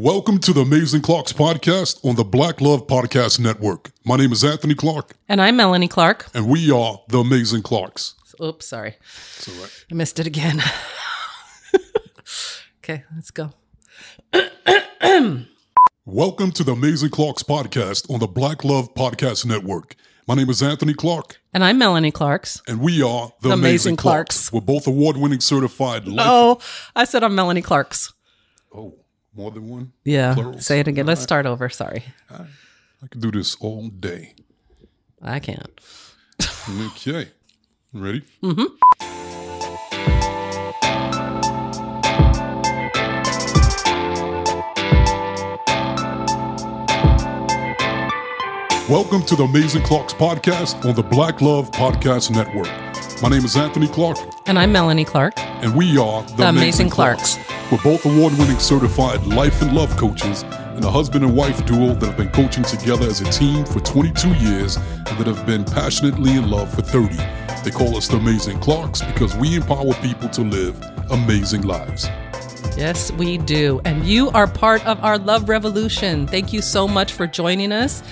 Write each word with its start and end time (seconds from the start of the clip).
Welcome 0.00 0.38
to 0.38 0.54
the 0.54 0.62
Amazing 0.62 1.02
Clarks 1.02 1.30
podcast 1.30 2.02
on 2.08 2.14
the 2.16 2.24
Black 2.24 2.62
Love 2.62 2.86
Podcast 2.86 3.38
Network. 3.38 3.90
My 4.02 4.16
name 4.16 4.32
is 4.32 4.42
Anthony 4.42 4.74
Clark, 4.74 5.14
And 5.28 5.42
I'm 5.42 5.56
Melanie 5.56 5.88
Clark. 5.88 6.26
and 6.32 6.48
we 6.48 6.70
are 6.70 7.02
the 7.08 7.18
Amazing 7.18 7.60
Clarks. 7.60 8.14
Oops, 8.42 8.64
sorry. 8.66 8.96
It's 9.36 9.46
all 9.46 9.54
right. 9.62 9.84
I 9.90 9.94
missed 9.94 10.18
it 10.18 10.26
again. 10.26 10.62
okay, 12.78 13.04
let's 13.14 13.30
go. 13.30 13.52
Welcome 16.06 16.52
to 16.52 16.64
the 16.64 16.72
Amazing 16.72 17.10
Clarks 17.10 17.42
podcast 17.42 18.10
on 18.10 18.20
the 18.20 18.26
Black 18.26 18.64
Love 18.64 18.94
Podcast 18.94 19.44
Network. 19.44 19.96
My 20.26 20.34
name 20.34 20.48
is 20.48 20.62
Anthony 20.62 20.94
Clark, 20.94 21.42
And 21.52 21.62
I'm 21.62 21.76
Melanie 21.76 22.10
Clarks. 22.10 22.62
and 22.66 22.80
we 22.80 23.02
are 23.02 23.32
the, 23.42 23.48
The 23.48 23.54
Amazing, 23.54 23.64
Amazing 23.64 23.96
Clarks. 23.96 24.48
Clarks. 24.48 24.52
We're 24.66 24.74
both 24.74 24.86
award-winning 24.86 25.40
certified 25.40 26.04
oh, 26.06 26.10
life. 26.10 26.26
Oh, 26.26 26.60
I 26.96 27.04
said 27.04 27.22
I'm 27.22 27.34
Melanie 27.34 27.60
Clarks. 27.60 28.14
Oh, 28.74 28.94
more 29.34 29.50
than 29.50 29.68
one. 29.68 29.92
Yeah. 30.04 30.34
Plurals. 30.34 30.66
Say 30.66 30.80
it 30.80 30.88
again. 30.88 31.06
Let's 31.06 31.20
start 31.20 31.46
over. 31.46 31.68
Sorry. 31.68 32.04
I 32.30 33.06
could 33.10 33.20
do 33.20 33.30
this 33.30 33.56
all 33.56 33.88
day. 33.88 34.34
I 35.22 35.38
can't. 35.38 35.80
Okay, 36.86 37.28
ready? 37.92 38.22
Mm-hmm. 38.42 38.76
Welcome 48.90 49.22
to 49.26 49.36
the 49.36 49.44
Amazing 49.44 49.82
Clarks 49.82 50.12
podcast 50.12 50.84
on 50.84 50.96
the 50.96 51.02
Black 51.02 51.40
Love 51.40 51.70
Podcast 51.70 52.32
Network. 52.32 52.89
My 53.22 53.28
name 53.28 53.44
is 53.44 53.56
Anthony 53.56 53.86
Clark, 53.88 54.16
And 54.46 54.58
I'm 54.58 54.72
Melanie 54.72 55.04
Clark. 55.04 55.34
and 55.38 55.74
we 55.76 55.98
are 55.98 56.22
the, 56.22 56.36
The 56.36 56.48
Amazing 56.48 56.88
Clarks. 56.90 57.36
We're 57.70 57.82
both 57.82 58.04
award 58.06 58.32
winning 58.38 58.58
certified 58.58 59.24
life 59.26 59.60
and 59.62 59.74
love 59.74 59.94
coaches 59.96 60.42
and 60.42 60.84
a 60.84 60.90
husband 60.90 61.24
and 61.24 61.36
wife 61.36 61.64
duo 61.66 61.94
that 61.94 62.06
have 62.06 62.16
been 62.16 62.30
coaching 62.30 62.64
together 62.64 63.06
as 63.06 63.20
a 63.20 63.30
team 63.30 63.64
for 63.66 63.80
22 63.80 64.30
years 64.34 64.76
and 64.76 65.18
that 65.18 65.26
have 65.26 65.44
been 65.46 65.64
passionately 65.64 66.36
in 66.36 66.48
love 66.50 66.72
for 66.72 66.82
30. 66.82 67.16
They 67.62 67.70
call 67.70 67.96
us 67.96 68.08
the 68.08 68.16
Amazing 68.16 68.58
Clarks 68.60 69.02
because 69.02 69.36
we 69.36 69.54
empower 69.56 69.92
people 69.94 70.28
to 70.30 70.42
live 70.42 70.80
amazing 71.10 71.62
lives. 71.62 72.08
Yes, 72.80 73.12
we 73.12 73.36
do. 73.36 73.78
And 73.84 74.06
you 74.06 74.30
are 74.30 74.46
part 74.46 74.86
of 74.86 75.04
our 75.04 75.18
love 75.18 75.50
revolution. 75.50 76.26
Thank 76.26 76.50
you 76.54 76.62
so 76.62 76.88
much 76.88 77.12
for 77.12 77.26
joining 77.26 77.72
us. 77.72 78.02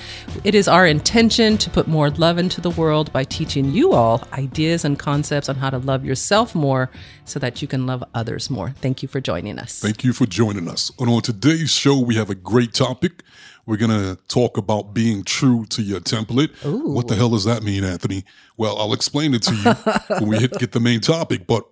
It 0.45 0.55
is 0.55 0.69
our 0.69 0.87
intention 0.87 1.57
to 1.57 1.71
put 1.71 1.89
more 1.89 2.11
love 2.11 2.37
into 2.37 2.61
the 2.61 2.69
world 2.69 3.11
by 3.11 3.25
teaching 3.25 3.71
you 3.73 3.95
all 3.95 4.29
ideas 4.35 4.85
and 4.85 4.99
concepts 4.99 5.49
on 5.49 5.57
how 5.57 5.71
to 5.71 5.79
love 5.79 6.05
yourself 6.05 6.55
more 6.55 6.91
so 7.25 7.39
that 7.39 7.63
you 7.63 7.67
can 7.67 7.87
love 7.87 8.05
others 8.13 8.51
more. 8.51 8.73
Thank 8.73 9.01
you 9.03 9.09
for 9.09 9.23
joining 9.23 9.59
us. 9.59 9.81
Thank 9.81 10.05
you 10.05 10.13
for 10.13 10.27
joining 10.27 10.69
us. 10.69 10.93
And 10.99 11.09
on 11.09 11.23
today's 11.23 11.71
show, 11.71 11.99
we 11.99 12.17
have 12.17 12.29
a 12.29 12.35
great 12.35 12.75
topic. 12.75 13.23
We're 13.65 13.79
going 13.79 13.91
to 13.91 14.19
talk 14.29 14.59
about 14.59 14.93
being 14.93 15.25
true 15.25 15.65
to 15.71 15.81
your 15.81 16.01
template. 16.01 16.51
What 16.63 17.09
the 17.09 17.15
hell 17.15 17.31
does 17.31 17.45
that 17.45 17.63
mean, 17.63 17.85
Anthony? 17.85 18.27
Well, 18.59 18.77
I'll 18.77 18.93
explain 18.93 19.33
it 19.33 19.43
to 19.45 19.55
you 19.55 19.73
when 20.19 20.29
we 20.29 20.39
hit, 20.39 20.59
get 20.59 20.73
the 20.73 20.81
main 20.81 21.01
topic. 21.01 21.47
But 21.47 21.67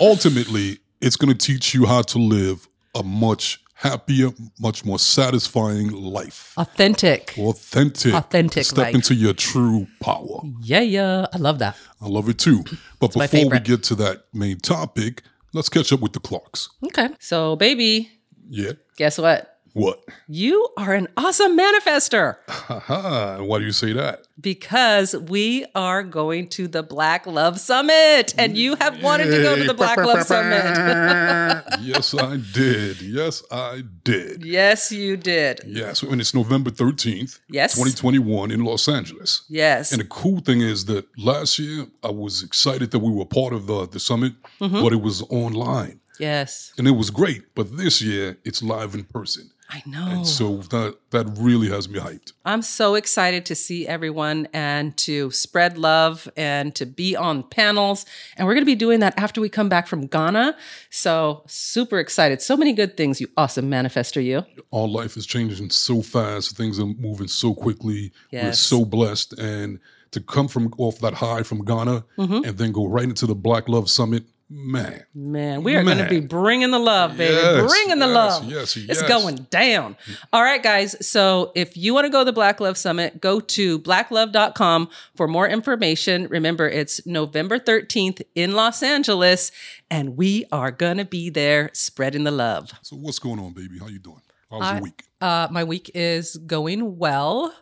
ultimately, 0.00 0.80
it's 1.02 1.16
going 1.16 1.36
to 1.36 1.46
teach 1.46 1.74
you 1.74 1.84
how 1.86 2.02
to 2.02 2.18
live 2.18 2.68
a 2.94 3.02
much 3.02 3.60
happier, 3.74 4.30
much 4.60 4.84
more 4.84 4.98
satisfying 4.98 5.90
life. 5.90 6.54
Authentic. 6.56 7.34
Authentic. 7.36 8.14
Authentic 8.14 8.64
Step 8.64 8.78
life. 8.86 8.94
into 8.94 9.14
your 9.14 9.34
true 9.34 9.86
power. 10.00 10.40
Yeah, 10.62 10.80
yeah. 10.80 11.26
I 11.32 11.38
love 11.38 11.58
that. 11.58 11.76
I 12.00 12.06
love 12.06 12.28
it 12.28 12.38
too. 12.38 12.64
But 13.00 13.16
my 13.16 13.26
before 13.26 13.50
we 13.50 13.58
get 13.60 13.82
to 13.84 13.94
that 13.96 14.24
main 14.32 14.58
topic, 14.58 15.22
let's 15.52 15.68
catch 15.68 15.92
up 15.92 16.00
with 16.00 16.12
the 16.12 16.20
Clarks. 16.20 16.68
Okay. 16.86 17.08
So, 17.18 17.56
baby, 17.56 18.08
Yeah. 18.48 18.72
guess 18.96 19.18
what? 19.18 19.51
What? 19.74 20.04
You 20.28 20.68
are 20.76 20.92
an 20.94 21.08
awesome 21.16 21.56
manifester 21.58 22.36
Haha. 22.48 23.42
Why 23.42 23.58
do 23.58 23.64
you 23.64 23.72
say 23.72 23.92
that? 23.94 24.26
because 24.40 25.14
we 25.14 25.64
are 25.76 26.02
going 26.02 26.48
to 26.48 26.66
the 26.66 26.82
Black 26.82 27.26
Love 27.28 27.60
Summit 27.60 28.34
and 28.36 28.58
you 28.58 28.74
have 28.76 29.00
wanted 29.00 29.26
to 29.26 29.40
go 29.42 29.54
to 29.54 29.62
the 29.64 29.74
Black 29.74 29.98
Love 29.98 30.22
Summit. 30.24 30.64
yes, 31.80 32.12
I 32.14 32.38
did. 32.52 33.00
Yes, 33.02 33.44
I 33.52 33.82
did. 34.02 34.44
yes, 34.44 34.90
you 34.90 35.16
did. 35.16 35.60
Yes, 35.64 36.02
and 36.02 36.20
it's 36.20 36.34
November 36.34 36.70
13th, 36.70 37.38
Yes. 37.48 37.74
2021 37.74 38.50
in 38.50 38.64
Los 38.64 38.88
Angeles. 38.88 39.42
Yes. 39.48 39.92
And 39.92 40.00
the 40.00 40.06
cool 40.06 40.40
thing 40.40 40.60
is 40.60 40.86
that 40.86 41.06
last 41.16 41.58
year 41.60 41.86
I 42.02 42.10
was 42.10 42.42
excited 42.42 42.90
that 42.90 42.98
we 42.98 43.12
were 43.12 43.26
part 43.26 43.52
of 43.52 43.66
the, 43.68 43.86
the 43.86 44.00
summit, 44.00 44.32
Mm-hmm. 44.60 44.82
but 44.82 44.92
it 44.92 45.00
was 45.02 45.22
online. 45.30 46.00
yes. 46.18 46.72
And 46.78 46.88
it 46.88 46.92
was 46.92 47.10
great. 47.10 47.42
But 47.54 47.76
this 47.76 48.02
year 48.02 48.38
it's 48.44 48.60
live 48.62 48.94
in 48.94 49.04
person. 49.04 49.50
I 49.72 49.82
know. 49.86 50.22
So 50.24 50.58
that 50.70 50.96
that 51.10 51.26
really 51.38 51.68
has 51.70 51.88
me 51.88 51.98
hyped. 51.98 52.32
I'm 52.44 52.62
so 52.62 52.94
excited 52.94 53.46
to 53.46 53.54
see 53.54 53.86
everyone 53.86 54.46
and 54.52 54.94
to 54.98 55.30
spread 55.30 55.78
love 55.78 56.28
and 56.36 56.74
to 56.74 56.84
be 56.84 57.16
on 57.16 57.42
panels. 57.44 58.04
And 58.36 58.46
we're 58.46 58.54
going 58.54 58.62
to 58.64 58.66
be 58.66 58.74
doing 58.74 59.00
that 59.00 59.14
after 59.16 59.40
we 59.40 59.48
come 59.48 59.68
back 59.68 59.86
from 59.86 60.06
Ghana. 60.06 60.56
So, 60.90 61.42
super 61.46 61.98
excited. 61.98 62.42
So 62.42 62.56
many 62.56 62.72
good 62.72 62.96
things, 62.96 63.20
you 63.20 63.28
awesome 63.36 63.70
manifester, 63.70 64.22
you. 64.22 64.44
Our 64.72 64.88
life 64.88 65.16
is 65.16 65.24
changing 65.26 65.70
so 65.70 66.02
fast. 66.02 66.56
Things 66.56 66.78
are 66.78 66.86
moving 66.86 67.28
so 67.28 67.54
quickly. 67.54 68.12
We're 68.32 68.52
so 68.52 68.84
blessed. 68.84 69.38
And 69.38 69.78
to 70.10 70.20
come 70.20 70.46
from 70.48 70.70
off 70.76 70.98
that 70.98 71.14
high 71.14 71.42
from 71.42 71.64
Ghana 71.64 72.04
Mm-hmm. 72.18 72.44
and 72.44 72.58
then 72.58 72.72
go 72.72 72.86
right 72.86 73.04
into 73.04 73.26
the 73.26 73.34
Black 73.34 73.68
Love 73.68 73.88
Summit, 73.88 74.24
man. 74.52 75.04
Man, 75.14 75.62
we 75.62 75.76
are 75.76 75.82
going 75.82 75.98
to 75.98 76.08
be 76.08 76.20
bringing 76.20 76.70
the 76.70 76.78
love, 76.78 77.16
baby. 77.16 77.34
Yes, 77.34 77.66
bringing 77.70 77.98
the 77.98 78.06
yes, 78.06 78.14
love. 78.14 78.44
yes, 78.50 78.76
It's 78.76 79.02
going 79.02 79.46
down. 79.50 79.96
All 80.32 80.42
right, 80.42 80.62
guys. 80.62 80.94
So 81.06 81.52
if 81.54 81.76
you 81.76 81.94
want 81.94 82.04
to 82.04 82.10
go 82.10 82.20
to 82.20 82.24
the 82.24 82.32
Black 82.32 82.60
Love 82.60 82.76
Summit, 82.76 83.20
go 83.20 83.40
to 83.40 83.78
blacklove.com 83.78 84.88
for 85.16 85.26
more 85.26 85.48
information. 85.48 86.26
Remember, 86.28 86.68
it's 86.68 87.04
November 87.06 87.58
13th 87.58 88.22
in 88.34 88.52
Los 88.52 88.82
Angeles, 88.82 89.50
and 89.90 90.16
we 90.16 90.44
are 90.52 90.70
going 90.70 90.98
to 90.98 91.04
be 91.04 91.30
there 91.30 91.70
spreading 91.72 92.24
the 92.24 92.30
love. 92.30 92.72
So 92.82 92.96
what's 92.96 93.18
going 93.18 93.38
on, 93.40 93.52
baby? 93.52 93.78
How 93.78 93.88
you 93.88 93.98
doing? 93.98 94.20
How's 94.50 94.62
I- 94.62 94.72
your 94.74 94.82
week? 94.82 95.04
Uh, 95.20 95.46
my 95.52 95.62
week 95.62 95.88
is 95.94 96.36
going 96.36 96.98
well. 96.98 97.54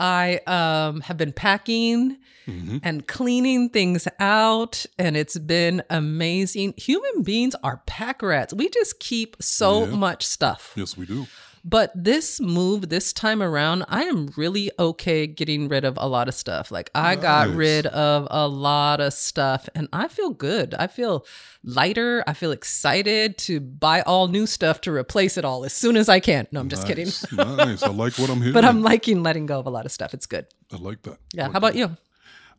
I 0.00 0.40
um, 0.46 1.02
have 1.02 1.16
been 1.16 1.32
packing 1.32 2.16
Mm-hmm. 2.48 2.78
and 2.82 3.06
cleaning 3.06 3.68
things 3.68 4.08
out, 4.18 4.84
and 4.98 5.16
it's 5.16 5.38
been 5.38 5.84
amazing. 5.88 6.74
Human 6.78 7.22
beings 7.22 7.54
are 7.62 7.80
pack 7.86 8.22
rats. 8.22 8.52
We 8.52 8.68
just 8.70 8.98
keep 8.98 9.36
so 9.40 9.84
Yeah. 9.84 9.94
much 9.94 10.26
stuff. 10.26 10.72
Yes, 10.74 10.96
we 10.96 11.06
do. 11.06 11.28
But 11.64 11.92
this 11.94 12.40
move 12.40 12.88
this 12.88 13.12
time 13.12 13.42
around, 13.42 13.84
I 13.88 14.04
am 14.04 14.30
really 14.36 14.70
okay 14.78 15.26
getting 15.26 15.68
rid 15.68 15.84
of 15.84 15.98
a 15.98 16.08
lot 16.08 16.28
of 16.28 16.34
stuff. 16.34 16.70
Like 16.70 16.90
I 16.94 17.16
got 17.16 17.48
rid 17.50 17.86
of 17.86 18.26
a 18.30 18.48
lot 18.48 19.00
of 19.00 19.12
stuff 19.12 19.68
and 19.74 19.88
I 19.92 20.08
feel 20.08 20.30
good. 20.30 20.74
I 20.74 20.86
feel 20.86 21.26
lighter. 21.62 22.24
I 22.26 22.32
feel 22.32 22.52
excited 22.52 23.36
to 23.38 23.60
buy 23.60 24.00
all 24.02 24.28
new 24.28 24.46
stuff 24.46 24.80
to 24.82 24.92
replace 24.92 25.36
it 25.36 25.44
all 25.44 25.64
as 25.64 25.72
soon 25.72 25.96
as 25.96 26.08
I 26.08 26.20
can. 26.20 26.46
No, 26.50 26.60
I'm 26.60 26.68
just 26.68 26.86
kidding. 26.86 27.06
Nice, 27.06 27.32
nice. 27.32 27.82
I 27.82 27.90
like 27.90 28.18
what 28.18 28.30
I'm 28.30 28.38
hearing. 28.38 28.54
But 28.54 28.64
I'm 28.64 28.82
liking 28.82 29.22
letting 29.22 29.46
go 29.46 29.58
of 29.60 29.66
a 29.66 29.70
lot 29.70 29.84
of 29.84 29.92
stuff. 29.92 30.14
It's 30.14 30.26
good. 30.26 30.46
I 30.72 30.76
like 30.76 31.02
that. 31.02 31.18
Yeah. 31.34 31.50
How 31.50 31.58
about 31.58 31.74
you? 31.74 31.96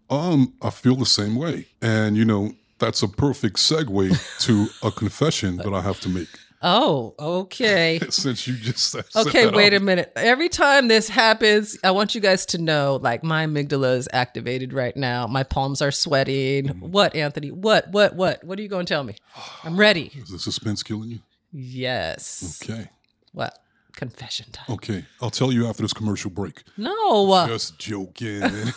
Um, 0.09 0.53
I 0.61 0.69
feel 0.69 0.95
the 0.95 1.06
same 1.06 1.35
way. 1.35 1.67
And 1.81 2.16
you 2.17 2.25
know, 2.25 2.51
that's 2.78 3.01
a 3.01 3.07
perfect 3.07 3.57
segue 3.57 4.40
to 4.45 4.67
a 4.84 4.91
confession 4.91 5.57
that 5.57 5.73
I 5.73 5.81
have 5.81 6.00
to 6.01 6.09
make. 6.09 6.28
Oh, 6.63 7.16
okay. 7.19 7.99
Since 8.09 8.47
you 8.47 8.55
just 8.55 8.91
said 8.91 9.05
Okay, 9.16 9.49
wait 9.49 9.73
up. 9.73 9.81
a 9.81 9.83
minute. 9.83 10.11
Every 10.16 10.49
time 10.49 10.88
this 10.88 11.09
happens, 11.09 11.77
I 11.83 11.91
want 11.91 12.13
you 12.13 12.22
guys 12.22 12.45
to 12.47 12.57
know 12.59 12.99
like 13.01 13.23
my 13.23 13.45
amygdala 13.45 13.97
is 13.97 14.07
activated 14.13 14.72
right 14.72 14.95
now. 14.95 15.25
My 15.27 15.44
palms 15.44 15.81
are 15.81 15.91
sweating. 15.91 16.67
Mm-hmm. 16.67 16.91
What, 16.91 17.16
Anthony? 17.16 17.51
What, 17.51 17.89
what, 17.89 18.16
what? 18.16 18.44
What 18.44 18.59
are 18.59 18.61
you 18.61 18.67
going 18.67 18.85
to 18.85 18.94
tell 18.94 19.03
me? 19.03 19.16
I'm 19.63 19.77
ready. 19.77 20.11
Is 20.16 20.29
the 20.29 20.39
suspense 20.39 20.83
killing 20.83 21.09
you? 21.09 21.19
Yes. 21.51 22.61
Okay. 22.61 22.89
What? 23.33 23.57
Confession 23.93 24.52
time. 24.52 24.66
Okay. 24.69 25.05
I'll 25.22 25.29
tell 25.31 25.52
you 25.52 25.67
after 25.67 25.81
this 25.81 25.93
commercial 25.93 26.29
break. 26.31 26.64
No. 26.78 27.46
Just 27.47 27.78
joking. 27.79 28.41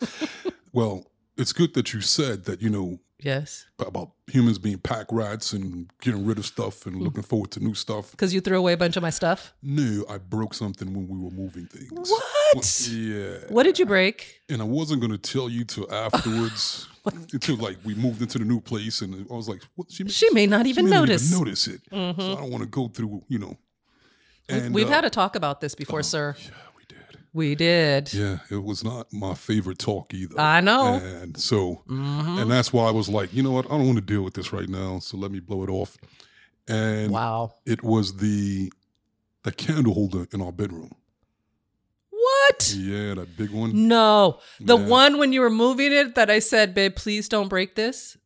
well, 0.72 1.06
it's 1.36 1.52
good 1.52 1.74
that 1.74 1.92
you 1.92 2.00
said 2.00 2.44
that, 2.44 2.60
you 2.62 2.70
know, 2.70 3.00
yes. 3.22 3.66
about 3.78 4.12
humans 4.26 4.58
being 4.58 4.78
pack 4.78 5.06
rats 5.10 5.52
and 5.52 5.90
getting 6.00 6.24
rid 6.24 6.38
of 6.38 6.46
stuff 6.46 6.86
and 6.86 7.00
looking 7.00 7.22
forward 7.22 7.50
to 7.52 7.60
new 7.60 7.74
stuff. 7.74 8.10
Because 8.12 8.32
you 8.34 8.40
threw 8.40 8.58
away 8.58 8.72
a 8.72 8.76
bunch 8.76 8.96
of 8.96 9.02
my 9.02 9.10
stuff. 9.10 9.52
No, 9.62 10.04
I 10.08 10.18
broke 10.18 10.54
something 10.54 10.92
when 10.92 11.08
we 11.08 11.18
were 11.18 11.30
moving 11.30 11.66
things. 11.66 12.10
What? 12.10 12.88
Yeah. 12.88 13.38
What 13.48 13.64
did 13.64 13.78
you 13.78 13.86
break? 13.86 14.40
And 14.48 14.60
I 14.60 14.64
wasn't 14.64 15.00
going 15.00 15.12
to 15.12 15.18
tell 15.18 15.48
you 15.48 15.64
till 15.64 15.92
afterwards, 15.92 16.88
until 17.32 17.56
like 17.56 17.78
we 17.84 17.94
moved 17.94 18.22
into 18.22 18.38
the 18.38 18.44
new 18.44 18.60
place, 18.60 19.00
and 19.00 19.26
I 19.30 19.34
was 19.34 19.48
like, 19.48 19.62
"What?" 19.74 19.90
She, 19.90 20.06
She 20.08 20.30
may 20.30 20.46
not 20.46 20.66
even 20.66 20.86
may 20.86 20.90
not 20.90 21.08
notice. 21.08 21.32
Mm-hmm. 21.32 21.70
it. 21.72 21.80
So 22.22 22.32
I 22.32 22.40
don't 22.40 22.50
want 22.50 22.62
to 22.62 22.68
go 22.68 22.88
through, 22.88 23.22
you 23.28 23.38
know. 23.38 23.56
And 24.48 24.74
We've 24.74 24.86
uh, 24.86 24.90
had 24.90 25.04
a 25.04 25.10
talk 25.10 25.36
about 25.36 25.60
this 25.60 25.74
before, 25.74 26.02
sir. 26.02 26.34
Yeah, 26.38 26.50
we 27.32 27.54
did. 27.54 28.12
Yeah, 28.12 28.38
it 28.50 28.62
was 28.62 28.82
not 28.84 29.12
my 29.12 29.34
favorite 29.34 29.78
talk 29.78 30.12
either. 30.14 30.38
I 30.40 30.60
know. 30.60 30.94
And 30.94 31.36
so, 31.38 31.82
Mhm. 31.88 32.42
and 32.42 32.50
that's 32.50 32.72
why 32.72 32.86
I 32.86 32.90
was 32.90 33.08
like, 33.08 33.32
you 33.32 33.42
know 33.42 33.52
what? 33.52 33.66
I 33.66 33.70
don't 33.70 33.86
want 33.86 33.98
to 33.98 34.04
deal 34.04 34.22
with 34.22 34.34
this 34.34 34.52
right 34.52 34.68
now. 34.68 34.98
So 34.98 35.16
let 35.16 35.30
me 35.30 35.40
blow 35.40 35.62
it 35.64 35.70
off. 35.70 35.96
and 36.68 37.10
Wow. 37.10 37.54
it 37.66 37.82
was 37.82 38.16
the 38.18 38.72
the 39.42 39.50
candle 39.50 39.94
holder 39.94 40.28
in 40.32 40.40
our 40.42 40.52
bedroom. 40.52 40.92
What? 42.10 42.74
Yeah, 42.76 43.14
that 43.14 43.36
big 43.36 43.50
one. 43.50 43.88
No. 43.88 44.38
The 44.60 44.76
Yeah. 44.78 44.86
one 44.86 45.18
when 45.18 45.32
you 45.32 45.40
were 45.40 45.50
moving 45.50 45.92
it 45.92 46.14
that 46.14 46.30
I 46.30 46.38
said, 46.38 46.74
babe, 46.74 46.94
please 46.94 47.28
don't 47.28 47.48
break 47.48 47.74
this. 47.74 48.16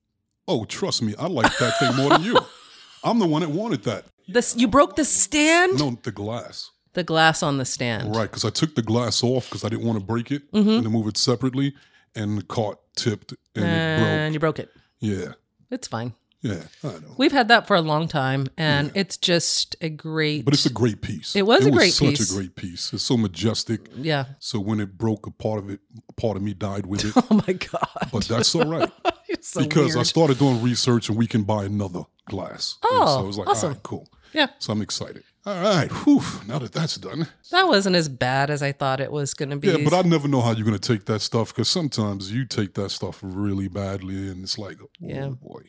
Oh, 0.48 0.64
trust 0.64 1.00
me, 1.02 1.14
I 1.18 1.26
like 1.26 1.56
that 1.58 1.78
thing 1.78 1.94
more 1.96 2.10
than 2.10 2.24
you. 2.24 2.38
I'm 3.04 3.18
the 3.18 3.26
one 3.26 3.42
that 3.42 3.50
wanted 3.50 3.84
that. 3.84 4.06
This 4.28 4.54
you 4.56 4.68
broke 4.68 4.96
the 4.96 5.04
stand? 5.04 5.78
No, 5.78 5.98
the 6.02 6.10
glass. 6.12 6.70
The 6.94 7.04
glass 7.04 7.42
on 7.42 7.58
the 7.58 7.64
stand. 7.64 8.14
Right, 8.14 8.30
because 8.30 8.44
I 8.44 8.50
took 8.50 8.74
the 8.74 8.82
glass 8.82 9.22
off 9.22 9.48
because 9.50 9.64
I 9.64 9.68
didn't 9.68 9.84
want 9.86 9.98
to 9.98 10.04
break 10.04 10.30
it 10.30 10.50
Mm-hmm. 10.52 10.68
and 10.68 10.82
to 10.84 10.90
move 10.90 11.06
it 11.08 11.16
separately, 11.16 11.74
and 12.14 12.38
the 12.38 12.42
cart 12.44 12.78
tipped 12.96 13.32
and 13.54 13.64
it 13.64 13.68
And 13.68 14.34
you 14.34 14.40
broke. 14.40 14.56
broke 14.56 14.68
it. 14.68 14.72
Yeah, 15.00 15.32
It's 15.70 15.88
fine. 15.88 16.14
yeah, 16.40 16.62
I 16.84 16.86
know. 16.88 17.14
We've 17.16 17.32
had 17.32 17.48
that 17.48 17.66
for 17.66 17.74
a 17.74 17.80
long 17.80 18.06
time, 18.08 18.46
and 18.56 18.92
it's 18.94 19.16
just 19.16 19.74
a 19.80 19.88
great. 19.88 20.44
But 20.44 20.54
it's 20.54 20.66
a 20.66 20.70
great 20.72 21.00
piece. 21.02 21.34
It 21.34 21.46
was 21.46 21.66
a 21.66 21.70
great 21.70 21.92
such 21.94 22.08
piece. 22.10 22.30
a 22.30 22.34
great 22.34 22.54
piece. 22.54 22.92
It's 22.92 23.02
so 23.02 23.16
majestic. 23.16 23.88
yeah. 23.96 24.26
So 24.38 24.60
when 24.60 24.78
it 24.80 24.96
broke, 24.96 25.26
a 25.26 25.30
part 25.30 25.58
of 25.58 25.68
it, 25.70 25.80
part 26.16 26.36
of 26.36 26.42
me 26.42 26.54
died 26.54 26.86
with 26.86 27.04
it. 27.04 27.12
Oh 27.30 27.42
my 27.46 27.52
god. 27.54 28.08
But 28.12 28.24
that's 28.24 28.54
all 28.54 28.66
right 28.66 28.90
so 29.40 29.62
because 29.62 29.96
I 29.96 30.02
started 30.04 30.38
doing 30.38 30.62
research 30.62 31.08
and 31.08 31.18
we 31.18 31.26
can 31.26 31.42
buy 31.42 31.64
another 31.64 32.04
glass. 32.28 32.76
And 32.82 32.90
Oh, 33.02 33.06
so 33.06 33.18
I 33.18 33.22
was 33.26 33.38
like, 33.38 33.48
awesome. 33.48 33.68
all 33.68 33.74
right, 33.74 33.82
cool. 33.82 34.08
Yeah. 34.34 34.48
So 34.58 34.72
I'm 34.72 34.82
excited. 34.82 35.22
All 35.46 35.60
right, 35.62 35.90
whew, 35.90 36.22
now 36.48 36.58
that 36.58 36.72
that's 36.72 36.96
done. 36.96 37.28
That 37.50 37.68
wasn't 37.68 37.96
as 37.96 38.08
bad 38.08 38.48
as 38.50 38.62
I 38.62 38.72
thought 38.72 38.98
it 39.00 39.12
was 39.12 39.34
going 39.34 39.50
to 39.50 39.56
be. 39.56 39.68
Yeah, 39.68 39.76
but 39.84 39.92
I 39.92 40.00
never 40.00 40.26
know 40.26 40.40
how 40.40 40.52
you're 40.52 40.64
going 40.66 40.78
to 40.78 40.92
take 40.94 41.04
that 41.04 41.20
stuff 41.20 41.48
because 41.54 41.68
sometimes 41.68 42.32
you 42.32 42.46
take 42.46 42.72
that 42.74 42.90
stuff 42.90 43.20
really 43.22 43.68
badly 43.68 44.14
and 44.30 44.42
it's 44.42 44.56
like, 44.56 44.78
oh 44.82 44.88
Yeah. 45.00 45.28
boy. 45.28 45.62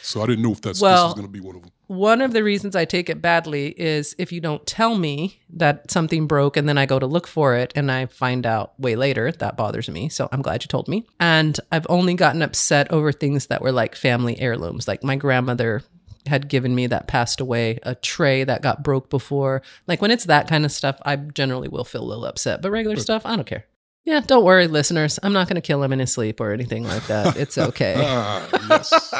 So 0.00 0.22
I 0.22 0.26
didn't 0.26 0.42
know 0.44 0.52
if 0.52 0.60
that's 0.62 0.78
this 0.78 0.82
Well- 0.82 1.12
going 1.14 1.26
to 1.26 1.32
be 1.32 1.40
one 1.40 1.56
of 1.56 1.62
them. 1.62 1.72
One 1.88 2.20
of 2.20 2.32
the 2.34 2.42
reasons 2.44 2.76
I 2.76 2.84
take 2.84 3.08
it 3.08 3.22
badly 3.22 3.68
is 3.80 4.14
if 4.18 4.30
you 4.30 4.40
don't 4.42 4.66
tell 4.66 4.94
me 4.96 5.40
that 5.54 5.90
something 5.90 6.26
broke 6.26 6.56
and 6.58 6.68
then 6.68 6.76
I 6.76 6.84
go 6.84 6.98
to 6.98 7.06
look 7.06 7.26
for 7.26 7.54
it 7.56 7.72
and 7.74 7.90
I 7.90 8.04
find 8.06 8.44
out 8.46 8.78
way 8.78 8.94
later, 8.94 9.32
that 9.32 9.56
bothers 9.56 9.88
me. 9.88 10.10
So 10.10 10.28
I'm 10.30 10.42
glad 10.42 10.62
you 10.62 10.68
told 10.68 10.86
me. 10.88 11.06
And 11.18 11.58
I've 11.72 11.86
only 11.88 12.12
gotten 12.14 12.42
upset 12.42 12.90
over 12.92 13.10
things 13.10 13.46
that 13.46 13.62
were 13.62 13.72
like 13.72 13.94
family 13.94 14.38
heirlooms. 14.38 14.86
Like 14.86 15.02
my 15.02 15.16
grandmother 15.16 15.82
had 16.28 16.48
given 16.48 16.74
me 16.74 16.86
that 16.86 17.08
passed 17.08 17.40
away 17.40 17.78
a 17.82 17.94
tray 17.94 18.44
that 18.44 18.62
got 18.62 18.82
broke 18.82 19.10
before. 19.10 19.62
Like 19.86 20.00
when 20.00 20.10
it's 20.10 20.26
that 20.26 20.48
kind 20.48 20.64
of 20.64 20.72
stuff, 20.72 20.98
I 21.04 21.16
generally 21.16 21.68
will 21.68 21.84
feel 21.84 22.02
a 22.02 22.04
little 22.04 22.24
upset. 22.24 22.62
But 22.62 22.70
regular 22.70 22.96
stuff, 22.96 23.26
I 23.26 23.34
don't 23.36 23.46
care. 23.46 23.64
Yeah, 24.04 24.20
don't 24.20 24.44
worry, 24.44 24.68
listeners. 24.68 25.18
I'm 25.22 25.34
not 25.34 25.48
going 25.48 25.56
to 25.56 25.60
kill 25.60 25.82
him 25.82 25.92
in 25.92 25.98
his 25.98 26.12
sleep 26.12 26.40
or 26.40 26.52
anything 26.52 26.84
like 26.84 27.06
that. 27.08 27.36
It's 27.36 27.58
okay. 27.58 27.94
Ah, 27.98 28.48
yes. 28.70 29.12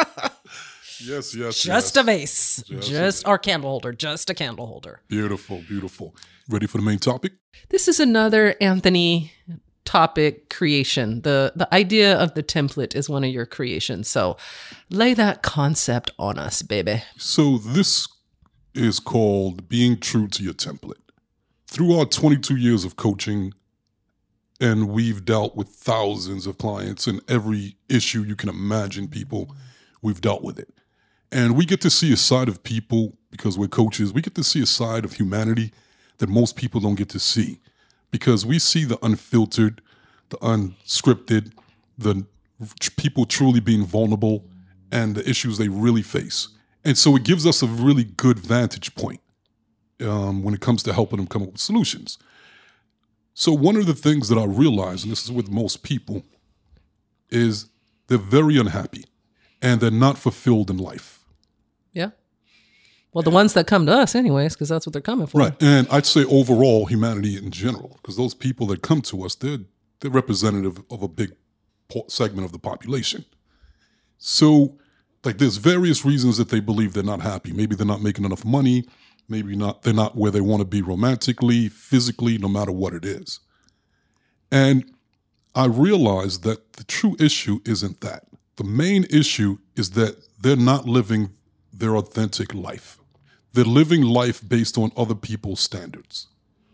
yes, 1.05 1.34
yes, 1.34 1.62
just 1.62 1.66
yes. 1.66 1.96
a 1.96 2.02
vase, 2.02 2.62
Just 2.66 2.88
just, 2.88 3.25
a 3.25 3.28
our 3.28 3.38
candle 3.38 3.70
holder, 3.70 3.93
just 3.93 4.31
a 4.31 4.34
candle 4.34 4.66
holder. 4.66 5.02
Beautiful, 5.08 5.62
beautiful. 5.69 6.14
Ready 6.49 6.66
for 6.66 6.78
the 6.78 6.84
main 6.84 6.99
topic? 6.99 7.32
This 7.69 7.87
is 7.87 8.00
another 8.00 8.54
Anthony 8.61 9.32
topic 9.88 10.50
creation. 10.50 11.23
The 11.23 11.50
the 11.56 11.73
idea 11.75 12.14
of 12.14 12.35
the 12.35 12.43
template 12.43 12.94
is 12.94 13.08
one 13.08 13.25
of 13.25 13.31
your 13.31 13.46
creations. 13.46 14.06
So 14.06 14.37
lay 14.90 15.14
that 15.14 15.43
concept 15.43 16.11
on 16.19 16.38
us, 16.38 16.61
baby. 16.61 17.02
So 17.17 17.56
this 17.56 18.06
is 18.75 19.00
called 19.00 19.67
being 19.67 19.99
true 19.99 20.29
to 20.29 20.43
your 20.43 20.52
template. 20.52 21.00
Through 21.69 21.99
our 21.99 22.05
22 22.05 22.56
years 22.56 22.85
of 22.85 22.96
coaching, 22.96 23.55
and 24.61 24.90
we've 24.90 25.25
dealt 25.25 25.56
with 25.56 25.69
thousands 25.69 26.46
of 26.46 26.58
clients 26.58 27.06
and 27.06 27.23
every 27.26 27.76
issue 27.88 28.23
you 28.23 28.37
can 28.37 28.50
imagine, 28.50 29.08
people, 29.08 29.55
we've 30.02 30.20
dealt 30.20 30.43
with 30.43 30.58
it. 30.58 30.69
And 31.32 31.56
we 31.56 31.64
get 31.64 31.81
to 31.81 31.90
see 31.90 32.12
a 32.12 32.17
side 32.19 32.49
of 32.49 32.62
people 32.62 33.17
because 33.31 33.56
we're 33.56 33.69
coaches, 33.69 34.12
we 34.12 34.20
get 34.20 34.35
to 34.35 34.44
see 34.44 34.61
a 34.61 34.67
side 34.67 35.06
of 35.06 35.14
humanity 35.14 35.73
that 36.19 36.29
most 36.29 36.56
people 36.56 36.79
don't 36.79 36.96
get 36.96 37.08
to 37.11 37.19
see 37.19 37.61
because 38.10 38.46
we 38.46 38.58
see 38.58 38.84
the 38.84 38.99
unfiltered, 39.02 39.81
the 40.31 40.37
unscripted, 40.38 41.52
the 41.96 42.26
people 42.96 43.25
truly 43.25 43.60
being 43.60 43.84
vulnerable 43.84 44.44
and 44.90 45.14
the 45.14 45.28
issues 45.28 45.58
they 45.58 45.69
really 45.69 46.02
face. 46.02 46.49
And 46.84 46.96
so 46.96 47.16
it 47.16 47.25
gives 47.25 47.46
us 47.46 47.62
a 47.62 47.66
really 47.66 48.05
good 48.05 48.38
vantage 48.38 48.94
point 48.94 49.20
um, 50.00 50.43
when 50.43 50.55
it 50.55 50.60
comes 50.60 50.82
to 50.84 50.93
helping 50.93 51.19
them 51.19 51.26
come 51.26 51.43
up 51.43 51.52
with 51.52 51.60
solutions. 51.60 52.19
So, 53.34 53.52
one 53.52 53.76
of 53.76 53.87
the 53.87 53.94
things 53.94 54.28
that 54.31 54.38
I 54.38 54.44
realize, 54.44 55.04
and 55.04 55.12
this 55.12 55.25
is 55.25 55.31
with 55.31 55.49
most 55.49 55.84
people, 55.84 56.25
is 57.31 57.66
they're 58.08 58.19
very 58.19 58.58
unhappy 58.58 59.04
and 59.62 59.81
they're 59.81 59.90
not 59.90 60.19
fulfilled 60.19 60.70
in 60.70 60.76
life. 60.76 61.20
Yeah. 61.93 62.11
Well, 63.18 63.24
the 63.24 63.30
ones 63.30 63.54
that 63.54 63.66
come 63.66 63.84
to 63.86 63.92
us, 63.92 64.14
anyways, 64.14 64.54
because 64.54 64.68
that's 64.68 64.86
what 64.86 64.92
they're 64.92 65.02
coming 65.02 65.26
for. 65.26 65.38
Right. 65.38 65.60
And 65.60 65.88
I'd 65.90 66.06
say 66.06 66.24
overall, 66.26 66.86
humanity 66.86 67.36
in 67.36 67.50
general, 67.50 67.98
because 68.00 68.16
those 68.16 68.32
people 68.32 68.68
that 68.68 68.82
come 68.82 69.02
to 69.02 69.24
us, 69.24 69.34
they're, 69.34 69.58
they're 69.98 70.12
representative 70.12 70.80
of 70.88 71.02
a 71.02 71.08
big 71.08 71.32
segment 72.06 72.44
of 72.44 72.52
the 72.52 72.60
population. 72.60 73.24
So, 74.18 74.78
like, 75.24 75.38
there's 75.38 75.56
various 75.56 76.04
reasons 76.04 76.36
that 76.36 76.50
they 76.50 76.60
believe 76.60 76.92
they're 76.92 77.02
not 77.02 77.20
happy. 77.20 77.52
Maybe 77.52 77.74
they're 77.74 77.84
not 77.84 78.02
making 78.02 78.24
enough 78.24 78.44
money. 78.44 78.84
Maybe 79.28 79.56
not. 79.56 79.82
They're 79.82 79.92
not 79.92 80.14
where 80.14 80.30
they 80.30 80.40
want 80.40 80.60
to 80.60 80.64
be 80.64 80.80
romantically, 80.80 81.68
physically, 81.68 82.38
no 82.38 82.46
matter 82.46 82.70
what 82.70 82.94
it 82.94 83.04
is. 83.04 83.40
And 84.52 84.84
I 85.56 85.66
realized 85.66 86.44
that 86.44 86.74
the 86.74 86.84
true 86.84 87.16
issue 87.18 87.58
isn't 87.64 88.00
that. 88.00 88.28
The 88.54 88.62
main 88.62 89.06
issue 89.10 89.58
is 89.74 89.90
that 89.90 90.18
they're 90.40 90.54
not 90.54 90.86
living 90.86 91.30
their 91.72 91.96
authentic 91.96 92.54
life. 92.54 92.97
They're 93.58 93.64
living 93.64 94.02
life 94.02 94.40
based 94.49 94.78
on 94.78 94.93
other 94.96 95.16
people's 95.16 95.58
standards. 95.58 96.28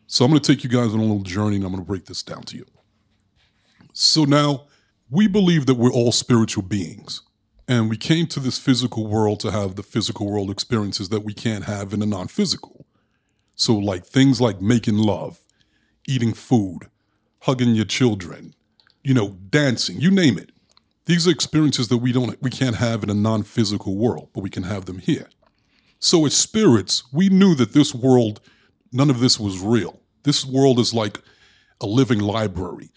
So 0.06 0.22
I'm 0.22 0.30
going 0.30 0.42
to 0.42 0.52
take 0.52 0.64
you 0.64 0.68
guys 0.68 0.92
on 0.92 0.98
a 0.98 1.02
little 1.02 1.22
journey 1.22 1.56
and 1.56 1.64
I'm 1.64 1.70
going 1.70 1.82
to 1.82 1.88
break 1.88 2.04
this 2.04 2.22
down 2.22 2.42
to 2.42 2.58
you. 2.58 2.66
So 3.94 4.24
now 4.24 4.66
we 5.08 5.26
believe 5.26 5.64
that 5.64 5.76
we're 5.76 5.90
all 5.90 6.12
spiritual 6.12 6.62
beings 6.62 7.22
and 7.66 7.88
we 7.88 7.96
came 7.96 8.26
to 8.26 8.38
this 8.38 8.58
physical 8.58 9.06
world 9.06 9.40
to 9.40 9.50
have 9.50 9.76
the 9.76 9.82
physical 9.82 10.30
world 10.30 10.50
experiences 10.50 11.08
that 11.08 11.24
we 11.24 11.32
can't 11.32 11.64
have 11.64 11.94
in 11.94 12.00
the 12.00 12.06
non 12.06 12.28
physical. 12.28 12.84
So, 13.54 13.74
like 13.74 14.04
things 14.04 14.42
like 14.42 14.60
making 14.60 14.98
love, 14.98 15.40
eating 16.06 16.34
food, 16.34 16.90
hugging 17.44 17.74
your 17.74 17.86
children, 17.86 18.52
you 19.02 19.14
know, 19.14 19.38
dancing, 19.48 20.02
you 20.02 20.10
name 20.10 20.36
it. 20.36 20.50
These 21.06 21.26
are 21.26 21.30
experiences 21.30 21.88
that 21.88 21.96
we 21.96 22.12
don't 22.12 22.36
we 22.42 22.50
can't 22.50 22.76
have 22.76 23.02
in 23.02 23.08
a 23.08 23.14
non-physical 23.14 23.96
world, 23.96 24.28
but 24.34 24.42
we 24.42 24.50
can 24.50 24.64
have 24.64 24.84
them 24.84 24.98
here. 24.98 25.30
So 26.04 26.26
as 26.26 26.36
spirits, 26.36 27.02
we 27.14 27.30
knew 27.30 27.54
that 27.54 27.72
this 27.72 27.94
world 27.94 28.42
none 28.92 29.08
of 29.08 29.20
this 29.20 29.40
was 29.40 29.60
real. 29.60 30.02
This 30.24 30.44
world 30.44 30.78
is 30.78 30.92
like 30.92 31.18
a 31.80 31.86
living 31.86 32.18
library. 32.18 32.90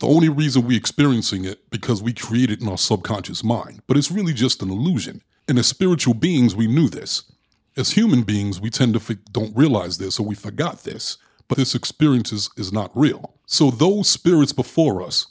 The 0.00 0.06
only 0.08 0.30
reason 0.30 0.66
we're 0.66 0.78
experiencing 0.78 1.44
it 1.44 1.68
because 1.68 2.02
we 2.02 2.14
create 2.14 2.50
it 2.50 2.62
in 2.62 2.70
our 2.70 2.78
subconscious 2.78 3.44
mind, 3.44 3.82
but 3.86 3.98
it's 3.98 4.10
really 4.10 4.32
just 4.32 4.62
an 4.62 4.70
illusion. 4.70 5.20
And 5.46 5.58
as 5.58 5.66
spiritual 5.66 6.14
beings, 6.14 6.56
we 6.56 6.66
knew 6.66 6.88
this. 6.88 7.30
As 7.76 7.90
human 7.90 8.22
beings, 8.22 8.62
we 8.62 8.70
tend 8.70 8.94
to 8.94 9.00
f- 9.00 9.18
don't 9.30 9.54
realize 9.54 9.98
this 9.98 10.18
or 10.18 10.24
we 10.24 10.34
forgot 10.34 10.84
this, 10.84 11.18
but 11.48 11.58
this 11.58 11.74
experience 11.74 12.32
is, 12.32 12.48
is 12.56 12.72
not 12.72 12.90
real. 12.94 13.34
So 13.44 13.70
those 13.70 14.08
spirits 14.08 14.54
before 14.54 15.02
us, 15.02 15.26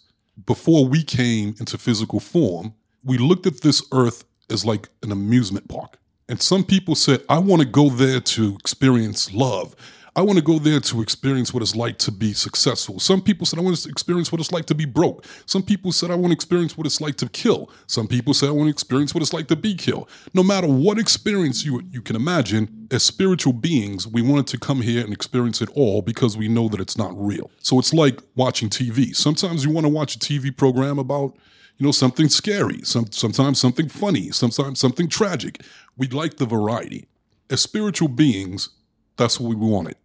before 0.45 0.85
we 0.85 1.01
came 1.01 1.55
into 1.59 1.79
physical 1.79 2.19
form, 2.19 2.75
we 3.03 3.17
looked 3.17 3.47
at 3.47 3.61
this 3.61 3.83
earth 3.91 4.23
as 4.51 4.65
like 4.65 4.89
an 5.01 5.11
amusement 5.11 5.67
park. 5.67 5.97
And 6.29 6.41
some 6.41 6.63
people 6.63 6.95
said, 6.95 7.23
I 7.29 7.39
want 7.39 7.61
to 7.61 7.67
go 7.67 7.89
there 7.89 8.19
to 8.19 8.55
experience 8.55 9.33
love. 9.33 9.75
I 10.13 10.21
want 10.21 10.37
to 10.37 10.43
go 10.43 10.59
there 10.59 10.81
to 10.81 11.01
experience 11.01 11.53
what 11.53 11.63
it's 11.63 11.75
like 11.75 11.97
to 11.99 12.11
be 12.11 12.33
successful. 12.33 12.99
Some 12.99 13.21
people 13.21 13.45
said, 13.45 13.59
I 13.59 13.61
want 13.61 13.77
to 13.77 13.89
experience 13.89 14.29
what 14.29 14.41
it's 14.41 14.51
like 14.51 14.65
to 14.65 14.75
be 14.75 14.83
broke. 14.83 15.25
Some 15.45 15.63
people 15.63 15.93
said, 15.93 16.11
I 16.11 16.15
want 16.15 16.31
to 16.31 16.33
experience 16.33 16.77
what 16.77 16.85
it's 16.85 16.99
like 16.99 17.15
to 17.17 17.29
kill. 17.29 17.69
Some 17.87 18.07
people 18.09 18.33
said, 18.33 18.49
I 18.49 18.51
want 18.51 18.67
to 18.67 18.71
experience 18.71 19.15
what 19.15 19.21
it's 19.21 19.31
like 19.31 19.47
to 19.47 19.55
be 19.55 19.73
killed. 19.73 20.09
No 20.33 20.43
matter 20.43 20.67
what 20.67 20.99
experience 20.99 21.63
you, 21.63 21.81
you 21.89 22.01
can 22.01 22.17
imagine, 22.17 22.89
as 22.91 23.03
spiritual 23.03 23.53
beings, 23.53 24.05
we 24.05 24.21
wanted 24.21 24.47
to 24.47 24.57
come 24.57 24.81
here 24.81 25.01
and 25.01 25.13
experience 25.13 25.61
it 25.61 25.69
all 25.75 26.01
because 26.01 26.35
we 26.35 26.49
know 26.49 26.67
that 26.67 26.81
it's 26.81 26.97
not 26.97 27.13
real. 27.15 27.49
So 27.59 27.79
it's 27.79 27.93
like 27.93 28.19
watching 28.35 28.69
TV. 28.69 29.15
Sometimes 29.15 29.63
you 29.63 29.71
want 29.71 29.85
to 29.85 29.89
watch 29.89 30.17
a 30.17 30.19
TV 30.19 30.55
program 30.55 30.99
about 30.99 31.37
you 31.81 31.87
know, 31.87 31.91
something 31.91 32.29
scary, 32.29 32.79
some, 32.83 33.11
sometimes 33.11 33.59
something 33.59 33.89
funny, 33.89 34.29
sometimes 34.29 34.79
something 34.79 35.07
tragic. 35.07 35.63
We 35.97 36.07
like 36.07 36.37
the 36.37 36.45
variety. 36.45 37.07
As 37.49 37.61
spiritual 37.61 38.07
beings, 38.07 38.69
that's 39.17 39.39
what 39.39 39.49
we 39.49 39.55
wanted. 39.55 39.95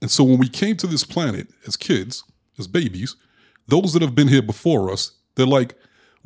And 0.00 0.10
so 0.10 0.24
when 0.24 0.38
we 0.38 0.48
came 0.48 0.76
to 0.78 0.86
this 0.86 1.04
planet 1.04 1.48
as 1.66 1.76
kids, 1.76 2.24
as 2.58 2.66
babies, 2.66 3.16
those 3.68 3.92
that 3.92 4.02
have 4.02 4.14
been 4.14 4.28
here 4.28 4.42
before 4.42 4.90
us, 4.90 5.12
they're 5.34 5.46
like, 5.46 5.74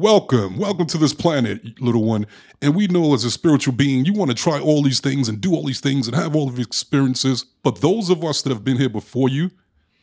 Welcome, 0.01 0.57
welcome 0.57 0.87
to 0.87 0.97
this 0.97 1.13
planet, 1.13 1.79
little 1.79 2.05
one. 2.05 2.27
And 2.63 2.75
we 2.75 2.87
know 2.87 3.13
as 3.13 3.25
a 3.25 3.31
spiritual 3.31 3.75
being, 3.75 4.07
you 4.07 4.15
want 4.15 4.31
to 4.31 4.35
try 4.35 4.59
all 4.59 4.83
these 4.83 4.99
things 4.99 5.29
and 5.29 5.43
do 5.43 5.53
all 5.55 5.63
these 5.63 5.81
things 5.81 6.07
and 6.07 6.17
have 6.17 6.35
all 6.35 6.49
of 6.49 6.59
experiences. 6.59 7.45
But 7.63 7.83
those 7.83 8.09
of 8.09 8.25
us 8.25 8.41
that 8.41 8.49
have 8.49 8.65
been 8.65 8.79
here 8.79 8.89
before 8.89 9.29
you, 9.29 9.51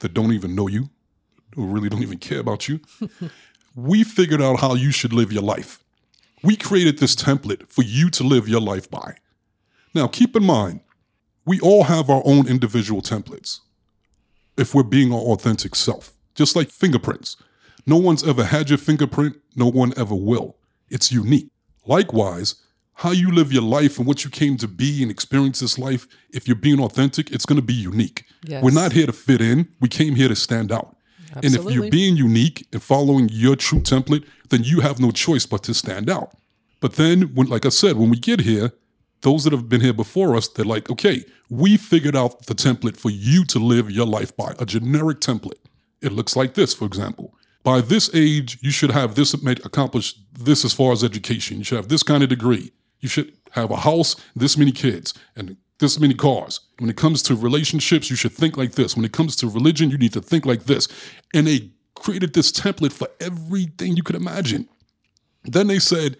that 0.01 0.13
don't 0.13 0.33
even 0.33 0.53
know 0.53 0.67
you, 0.67 0.91
who 1.55 1.65
really 1.65 1.89
don't 1.89 2.03
even 2.03 2.19
care 2.19 2.39
about 2.39 2.69
you, 2.69 2.79
we 3.75 4.03
figured 4.03 4.39
out 4.39 4.59
how 4.59 4.75
you 4.75 4.91
should 4.91 5.13
live 5.13 5.33
your 5.33 5.41
life. 5.41 5.83
We 6.43 6.55
created 6.55 6.99
this 6.99 7.15
template 7.15 7.67
for 7.69 7.83
you 7.83 8.09
to 8.11 8.23
live 8.23 8.47
your 8.47 8.61
life 8.61 8.89
by. 8.89 9.15
Now, 9.93 10.07
keep 10.07 10.35
in 10.35 10.43
mind, 10.43 10.81
we 11.45 11.59
all 11.59 11.85
have 11.85 12.09
our 12.09 12.21
own 12.25 12.47
individual 12.47 13.01
templates 13.01 13.61
if 14.57 14.75
we're 14.75 14.83
being 14.83 15.13
our 15.13 15.19
authentic 15.19 15.75
self, 15.75 16.13
just 16.35 16.55
like 16.55 16.69
fingerprints. 16.69 17.37
No 17.85 17.97
one's 17.97 18.27
ever 18.27 18.43
had 18.43 18.69
your 18.69 18.77
fingerprint, 18.77 19.37
no 19.55 19.67
one 19.67 19.93
ever 19.97 20.15
will. 20.15 20.57
It's 20.89 21.11
unique. 21.11 21.49
Likewise, 21.85 22.55
how 22.95 23.11
you 23.11 23.31
live 23.31 23.53
your 23.53 23.63
life 23.63 23.97
and 23.97 24.05
what 24.05 24.25
you 24.25 24.29
came 24.29 24.57
to 24.57 24.67
be 24.67 25.01
and 25.01 25.09
experience 25.09 25.59
this 25.61 25.77
life, 25.77 26.07
if 26.31 26.47
you're 26.47 26.55
being 26.55 26.81
authentic, 26.81 27.31
it's 27.31 27.45
going 27.45 27.59
to 27.59 27.65
be 27.65 27.73
unique. 27.73 28.25
Yes. 28.43 28.63
We're 28.63 28.71
not 28.71 28.91
here 28.91 29.05
to 29.05 29.13
fit 29.13 29.39
in, 29.39 29.69
we 29.79 29.87
came 29.87 30.15
here 30.15 30.27
to 30.27 30.35
stand 30.35 30.71
out. 30.71 30.96
And 31.35 31.55
if 31.55 31.63
you're 31.71 31.89
being 31.89 32.17
unique 32.17 32.67
and 32.71 32.81
following 32.81 33.29
your 33.31 33.55
true 33.55 33.79
template, 33.79 34.25
then 34.49 34.63
you 34.63 34.81
have 34.81 34.99
no 34.99 35.11
choice 35.11 35.45
but 35.45 35.63
to 35.63 35.73
stand 35.73 36.09
out. 36.09 36.35
But 36.79 36.93
then, 36.93 37.33
when, 37.33 37.47
like 37.47 37.65
I 37.65 37.69
said, 37.69 37.97
when 37.97 38.09
we 38.09 38.17
get 38.17 38.41
here, 38.41 38.71
those 39.21 39.43
that 39.43 39.53
have 39.53 39.67
been 39.67 39.81
here 39.81 39.93
before 39.93 40.35
us, 40.35 40.47
they're 40.47 40.65
like, 40.65 40.89
okay, 40.91 41.23
we 41.49 41.75
figured 41.77 42.15
out 42.15 42.45
the 42.45 42.53
template 42.53 42.97
for 42.97 43.09
you 43.09 43.43
to 43.45 43.59
live 43.59 43.89
your 43.89 44.05
life 44.05 44.35
by, 44.37 44.53
a 44.59 44.65
generic 44.65 45.19
template. 45.19 45.59
It 46.01 46.11
looks 46.11 46.35
like 46.35 46.53
this, 46.53 46.73
for 46.73 46.85
example. 46.85 47.33
By 47.63 47.81
this 47.81 48.09
age, 48.13 48.59
you 48.61 48.71
should 48.71 48.91
have 48.91 49.15
this 49.15 49.33
accomplished 49.33 50.19
this 50.31 50.63
as 50.63 50.73
far 50.73 50.91
as 50.91 51.03
education. 51.03 51.57
You 51.57 51.63
should 51.63 51.77
have 51.77 51.89
this 51.89 52.03
kind 52.03 52.23
of 52.23 52.29
degree. 52.29 52.71
You 52.99 53.09
should 53.09 53.33
have 53.51 53.71
a 53.71 53.77
house, 53.77 54.15
this 54.35 54.57
many 54.57 54.71
kids, 54.71 55.13
and 55.35 55.57
this 55.79 55.99
many 55.99 56.13
cars. 56.13 56.59
When 56.79 56.89
it 56.89 56.97
comes 56.97 57.21
to 57.23 57.35
relationships, 57.35 58.09
you 58.09 58.15
should 58.15 58.31
think 58.31 58.57
like 58.57 58.73
this. 58.73 58.95
When 58.95 59.05
it 59.05 59.11
comes 59.11 59.35
to 59.37 59.47
religion, 59.47 59.89
you 59.89 59.97
need 59.97 60.13
to 60.13 60.21
think 60.21 60.45
like 60.45 60.65
this. 60.65 60.87
And 61.33 61.47
they 61.47 61.71
created 61.95 62.33
this 62.33 62.51
template 62.51 62.93
for 62.93 63.07
everything 63.19 63.95
you 63.95 64.03
could 64.03 64.15
imagine. 64.15 64.67
Then 65.43 65.67
they 65.67 65.79
said, 65.79 66.17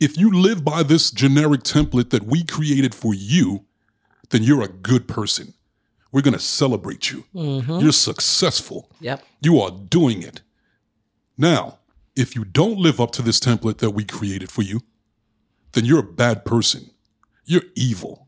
if 0.00 0.18
you 0.18 0.30
live 0.30 0.64
by 0.64 0.82
this 0.82 1.10
generic 1.10 1.62
template 1.62 2.10
that 2.10 2.24
we 2.24 2.44
created 2.44 2.94
for 2.94 3.14
you, 3.14 3.64
then 4.30 4.42
you're 4.42 4.62
a 4.62 4.68
good 4.68 5.06
person. 5.06 5.54
We're 6.10 6.22
going 6.22 6.34
to 6.34 6.40
celebrate 6.40 7.10
you. 7.10 7.24
Mm-hmm. 7.34 7.78
You're 7.80 7.92
successful. 7.92 8.90
Yep. 9.00 9.24
You 9.40 9.60
are 9.60 9.70
doing 9.70 10.22
it. 10.22 10.42
Now, 11.36 11.78
if 12.16 12.36
you 12.36 12.44
don't 12.44 12.78
live 12.78 13.00
up 13.00 13.10
to 13.12 13.22
this 13.22 13.40
template 13.40 13.78
that 13.78 13.90
we 13.90 14.04
created 14.04 14.50
for 14.50 14.62
you, 14.62 14.80
then 15.72 15.84
you're 15.84 16.00
a 16.00 16.04
bad 16.04 16.44
person. 16.44 16.90
You're 17.44 17.64
evil. 17.74 18.23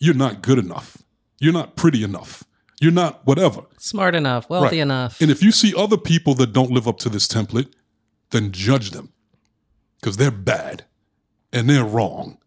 You're 0.00 0.14
not 0.14 0.42
good 0.42 0.58
enough. 0.58 0.98
You're 1.38 1.52
not 1.52 1.76
pretty 1.76 2.02
enough. 2.02 2.42
You're 2.80 2.90
not 2.92 3.24
whatever. 3.26 3.62
Smart 3.78 4.14
enough, 4.14 4.48
wealthy 4.48 4.78
Right. 4.78 4.82
enough. 4.82 5.20
And 5.20 5.30
if 5.30 5.42
you 5.42 5.52
see 5.52 5.74
other 5.76 5.98
people 5.98 6.34
that 6.36 6.52
don't 6.52 6.70
live 6.70 6.88
up 6.88 6.98
to 7.00 7.08
this 7.10 7.28
template, 7.28 7.68
then 8.30 8.50
judge 8.52 8.90
them 8.90 9.12
because 10.00 10.16
they're 10.16 10.30
bad 10.30 10.84
and 11.52 11.68
they're 11.68 11.84
wrong 11.84 12.38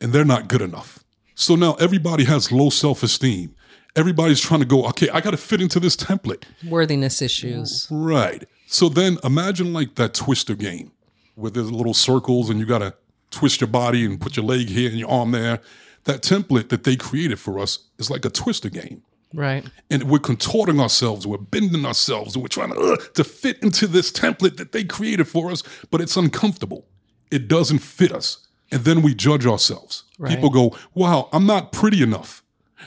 and 0.00 0.12
they're 0.12 0.24
not 0.24 0.48
good 0.48 0.60
enough. 0.62 0.98
So 1.36 1.54
now 1.54 1.74
everybody 1.74 2.24
has 2.24 2.50
low 2.50 2.70
self 2.70 3.04
esteem. 3.04 3.54
Everybody's 3.94 4.40
trying 4.40 4.60
to 4.60 4.66
go, 4.66 4.84
okay, 4.86 5.08
I 5.10 5.20
got 5.20 5.30
to 5.30 5.36
fit 5.36 5.60
into 5.60 5.78
this 5.80 5.96
template. 5.96 6.42
Worthiness 6.68 7.22
issues. 7.22 7.86
Right. 7.90 8.48
So 8.66 8.88
then 8.88 9.18
imagine 9.24 9.72
like 9.72 9.94
that 9.94 10.14
twister 10.14 10.54
game 10.54 10.90
where 11.36 11.50
there's 11.52 11.70
little 11.70 11.94
circles 11.94 12.50
and 12.50 12.58
you 12.58 12.66
got 12.66 12.78
to 12.78 12.94
twist 13.30 13.60
your 13.60 13.68
body 13.68 14.04
and 14.04 14.20
put 14.20 14.36
your 14.36 14.44
leg 14.44 14.68
here 14.68 14.90
and 14.90 14.98
your 14.98 15.10
arm 15.10 15.30
there. 15.30 15.60
That 16.08 16.22
template 16.22 16.70
that 16.70 16.84
they 16.84 16.96
created 16.96 17.38
for 17.38 17.58
us 17.58 17.80
is 17.98 18.08
like 18.08 18.24
a 18.24 18.30
twister 18.30 18.70
game. 18.70 19.02
Right. 19.34 19.62
And 19.90 20.04
we're 20.04 20.18
contorting 20.18 20.80
ourselves, 20.80 21.26
we're 21.26 21.36
bending 21.36 21.84
ourselves, 21.84 22.34
we're 22.34 22.48
trying 22.48 22.72
to, 22.72 22.80
uh, 22.80 22.96
to 23.12 23.24
fit 23.24 23.62
into 23.62 23.86
this 23.86 24.10
template 24.10 24.56
that 24.56 24.72
they 24.72 24.84
created 24.84 25.28
for 25.28 25.50
us, 25.50 25.62
but 25.90 26.00
it's 26.00 26.16
uncomfortable. 26.16 26.86
It 27.30 27.46
doesn't 27.46 27.80
fit 27.80 28.10
us. 28.10 28.46
And 28.72 28.84
then 28.84 29.02
we 29.02 29.14
judge 29.14 29.44
ourselves. 29.46 30.04
Right. 30.18 30.34
People 30.34 30.48
go, 30.48 30.74
wow, 30.94 31.28
I'm 31.30 31.44
not 31.44 31.72
pretty 31.72 32.02
enough. 32.02 32.42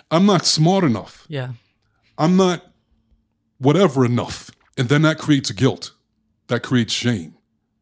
I'm 0.10 0.26
not 0.26 0.48
smart 0.48 0.84
enough. 0.84 1.28
Yeah. 1.30 1.52
I'm 2.18 2.36
not 2.36 2.66
whatever 3.60 4.04
enough. 4.04 4.50
And 4.80 4.90
then 4.90 5.04
that 5.04 5.20
creates 5.20 5.52
guilt. 5.52 5.92
That 6.48 6.64
creates 6.64 6.92
shame. 6.92 7.36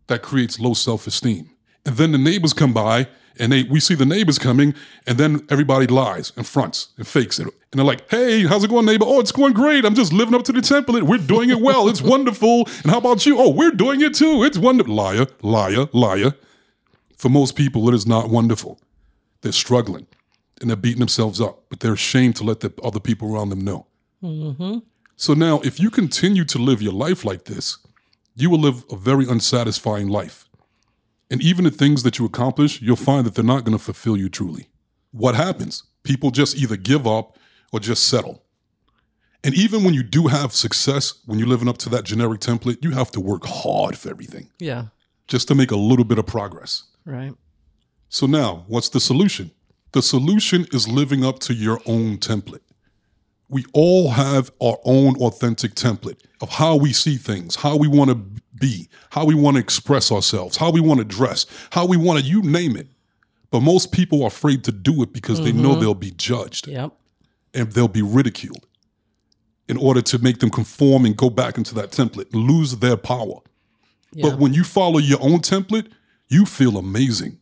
That 0.07 0.21
creates 0.21 0.59
low 0.59 0.73
self 0.73 1.07
esteem. 1.07 1.51
And 1.85 1.95
then 1.95 2.11
the 2.11 2.17
neighbors 2.17 2.51
come 2.51 2.73
by 2.73 3.07
and 3.39 3.51
they 3.51 3.63
we 3.63 3.79
see 3.79 3.95
the 3.95 4.05
neighbors 4.05 4.37
coming, 4.37 4.75
and 5.07 5.17
then 5.17 5.45
everybody 5.49 5.87
lies 5.87 6.31
and 6.35 6.45
fronts 6.45 6.89
and 6.97 7.07
fakes 7.07 7.39
it. 7.39 7.47
And 7.71 7.79
they're 7.79 7.85
like, 7.85 8.09
hey, 8.09 8.45
how's 8.45 8.63
it 8.63 8.69
going, 8.69 8.85
neighbor? 8.85 9.05
Oh, 9.07 9.19
it's 9.19 9.31
going 9.31 9.53
great. 9.53 9.85
I'm 9.85 9.95
just 9.95 10.11
living 10.11 10.33
up 10.35 10.43
to 10.43 10.51
the 10.51 10.59
template. 10.59 11.03
We're 11.03 11.17
doing 11.19 11.49
it 11.49 11.61
well. 11.61 11.87
It's 11.87 12.01
wonderful. 12.01 12.67
And 12.83 12.91
how 12.91 12.97
about 12.97 13.25
you? 13.25 13.37
Oh, 13.37 13.49
we're 13.49 13.71
doing 13.71 14.01
it 14.01 14.15
too. 14.15 14.43
It's 14.43 14.57
wonderful. 14.57 14.93
Liar, 14.93 15.27
liar, 15.41 15.87
liar. 15.93 16.33
For 17.15 17.29
most 17.29 17.55
people, 17.55 17.87
it 17.89 17.93
is 17.93 18.07
not 18.07 18.29
wonderful. 18.29 18.79
They're 19.41 19.51
struggling 19.51 20.07
and 20.61 20.69
they're 20.69 20.77
beating 20.77 20.99
themselves 20.99 21.39
up, 21.39 21.63
but 21.69 21.79
they're 21.79 21.93
ashamed 21.93 22.35
to 22.37 22.43
let 22.43 22.59
the 22.61 22.73
other 22.83 22.99
people 22.99 23.33
around 23.33 23.49
them 23.49 23.61
know. 23.61 23.85
Mm-hmm. 24.23 24.79
So 25.15 25.33
now, 25.33 25.59
if 25.61 25.79
you 25.79 25.89
continue 25.89 26.45
to 26.45 26.57
live 26.57 26.81
your 26.81 26.93
life 26.93 27.23
like 27.23 27.45
this, 27.45 27.77
you 28.35 28.49
will 28.49 28.59
live 28.59 28.83
a 28.89 28.95
very 28.95 29.25
unsatisfying 29.27 30.07
life. 30.07 30.48
And 31.31 31.41
even 31.41 31.63
the 31.65 31.71
things 31.71 32.03
that 32.03 32.17
you 32.17 32.25
accomplish, 32.25 32.81
you'll 32.81 32.95
find 32.95 33.25
that 33.25 33.35
they're 33.35 33.43
not 33.43 33.63
going 33.63 33.77
to 33.77 33.83
fulfill 33.83 34.17
you 34.17 34.29
truly. 34.29 34.67
What 35.11 35.35
happens? 35.35 35.83
People 36.03 36.31
just 36.31 36.57
either 36.57 36.75
give 36.75 37.05
up 37.05 37.37
or 37.71 37.79
just 37.79 38.05
settle. 38.07 38.43
And 39.43 39.53
even 39.55 39.83
when 39.83 39.93
you 39.93 40.03
do 40.03 40.27
have 40.27 40.53
success, 40.53 41.13
when 41.25 41.39
you're 41.39 41.47
living 41.47 41.69
up 41.69 41.77
to 41.79 41.89
that 41.89 42.03
generic 42.03 42.41
template, 42.41 42.83
you 42.83 42.91
have 42.91 43.11
to 43.11 43.19
work 43.19 43.43
hard 43.45 43.97
for 43.97 44.09
everything 44.09 44.49
Yeah. 44.59 44.87
just 45.27 45.47
to 45.49 45.55
make 45.55 45.71
a 45.71 45.75
little 45.77 46.03
bit 46.05 46.17
of 46.17 46.25
progress. 46.25 46.83
Right. 47.05 47.33
So 48.09 48.25
now, 48.25 48.65
what's 48.67 48.89
the 48.89 48.99
solution? 48.99 49.51
The 49.91 50.01
solution 50.01 50.67
is 50.73 50.87
living 50.87 51.23
up 51.23 51.39
to 51.39 51.53
your 51.53 51.79
own 51.85 52.17
template. 52.17 52.61
We 53.47 53.65
all 53.73 54.11
have 54.11 54.51
our 54.61 54.77
own 54.83 55.15
authentic 55.17 55.73
template 55.75 56.19
of 56.41 56.49
how 56.49 56.75
we 56.75 56.91
see 56.93 57.15
things, 57.17 57.55
how 57.55 57.75
we 57.77 57.87
want 57.87 58.09
to 58.11 58.41
be, 58.59 58.89
how 59.09 59.25
we 59.25 59.35
want 59.35 59.55
to 59.55 59.61
express 59.61 60.11
ourselves, 60.11 60.57
how 60.57 60.71
we 60.71 60.79
want 60.79 60.99
to 60.99 61.05
dress, 61.05 61.45
how 61.71 61.85
we 61.85 61.97
want 61.97 62.19
to, 62.19 62.25
you 62.25 62.41
name 62.41 62.75
it. 62.75 62.87
But 63.51 63.61
most 63.61 63.91
people 63.91 64.23
are 64.23 64.27
afraid 64.27 64.63
to 64.65 64.71
do 64.71 65.01
it 65.01 65.11
because 65.11 65.41
they 65.41 65.51
know 65.51 65.71
mm-hmm. 65.71 65.81
they'll 65.81 65.93
be 65.95 66.11
judged 66.11 66.67
Yep. 66.67 66.93
and 67.53 67.71
they'll 67.71 67.87
be 67.87 68.03
ridiculed 68.03 68.67
in 69.67 69.77
order 69.77 70.01
to 70.01 70.19
make 70.19 70.39
them 70.39 70.49
conform 70.49 71.05
and 71.05 71.15
go 71.15 71.29
back 71.29 71.57
into 71.57 71.73
that 71.75 71.91
template, 71.91 72.27
lose 72.33 72.77
their 72.77 72.97
power. 72.97 73.39
Yeah. 74.13 74.29
But 74.29 74.39
when 74.39 74.53
you 74.53 74.63
follow 74.63 74.97
your 74.99 75.21
own 75.21 75.39
template, 75.39 75.91
you 76.27 76.45
feel 76.45 76.77
amazing. 76.77 77.39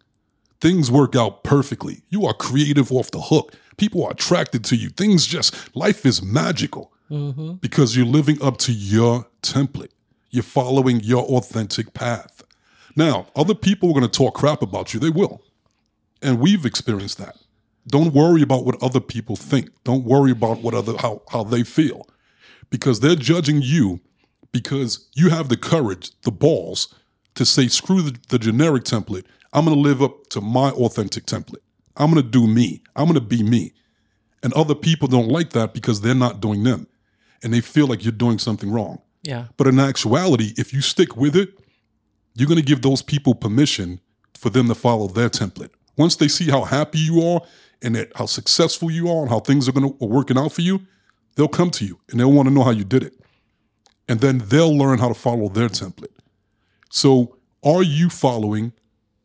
Things 0.59 0.89
work 0.89 1.15
out 1.15 1.43
perfectly. 1.43 2.03
You 2.09 2.25
are 2.25 2.33
creative 2.33 2.91
off 2.91 3.11
the 3.11 3.21
hook. 3.21 3.53
People 3.77 4.03
are 4.03 4.11
attracted 4.11 4.63
to 4.65 4.75
you. 4.75 4.89
Things 4.89 5.25
just, 5.25 5.75
life 5.75 6.05
is 6.05 6.21
magical 6.21 6.91
mm-hmm. 7.09 7.53
because 7.53 7.95
you're 7.95 8.05
living 8.05 8.41
up 8.41 8.57
to 8.57 8.71
your 8.71 9.27
template. 9.41 9.91
You're 10.37 10.43
following 10.43 10.99
your 10.99 11.23
authentic 11.23 11.95
path. 11.95 12.43
Now, 12.95 13.25
other 13.35 13.55
people 13.55 13.89
are 13.89 13.93
going 13.93 14.03
to 14.03 14.07
talk 14.07 14.35
crap 14.35 14.61
about 14.61 14.93
you. 14.93 14.99
They 14.99 15.09
will. 15.09 15.41
And 16.21 16.39
we've 16.39 16.63
experienced 16.63 17.17
that. 17.17 17.37
Don't 17.87 18.13
worry 18.13 18.43
about 18.43 18.63
what 18.63 18.79
other 18.83 18.99
people 18.99 19.35
think. 19.35 19.71
Don't 19.83 20.03
worry 20.03 20.29
about 20.29 20.59
what 20.59 20.75
other 20.75 20.95
how, 20.99 21.23
how 21.31 21.43
they 21.43 21.63
feel. 21.63 22.07
Because 22.69 22.99
they're 22.99 23.15
judging 23.15 23.63
you 23.63 23.99
because 24.51 25.09
you 25.15 25.31
have 25.31 25.49
the 25.49 25.57
courage, 25.57 26.11
the 26.21 26.31
balls 26.31 26.93
to 27.33 27.43
say, 27.43 27.67
screw 27.67 28.03
the, 28.03 28.15
the 28.29 28.37
generic 28.37 28.83
template. 28.83 29.25
I'm 29.53 29.65
going 29.65 29.75
to 29.75 29.81
live 29.81 30.03
up 30.03 30.27
to 30.29 30.39
my 30.39 30.69
authentic 30.69 31.25
template. 31.25 31.63
I'm 31.95 32.11
going 32.11 32.23
to 32.23 32.29
do 32.29 32.45
me. 32.45 32.83
I'm 32.95 33.05
going 33.05 33.15
to 33.15 33.21
be 33.21 33.41
me. 33.41 33.73
And 34.43 34.53
other 34.53 34.75
people 34.75 35.07
don't 35.07 35.29
like 35.29 35.49
that 35.53 35.73
because 35.73 36.01
they're 36.01 36.13
not 36.13 36.41
doing 36.41 36.61
them. 36.61 36.85
And 37.41 37.51
they 37.51 37.61
feel 37.61 37.87
like 37.87 38.03
you're 38.03 38.11
doing 38.11 38.37
something 38.37 38.71
wrong. 38.71 39.01
Yeah. 39.23 39.47
But 39.57 39.67
in 39.67 39.79
actuality, 39.79 40.53
if 40.57 40.73
you 40.73 40.81
stick 40.81 41.17
with 41.17 41.35
it, 41.35 41.49
you're 42.35 42.47
going 42.47 42.59
to 42.59 42.65
give 42.65 42.81
those 42.81 43.01
people 43.01 43.33
permission 43.33 43.99
for 44.35 44.49
them 44.49 44.67
to 44.67 44.75
follow 44.75 45.07
their 45.07 45.29
template. 45.29 45.71
Once 45.97 46.15
they 46.15 46.27
see 46.27 46.49
how 46.49 46.63
happy 46.63 46.99
you 46.99 47.21
are 47.21 47.41
and 47.81 47.95
that 47.95 48.11
how 48.15 48.25
successful 48.25 48.91
you 48.91 49.09
are 49.09 49.21
and 49.21 49.29
how 49.29 49.39
things 49.39 49.67
are 49.67 49.71
going 49.71 49.91
to 49.91 50.05
are 50.05 50.07
working 50.07 50.37
out 50.37 50.51
for 50.51 50.61
you, 50.61 50.81
they'll 51.35 51.47
come 51.47 51.71
to 51.71 51.85
you 51.85 51.99
and 52.09 52.19
they'll 52.19 52.31
want 52.31 52.47
to 52.47 52.53
know 52.53 52.63
how 52.63 52.71
you 52.71 52.83
did 52.83 53.03
it. 53.03 53.19
And 54.07 54.19
then 54.19 54.37
they'll 54.37 54.75
learn 54.75 54.99
how 54.99 55.07
to 55.07 55.13
follow 55.13 55.49
their 55.49 55.67
template. 55.67 56.13
So, 56.89 57.37
are 57.63 57.83
you 57.83 58.09
following 58.09 58.71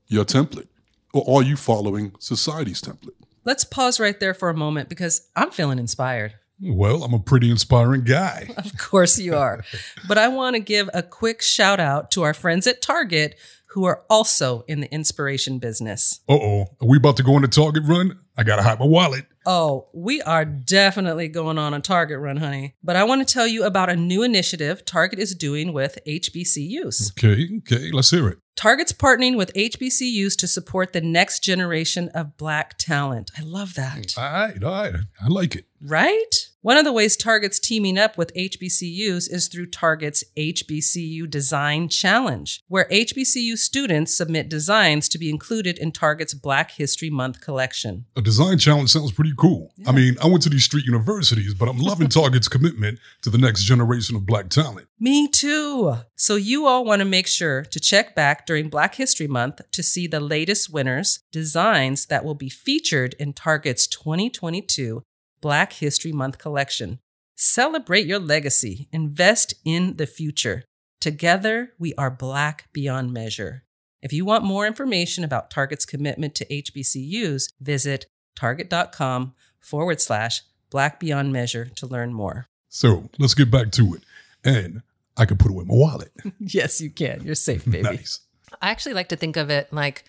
your 0.08 0.24
template 0.24 0.68
or 1.12 1.38
are 1.38 1.42
you 1.42 1.56
following 1.56 2.12
society's 2.18 2.80
template? 2.80 3.14
Let's 3.44 3.64
pause 3.64 4.00
right 4.00 4.18
there 4.18 4.34
for 4.34 4.48
a 4.48 4.54
moment 4.54 4.88
because 4.88 5.28
I'm 5.36 5.50
feeling 5.50 5.78
inspired. 5.78 6.34
Well, 6.62 7.02
I'm 7.02 7.12
a 7.14 7.18
pretty 7.18 7.50
inspiring 7.50 8.04
guy. 8.04 8.48
Of 8.62 8.78
course 8.78 9.18
you 9.18 9.34
are. 9.34 9.64
but 10.06 10.18
I 10.18 10.28
want 10.28 10.54
to 10.54 10.60
give 10.60 10.88
a 10.94 11.02
quick 11.02 11.42
shout 11.42 11.80
out 11.80 12.10
to 12.12 12.22
our 12.22 12.32
friends 12.34 12.66
at 12.66 12.80
Target 12.80 13.36
who 13.72 13.84
are 13.84 14.02
also 14.10 14.64
in 14.68 14.80
the 14.80 14.92
inspiration 14.92 15.58
business. 15.58 16.20
Uh 16.28 16.34
oh. 16.34 16.60
Are 16.80 16.88
we 16.88 16.98
about 16.98 17.16
to 17.16 17.22
go 17.22 17.34
on 17.34 17.44
a 17.44 17.48
Target 17.48 17.84
run? 17.86 18.18
I 18.36 18.44
gotta 18.44 18.62
hide 18.62 18.78
my 18.78 18.86
wallet. 18.86 19.26
Oh, 19.44 19.88
we 19.92 20.22
are 20.22 20.44
definitely 20.44 21.28
going 21.28 21.58
on 21.58 21.74
a 21.74 21.80
Target 21.80 22.20
run, 22.20 22.36
honey. 22.36 22.76
But 22.82 22.96
I 22.96 23.04
want 23.04 23.26
to 23.26 23.32
tell 23.32 23.46
you 23.46 23.64
about 23.64 23.90
a 23.90 23.96
new 23.96 24.22
initiative 24.22 24.84
Target 24.84 25.18
is 25.18 25.34
doing 25.34 25.72
with 25.72 25.98
HBCUs. 26.06 27.12
Okay, 27.12 27.48
okay, 27.58 27.90
let's 27.90 28.10
hear 28.10 28.28
it. 28.28 28.38
Target's 28.54 28.92
partnering 28.92 29.36
with 29.36 29.52
HBCUs 29.54 30.36
to 30.38 30.46
support 30.46 30.92
the 30.92 31.00
next 31.00 31.42
generation 31.42 32.10
of 32.10 32.36
Black 32.36 32.76
talent. 32.78 33.30
I 33.36 33.42
love 33.42 33.74
that. 33.74 34.14
All 34.16 34.24
right, 34.24 34.62
all 34.62 34.70
right. 34.70 34.94
I 35.20 35.28
like 35.28 35.56
it. 35.56 35.64
Right? 35.80 36.41
One 36.64 36.76
of 36.76 36.84
the 36.84 36.92
ways 36.92 37.16
Target's 37.16 37.58
teaming 37.58 37.98
up 37.98 38.16
with 38.16 38.32
HBCUs 38.34 39.28
is 39.28 39.48
through 39.48 39.66
Target's 39.66 40.22
HBCU 40.36 41.28
Design 41.28 41.88
Challenge, 41.88 42.62
where 42.68 42.84
HBCU 42.84 43.58
students 43.58 44.16
submit 44.16 44.48
designs 44.48 45.08
to 45.08 45.18
be 45.18 45.28
included 45.28 45.76
in 45.76 45.90
Target's 45.90 46.34
Black 46.34 46.70
History 46.70 47.10
Month 47.10 47.40
collection. 47.40 48.04
A 48.14 48.22
design 48.22 48.58
challenge 48.58 48.90
sounds 48.90 49.10
pretty 49.10 49.32
cool. 49.36 49.72
I 49.88 49.90
mean, 49.90 50.16
I 50.22 50.28
went 50.28 50.44
to 50.44 50.50
these 50.50 50.62
street 50.62 50.84
universities, 50.86 51.52
but 51.52 51.68
I'm 51.68 51.78
loving 51.78 52.06
Target's 52.08 52.46
commitment 52.46 53.00
to 53.22 53.30
the 53.30 53.38
next 53.38 53.64
generation 53.64 54.14
of 54.14 54.24
black 54.24 54.48
talent. 54.48 54.86
Me 55.00 55.26
too. 55.26 55.96
So, 56.14 56.36
you 56.36 56.66
all 56.66 56.84
want 56.84 57.00
to 57.00 57.04
make 57.04 57.26
sure 57.26 57.64
to 57.64 57.80
check 57.80 58.14
back 58.14 58.46
during 58.46 58.68
Black 58.68 58.94
History 58.94 59.26
Month 59.26 59.62
to 59.72 59.82
see 59.82 60.06
the 60.06 60.20
latest 60.20 60.72
winners' 60.72 61.24
designs 61.32 62.06
that 62.06 62.24
will 62.24 62.36
be 62.36 62.48
featured 62.48 63.16
in 63.18 63.32
Target's 63.32 63.88
2022 63.88 65.02
Black 65.42 65.74
History 65.74 66.12
Month 66.12 66.38
collection. 66.38 67.00
Celebrate 67.36 68.06
your 68.06 68.20
legacy, 68.20 68.88
invest 68.92 69.52
in 69.64 69.96
the 69.96 70.06
future. 70.06 70.64
Together, 71.00 71.72
we 71.78 71.92
are 71.94 72.10
Black 72.10 72.68
beyond 72.72 73.12
measure. 73.12 73.64
If 74.00 74.12
you 74.12 74.24
want 74.24 74.44
more 74.44 74.66
information 74.66 75.24
about 75.24 75.50
Target's 75.50 75.84
commitment 75.84 76.34
to 76.36 76.46
HBCUs, 76.46 77.52
visit 77.60 78.06
target.com 78.36 79.34
forward 79.60 80.00
slash 80.00 80.42
Black 80.70 80.98
Beyond 80.98 81.32
Measure 81.32 81.66
to 81.66 81.86
learn 81.86 82.14
more. 82.14 82.46
So 82.68 83.10
let's 83.18 83.34
get 83.34 83.50
back 83.50 83.72
to 83.72 83.94
it. 83.94 84.02
And 84.44 84.82
I 85.16 85.24
can 85.24 85.36
put 85.36 85.50
it 85.50 85.58
in 85.58 85.66
my 85.66 85.74
wallet. 85.74 86.12
yes, 86.40 86.80
you 86.80 86.90
can. 86.90 87.22
You're 87.24 87.34
safe, 87.34 87.64
baby. 87.64 87.82
nice. 87.82 88.20
I 88.60 88.70
actually 88.70 88.94
like 88.94 89.08
to 89.10 89.16
think 89.16 89.36
of 89.36 89.50
it 89.50 89.72
like 89.72 90.04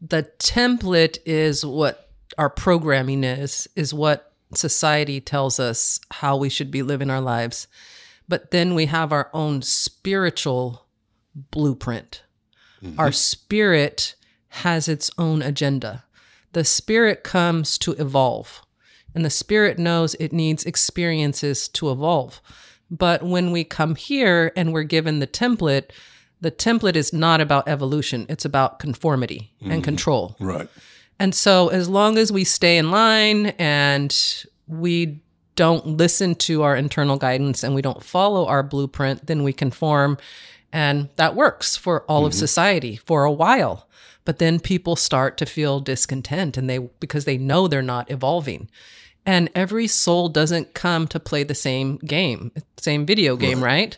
the 0.00 0.30
template 0.38 1.18
is 1.26 1.64
what 1.64 2.10
our 2.38 2.48
programming 2.48 3.24
is, 3.24 3.68
is 3.74 3.92
what 3.92 4.27
society 4.54 5.20
tells 5.20 5.60
us 5.60 6.00
how 6.10 6.36
we 6.36 6.48
should 6.48 6.70
be 6.70 6.82
living 6.82 7.10
our 7.10 7.20
lives. 7.20 7.66
But 8.28 8.50
then 8.50 8.74
we 8.74 8.86
have 8.86 9.12
our 9.12 9.30
own 9.32 9.62
spiritual 9.62 10.86
blueprint. 11.34 12.22
Mm-hmm. 12.82 13.00
Our 13.00 13.12
spirit 13.12 14.14
has 14.48 14.88
its 14.88 15.10
own 15.18 15.42
agenda. 15.42 16.04
The 16.52 16.64
spirit 16.64 17.24
comes 17.24 17.78
to 17.78 17.92
evolve, 17.92 18.62
and 19.14 19.24
the 19.24 19.30
spirit 19.30 19.78
knows 19.78 20.14
it 20.14 20.32
needs 20.32 20.64
experiences 20.64 21.68
to 21.68 21.90
evolve. 21.90 22.40
But 22.90 23.22
when 23.22 23.52
we 23.52 23.64
come 23.64 23.94
here 23.94 24.52
and 24.56 24.72
we're 24.72 24.82
given 24.82 25.18
the 25.18 25.26
template, 25.26 25.90
the 26.40 26.50
template 26.50 26.96
is 26.96 27.12
not 27.12 27.40
about 27.40 27.68
evolution, 27.68 28.24
it's 28.28 28.44
about 28.44 28.78
conformity 28.78 29.52
and 29.60 29.72
mm-hmm. 29.72 29.82
control. 29.82 30.36
Right. 30.40 30.68
And 31.20 31.34
so, 31.34 31.68
as 31.68 31.88
long 31.88 32.16
as 32.16 32.30
we 32.30 32.44
stay 32.44 32.78
in 32.78 32.90
line 32.90 33.46
and 33.58 34.14
we 34.66 35.20
don't 35.56 35.86
listen 35.86 36.36
to 36.36 36.62
our 36.62 36.76
internal 36.76 37.16
guidance 37.16 37.64
and 37.64 37.74
we 37.74 37.82
don't 37.82 38.04
follow 38.04 38.46
our 38.46 38.62
blueprint, 38.62 39.26
then 39.26 39.42
we 39.42 39.52
conform. 39.52 40.16
And 40.72 41.08
that 41.16 41.34
works 41.34 41.76
for 41.76 42.02
all 42.02 42.24
of 42.24 42.32
mm-hmm. 42.32 42.38
society 42.38 42.96
for 42.96 43.24
a 43.24 43.32
while. 43.32 43.88
But 44.24 44.38
then 44.38 44.60
people 44.60 44.94
start 44.94 45.36
to 45.38 45.46
feel 45.46 45.80
discontent 45.80 46.56
and 46.56 46.68
they 46.70 46.78
because 46.78 47.24
they 47.24 47.38
know 47.38 47.66
they're 47.66 47.82
not 47.82 48.10
evolving. 48.10 48.68
And 49.26 49.50
every 49.54 49.88
soul 49.88 50.28
doesn't 50.28 50.74
come 50.74 51.08
to 51.08 51.18
play 51.18 51.42
the 51.42 51.54
same 51.54 51.96
game, 51.98 52.52
same 52.76 53.04
video 53.04 53.36
game, 53.36 53.62
right? 53.62 53.96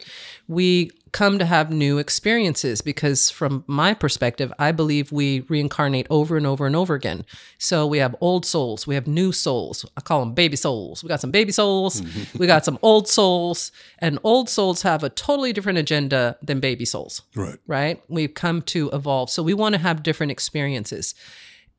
We 0.49 0.91
come 1.12 1.38
to 1.38 1.45
have 1.45 1.71
new 1.71 1.99
experiences 1.99 2.81
because, 2.81 3.31
from 3.31 3.64
my 3.67 3.95
perspective, 3.95 4.52
I 4.59 4.73
believe 4.73 5.11
we 5.11 5.40
reincarnate 5.49 6.07
over 6.11 6.37
and 6.37 6.47
over 6.47 6.67
and 6.67 6.76
over 6.76 6.95
again. 6.95 7.25
So 7.59 7.87
we 7.87 7.99
have 7.99 8.14
old 8.21 8.47
souls, 8.47 8.87
we 8.87 8.95
have 8.95 9.07
new 9.07 9.33
souls. 9.33 9.85
I 9.97 10.00
call 10.00 10.21
them 10.21 10.35
baby 10.35 10.57
souls. 10.57 11.02
We 11.02 11.09
got 11.09 11.21
some 11.21 11.31
baby 11.31 11.52
souls, 11.52 12.02
we 12.38 12.47
got 12.47 12.64
some 12.64 12.79
old 12.83 13.09
souls, 13.09 13.73
and 13.99 14.19
old 14.25 14.49
souls 14.49 14.83
have 14.83 15.02
a 15.02 15.09
totally 15.09 15.52
different 15.52 15.78
agenda 15.78 16.37
than 16.43 16.61
baby 16.61 16.85
souls 16.85 17.23
Right. 17.35 17.58
right? 17.67 18.02
We've 18.08 18.35
come 18.35 18.63
to 18.63 18.91
evolve. 18.93 19.30
So 19.30 19.43
we 19.43 19.54
want 19.54 19.75
to 19.75 19.80
have 19.80 20.02
different 20.02 20.32
experiences. 20.32 21.15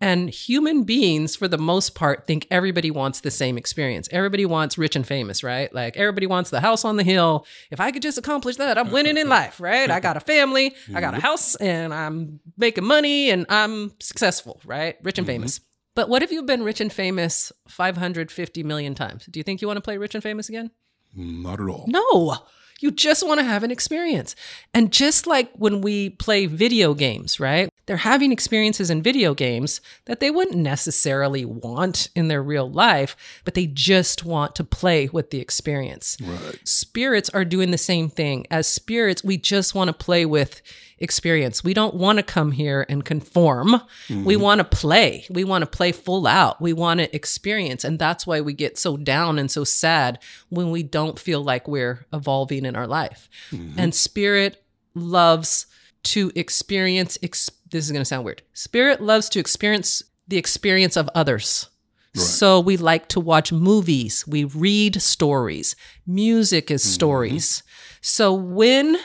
And 0.02 0.32
human 0.32 0.84
beings, 0.84 1.36
for 1.36 1.48
the 1.48 1.60
most 1.60 1.94
part, 1.94 2.26
think 2.26 2.48
everybody 2.50 2.90
wants 2.90 3.22
the 3.22 3.30
same 3.30 3.58
experience. 3.58 4.10
Everybody 4.12 4.46
wants 4.46 4.78
rich 4.78 4.96
and 4.96 5.06
famous, 5.06 5.44
right? 5.44 5.74
Like 5.74 5.96
everybody 5.96 6.26
wants 6.26 6.50
the 6.50 6.60
house 6.60 6.84
on 6.84 6.96
the 6.96 7.04
hill. 7.04 7.46
If 7.70 7.80
I 7.80 7.92
could 7.92 8.02
just 8.02 8.18
accomplish 8.18 8.56
that, 8.58 8.80
I'm 8.80 8.92
winning 8.92 9.18
in 9.18 9.30
life, 9.30 9.62
right? 9.62 9.90
I 9.92 10.00
got 10.00 10.18
a 10.18 10.20
family, 10.20 10.76
I 10.94 11.02
got 11.02 11.14
a 11.14 11.18
mm-hmm. 11.18 11.26
house, 11.26 11.56
and 11.56 11.94
I'm 11.94 12.40
making 12.58 12.84
money 12.84 13.30
and 13.30 13.46
I'm 13.50 13.92
successful, 14.00 14.60
right? 14.66 14.98
Rich 15.04 15.20
and 15.20 15.28
mm-hmm. 15.28 15.36
famous. 15.36 15.60
But 15.94 16.10
what 16.10 16.24
if 16.24 16.32
you've 16.32 16.46
been 16.46 16.64
rich 16.64 16.82
and 16.82 16.92
famous 16.92 17.52
550 17.68 18.64
million 18.64 18.96
times? 18.96 19.28
Do 19.28 19.40
you 19.40 19.44
think 19.44 19.62
you 19.62 19.68
want 19.68 19.78
to 19.78 19.82
play 19.82 19.98
rich 19.98 20.16
and 20.16 20.24
famous 20.24 20.50
again? 20.50 20.72
Not 21.14 21.60
at 21.60 21.68
all. 21.68 21.86
No, 21.88 22.38
you 22.82 22.92
just 22.92 23.26
want 23.26 23.40
to 23.40 23.46
have 23.46 23.64
an 23.64 23.72
experience. 23.72 24.36
And 24.74 24.92
just 24.92 25.28
like 25.28 25.52
when 25.54 25.82
we 25.82 26.10
play 26.10 26.48
video 26.48 26.94
games, 26.94 27.40
right? 27.40 27.70
They're 27.86 27.98
having 27.98 28.32
experiences 28.32 28.90
in 28.90 29.02
video 29.02 29.34
games 29.34 29.82
that 30.06 30.20
they 30.20 30.32
wouldn't 30.32 30.58
necessarily 30.58 31.46
want 31.46 32.10
in 32.16 32.28
their 32.28 32.42
real 32.42 32.70
life, 32.70 33.16
but 33.44 33.54
they 33.54 33.68
just 33.68 34.24
want 34.24 34.56
to 34.56 34.64
play 34.64 35.10
with 35.12 35.30
the 35.30 35.40
experience. 35.40 36.18
Right. 36.22 36.60
Spirits 36.68 37.30
are 37.30 37.46
doing 37.46 37.72
the 37.72 37.78
same 37.78 38.10
thing. 38.10 38.48
As 38.50 38.68
spirits, 38.68 39.24
we 39.24 39.38
just 39.38 39.76
want 39.76 39.90
to 39.90 39.94
play 39.94 40.26
with 40.26 40.62
experience. 41.02 41.64
We 41.64 41.74
don't 41.74 41.96
want 41.96 42.18
to 42.20 42.24
come 42.24 42.52
here 42.52 42.86
and 42.88 43.04
conform. 43.04 43.82
We 44.08 44.16
mm-hmm. 44.16 44.42
want 44.42 44.60
to 44.60 44.64
play. 44.64 45.26
We 45.30 45.44
want 45.44 45.64
to 45.64 45.66
play 45.66 45.92
full 45.92 46.28
out. 46.28 46.62
We 46.62 46.74
want 46.74 47.00
to 47.00 47.14
experience. 47.14 47.84
And 47.84 48.00
that's 48.00 48.26
why 48.26 48.40
we 48.40 48.54
get 48.54 48.78
so 48.78 48.96
down 48.96 49.40
and 49.40 49.50
so 49.50 49.64
sad 49.64 50.20
when 50.50 50.72
we 50.72 50.84
don't 50.84 51.20
feel 51.20 51.44
like 51.44 51.68
we're 51.68 52.06
evolving 52.14 52.66
in 52.72 52.76
our 52.76 52.88
life. 52.88 53.30
Mm-hmm. 53.52 53.80
And 53.80 53.94
spirit 53.94 54.64
loves 54.96 55.68
to 56.04 56.32
experience, 56.36 57.18
ex- 57.22 57.52
this 57.70 57.86
is 57.86 57.92
going 57.92 58.02
to 58.02 58.06
sound 58.06 58.26
weird. 58.26 58.42
Spirit 58.54 59.02
loves 59.02 59.30
to 59.30 59.40
experience 59.40 60.02
the 60.28 60.38
experience 60.38 60.98
of 60.98 61.10
others. 61.14 61.70
So 62.14 62.60
we 62.60 62.76
like 62.76 63.08
to 63.10 63.22
watch 63.22 63.54
movies, 63.54 64.28
we 64.28 64.44
read 64.44 65.02
stories, 65.02 65.78
music 66.06 66.70
is 66.70 66.84
mm-hmm. 66.84 66.92
stories. 66.92 67.64
So 68.02 68.34
when, 68.34 68.98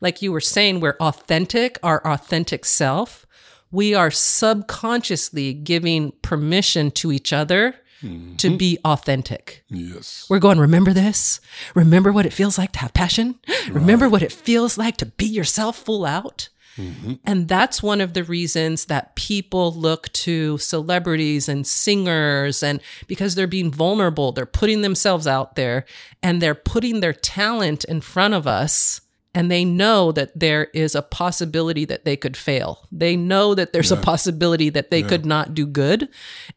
like 0.00 0.22
you 0.22 0.32
were 0.32 0.40
saying, 0.40 0.80
we're 0.80 0.96
authentic, 1.00 1.78
our 1.82 2.00
authentic 2.06 2.64
self, 2.64 3.26
we 3.70 3.94
are 3.94 4.10
subconsciously 4.10 5.52
giving 5.52 6.12
permission 6.22 6.90
to 6.92 7.12
each 7.12 7.32
other 7.34 7.74
to 8.00 8.06
mm-hmm. 8.06 8.56
be 8.56 8.78
authentic. 8.84 9.64
Yes. 9.68 10.26
We're 10.28 10.38
going, 10.38 10.58
remember 10.58 10.92
this? 10.92 11.40
Remember 11.74 12.12
what 12.12 12.26
it 12.26 12.32
feels 12.32 12.56
like 12.56 12.72
to 12.72 12.78
have 12.80 12.94
passion? 12.94 13.38
Remember 13.70 14.08
what 14.08 14.22
it 14.22 14.32
feels 14.32 14.78
like 14.78 14.96
to 14.98 15.06
be 15.06 15.26
yourself 15.26 15.76
full 15.76 16.04
out? 16.04 16.48
Mm-hmm. 16.76 17.14
And 17.24 17.48
that's 17.48 17.82
one 17.82 18.00
of 18.00 18.14
the 18.14 18.24
reasons 18.24 18.86
that 18.86 19.14
people 19.16 19.72
look 19.72 20.10
to 20.12 20.56
celebrities 20.58 21.48
and 21.48 21.66
singers 21.66 22.62
and 22.62 22.80
because 23.06 23.34
they're 23.34 23.46
being 23.46 23.72
vulnerable, 23.72 24.32
they're 24.32 24.46
putting 24.46 24.82
themselves 24.82 25.26
out 25.26 25.56
there 25.56 25.84
and 26.22 26.40
they're 26.40 26.54
putting 26.54 27.00
their 27.00 27.12
talent 27.12 27.84
in 27.84 28.00
front 28.00 28.34
of 28.34 28.46
us 28.46 29.00
and 29.34 29.50
they 29.50 29.64
know 29.64 30.10
that 30.12 30.36
there 30.38 30.64
is 30.74 30.94
a 30.94 31.02
possibility 31.02 31.84
that 31.84 32.04
they 32.04 32.16
could 32.16 32.36
fail. 32.36 32.88
They 32.90 33.14
know 33.14 33.54
that 33.54 33.72
there's 33.72 33.92
a 33.92 33.96
possibility 33.96 34.70
that 34.70 34.90
they 34.90 35.02
could 35.02 35.24
not 35.24 35.54
do 35.54 35.66
good. 35.66 36.08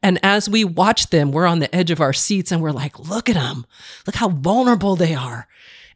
And 0.02 0.20
as 0.24 0.50
we 0.50 0.64
watch 0.64 1.12
them, 1.12 1.32
we're 1.32 1.46
on 1.46 1.60
the 1.60 1.74
edge 1.76 1.92
of 1.92 2.02
our 2.02 2.14
seats 2.14 2.52
and 2.52 2.62
we're 2.62 2.72
like, 2.72 2.98
look 2.98 3.30
at 3.30 3.36
them. 3.36 3.66
Look 4.08 4.16
how 4.16 4.30
vulnerable 4.30 4.96
they 4.96 5.14
are. 5.14 5.48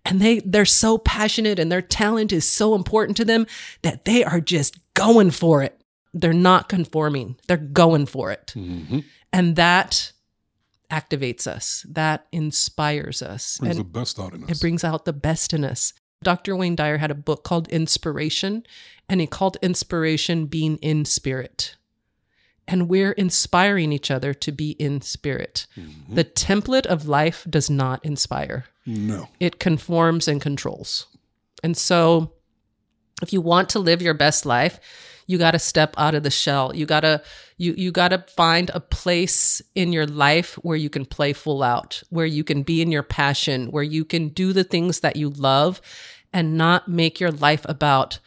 And 0.06 0.22
they 0.22 0.40
they're 0.40 0.66
so 0.66 1.00
passionate 1.00 1.58
and 1.60 1.72
their 1.72 1.82
talent 1.82 2.32
is 2.32 2.50
so 2.50 2.76
important 2.76 3.18
to 3.18 3.26
them 3.26 3.48
that 3.82 4.06
they 4.06 4.24
are 4.24 4.40
just 4.40 4.78
going 4.94 5.32
for 5.32 5.64
it. 5.64 5.82
They're 6.14 6.32
not 6.32 6.70
conforming. 6.70 7.38
They're 7.48 7.58
going 7.58 8.06
for 8.06 8.32
it. 8.32 8.54
Mm-hmm. 8.56 9.00
And 9.34 9.56
that 9.56 10.14
activates 10.92 11.48
us. 11.48 11.86
That 11.90 12.28
inspires 12.32 13.22
us. 13.22 13.58
Brings 13.58 13.78
and 13.78 13.86
the 13.86 13.90
best 13.90 14.20
out 14.20 14.34
in 14.34 14.44
us. 14.44 14.50
it 14.50 14.62
brings 14.62 14.84
out 14.84 15.06
the 15.06 15.14
best 15.14 15.54
in 15.54 15.66
us. 15.66 15.94
Dr. 16.24 16.56
Wayne 16.56 16.76
Dyer 16.76 16.98
had 16.98 17.12
a 17.12 17.16
book 17.16 17.44
called 17.44 17.68
Inspiration, 17.70 18.66
and 19.08 19.22
he 19.22 19.28
called 19.28 19.58
inspiration 19.62 20.46
being 20.48 20.78
in 20.78 21.06
spirit. 21.06 21.76
And 22.68 22.90
we're 22.90 23.14
inspiring 23.14 23.94
each 23.94 24.12
other 24.12 24.34
to 24.34 24.52
be 24.52 24.72
in 24.72 25.02
spirit. 25.02 25.68
Mm-hmm. 25.78 26.16
The 26.16 26.26
template 26.26 26.86
of 26.86 27.08
life 27.08 27.46
does 27.50 27.70
not 27.70 28.04
inspire, 28.04 28.66
no. 28.86 29.30
it 29.40 29.60
conforms 29.60 30.28
and 30.28 30.42
controls. 30.42 31.08
And 31.64 31.78
so 31.78 32.34
If 33.22 33.34
you 33.34 33.42
want 33.42 33.70
to 33.70 33.80
live 33.80 34.02
your 34.02 34.14
best 34.14 34.46
life, 34.46 34.80
you 35.28 35.38
got 35.38 35.52
to 35.52 35.60
step 35.60 35.94
out 35.98 36.16
of 36.16 36.24
the 36.24 36.32
shell. 36.32 36.76
You 36.76 36.86
got 36.86 37.02
to 37.02 37.22
you 37.58 37.74
you 37.78 37.92
got 37.92 38.10
to 38.10 38.26
find 38.36 38.72
a 38.74 38.80
place 38.80 39.62
in 39.76 39.94
your 39.94 40.08
life 40.08 40.56
where 40.56 40.78
you 40.78 40.90
can 40.90 41.06
play 41.06 41.34
full 41.34 41.62
out, 41.62 42.02
where 42.10 42.26
you 42.26 42.44
can 42.44 42.64
be 42.64 42.82
in 42.82 42.92
your 42.92 43.04
passion, 43.04 43.68
where 43.68 43.84
you 43.84 44.04
can 44.06 44.30
do 44.30 44.54
the 44.54 44.64
things 44.64 45.02
that 45.02 45.16
you 45.16 45.30
love 45.30 45.82
and 46.34 46.58
not 46.58 46.88
make 46.88 47.20
your 47.20 47.32
life 47.32 47.66
about 47.66 48.20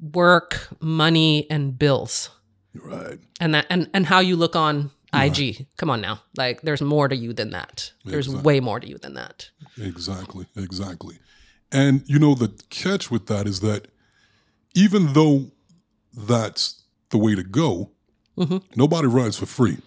work, 0.00 0.68
money 0.80 1.46
and 1.50 1.78
bills. 1.78 2.30
Right. 2.74 3.18
And 3.40 3.54
that 3.54 3.66
and 3.70 3.88
and 3.94 4.06
how 4.06 4.20
you 4.20 4.36
look 4.36 4.56
on 4.56 4.90
IG. 5.12 5.66
Come 5.76 5.90
on 5.90 6.00
now. 6.00 6.20
Like 6.36 6.62
there's 6.62 6.82
more 6.82 7.08
to 7.08 7.16
you 7.16 7.32
than 7.32 7.50
that. 7.50 7.92
There's 8.04 8.26
Exactly. 8.26 8.46
way 8.46 8.60
more 8.60 8.80
to 8.80 8.88
you 8.88 8.98
than 8.98 9.14
that. 9.14 9.50
Exactly, 9.78 10.46
exactly. 10.56 11.18
And 11.72 12.02
you 12.06 12.18
know 12.18 12.34
the 12.34 12.52
catch 12.70 13.10
with 13.10 13.26
that 13.26 13.46
is 13.46 13.60
that 13.60 13.88
even 14.74 15.12
though 15.12 15.50
that's 16.26 16.82
the 17.10 17.18
way 17.18 17.34
to 17.34 17.42
go, 17.42 17.90
mm-hmm. 18.36 18.58
nobody 18.76 19.06
rides 19.08 19.36
for 19.38 19.46
free. 19.46 19.78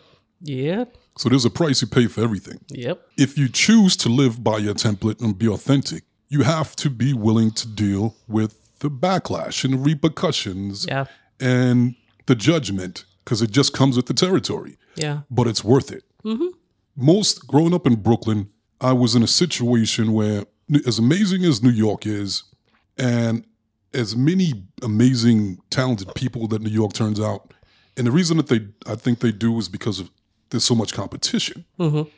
Yeah. 0.42 0.86
So 1.18 1.30
there's 1.30 1.46
a 1.46 1.50
price 1.50 1.82
you 1.82 1.88
pay 1.88 2.08
for 2.08 2.22
everything. 2.22 2.60
Yep. 2.70 3.02
If 3.18 3.38
you 3.38 3.48
choose 3.50 3.96
to 3.98 4.10
live 4.10 4.44
by 4.44 4.58
your 4.58 4.74
template 4.74 5.22
and 5.22 5.38
be 5.38 5.48
authentic, 5.48 6.04
you 6.30 6.44
have 6.44 6.76
to 6.78 6.90
be 6.90 7.14
willing 7.14 7.52
to 7.52 7.68
deal 7.68 8.16
with 8.28 8.80
the 8.80 8.90
backlash 8.90 9.64
and 9.64 9.74
the 9.74 9.78
repercussions 9.78 10.86
Yeah. 10.88 11.06
and 11.40 11.96
the 12.26 12.36
judgment 12.36 13.06
because 13.24 13.42
it 13.42 13.52
just 13.52 13.74
comes 13.74 13.98
with 13.98 14.08
the 14.08 14.14
territory. 14.14 14.78
Yeah. 14.96 15.22
but 15.30 15.48
it's 15.48 15.64
worth 15.64 15.90
it. 15.92 16.04
Mm-hmm. 16.26 16.48
Most 16.98 17.48
growing 17.48 17.74
up 17.74 17.88
in 17.88 17.96
Brooklyn, 17.96 18.50
I 18.82 18.92
was 18.92 19.16
in 19.16 19.24
a 19.24 19.28
situation 19.28 20.12
where, 20.12 20.44
as 20.86 21.00
amazing 21.00 21.46
as 21.46 21.64
New 21.64 21.70
York 21.70 22.06
is, 22.06 22.44
and 22.98 23.46
as 23.94 24.16
many 24.16 24.64
amazing, 24.82 25.60
talented 25.70 26.14
people 26.16 26.48
that 26.48 26.62
New 26.62 26.70
York 26.70 26.94
turns 26.94 27.20
out, 27.20 27.54
and 27.98 28.08
the 28.08 28.12
reason 28.12 28.38
that 28.38 28.48
they, 28.48 28.62
I 28.86 28.96
think 28.96 29.20
they 29.20 29.32
do, 29.32 29.58
is 29.58 29.70
because 29.70 30.00
of 30.00 30.10
there's 30.50 30.64
so 30.64 30.76
much 30.76 30.94
competition. 30.94 31.66
Mm-hmm. 31.80 32.10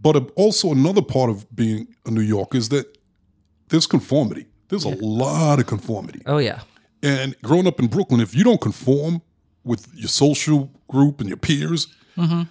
But 0.00 0.30
also 0.36 0.70
another 0.70 1.02
part 1.02 1.28
of 1.28 1.54
being 1.54 1.88
a 2.06 2.10
New 2.10 2.20
Yorker 2.20 2.56
is 2.56 2.68
that 2.68 2.98
there's 3.68 3.86
conformity. 3.86 4.46
There's 4.68 4.84
a 4.84 4.96
lot 5.04 5.58
of 5.58 5.66
conformity. 5.66 6.22
Oh 6.26 6.38
yeah. 6.38 6.60
And 7.02 7.36
growing 7.42 7.66
up 7.66 7.80
in 7.80 7.88
Brooklyn, 7.88 8.20
if 8.20 8.34
you 8.34 8.44
don't 8.44 8.60
conform 8.60 9.22
with 9.64 9.88
your 9.94 10.08
social 10.08 10.70
group 10.88 11.20
and 11.20 11.28
your 11.28 11.36
peers, 11.36 11.88
mm-hmm. 12.16 12.42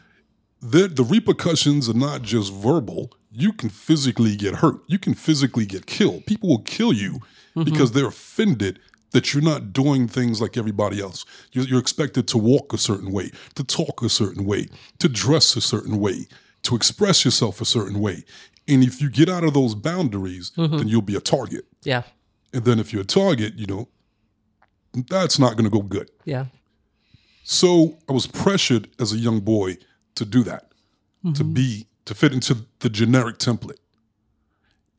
the, 0.62 0.88
the 0.88 1.04
repercussions 1.04 1.90
are 1.90 1.94
not 1.94 2.22
just 2.22 2.54
verbal. 2.54 3.12
You 3.32 3.54
can 3.54 3.70
physically 3.70 4.36
get 4.36 4.56
hurt. 4.56 4.82
You 4.88 5.00
can 5.00 5.14
physically 5.14 5.66
get 5.66 5.86
killed. 5.86 6.26
People 6.26 6.50
will 6.50 6.64
kill 6.64 6.92
you 6.92 7.20
Mm-hmm. 7.58 7.72
because 7.72 7.92
they're 7.92 8.08
offended 8.08 8.80
that 9.12 9.34
you're 9.34 9.42
not 9.42 9.74
doing 9.74 10.08
things 10.08 10.40
like 10.40 10.58
everybody 10.58 11.02
else. 11.02 11.26
You're, 11.54 11.66
you're 11.66 11.80
expected 11.80 12.28
to 12.28 12.38
walk 12.38 12.72
a 12.72 12.78
certain 12.78 13.12
way, 13.12 13.32
to 13.56 13.64
talk 13.64 14.04
a 14.04 14.10
certain 14.10 14.46
way, 14.46 14.68
to 15.00 15.10
dress 15.10 15.56
a 15.56 15.62
certain 15.62 16.00
way, 16.00 16.28
to 16.64 16.76
express 16.76 17.26
yourself 17.26 17.60
a 17.60 17.66
certain 17.66 18.00
way. 18.00 18.26
And 18.68 18.84
if 18.84 19.02
you 19.02 19.10
get 19.10 19.28
out 19.28 19.44
of 19.44 19.56
those 19.56 19.74
boundaries, 19.74 20.52
mm-hmm. 20.52 20.78
then 20.78 20.88
you'll 20.88 21.02
be 21.02 21.16
a 21.16 21.20
target. 21.20 21.66
Yeah. 21.82 22.04
And 22.54 22.64
then 22.64 22.78
if 22.78 22.94
you're 22.94 23.02
a 23.02 23.06
target, 23.06 23.56
you 23.56 23.66
know, 23.66 23.88
that's 25.10 25.40
not 25.40 25.54
going 25.54 25.64
to 25.64 25.72
go 25.72 25.82
good. 25.82 26.12
Yeah. 26.26 26.46
So 27.44 27.98
I 28.08 28.14
was 28.14 28.28
pressured 28.28 28.88
as 29.00 29.14
a 29.14 29.18
young 29.18 29.40
boy 29.40 29.78
to 30.14 30.26
do 30.26 30.44
that, 30.44 30.70
to 31.24 31.30
mm-hmm. 31.32 31.54
be, 31.54 31.88
to 32.06 32.14
fit 32.14 32.34
into 32.34 32.68
the 32.82 32.90
generic 32.90 33.40
template. 33.40 33.80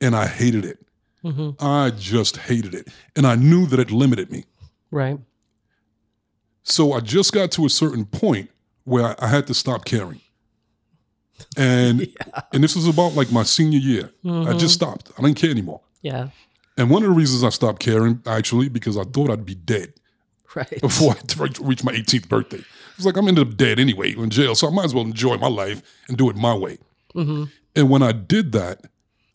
And 0.00 0.16
I 0.16 0.26
hated 0.26 0.64
it. 0.64 0.84
Mm-hmm. 1.28 1.64
I 1.64 1.90
just 1.90 2.38
hated 2.38 2.74
it. 2.74 2.88
And 3.14 3.26
I 3.26 3.34
knew 3.34 3.66
that 3.66 3.78
it 3.78 3.90
limited 3.90 4.30
me. 4.30 4.44
Right. 4.90 5.18
So 6.62 6.92
I 6.92 7.00
just 7.00 7.32
got 7.32 7.50
to 7.52 7.66
a 7.66 7.70
certain 7.70 8.04
point 8.06 8.50
where 8.84 9.14
I, 9.22 9.26
had 9.26 9.46
to 9.48 9.54
stop 9.54 9.84
caring. 9.84 10.20
And 11.56 12.08
and 12.52 12.64
this 12.64 12.74
was 12.74 12.86
about 12.86 13.14
like 13.14 13.30
my 13.30 13.42
senior 13.42 13.78
year. 13.78 14.10
I 14.24 14.52
just 14.52 14.64
mm-hmm. 14.64 14.66
stopped. 14.66 15.12
I 15.18 15.22
didn't 15.22 15.36
care 15.36 15.50
anymore. 15.50 15.82
Yeah. 16.02 16.28
And 16.76 16.90
one 16.90 17.02
of 17.02 17.08
the 17.08 17.14
reasons 17.14 17.44
I 17.44 17.50
stopped 17.50 17.80
caring, 17.80 18.22
actually, 18.24 18.68
because 18.68 18.96
I 18.96 19.04
thought 19.04 19.30
I'd 19.30 19.44
be 19.44 19.54
dead. 19.54 19.94
Right. 20.54 20.80
before 20.80 21.12
I 21.12 21.42
re- 21.42 21.50
reached 21.60 21.84
my 21.84 21.92
18th 21.92 22.26
birthday. 22.26 22.64
It's 22.96 23.04
like 23.04 23.18
I'm 23.18 23.28
ended 23.28 23.46
up 23.46 23.56
dead 23.58 23.78
anyway 23.78 24.14
in 24.16 24.30
jail, 24.30 24.54
so 24.54 24.66
I 24.66 24.70
might 24.70 24.86
as 24.86 24.94
well 24.94 25.04
enjoy 25.04 25.36
my 25.36 25.46
life 25.46 25.82
and 26.08 26.16
do 26.16 26.30
it 26.30 26.36
my 26.36 26.54
way. 26.54 26.78
Mm-hmm. 27.14 27.44
And 27.76 27.90
when 27.90 28.02
I 28.02 28.12
did 28.12 28.52
that, 28.52 28.86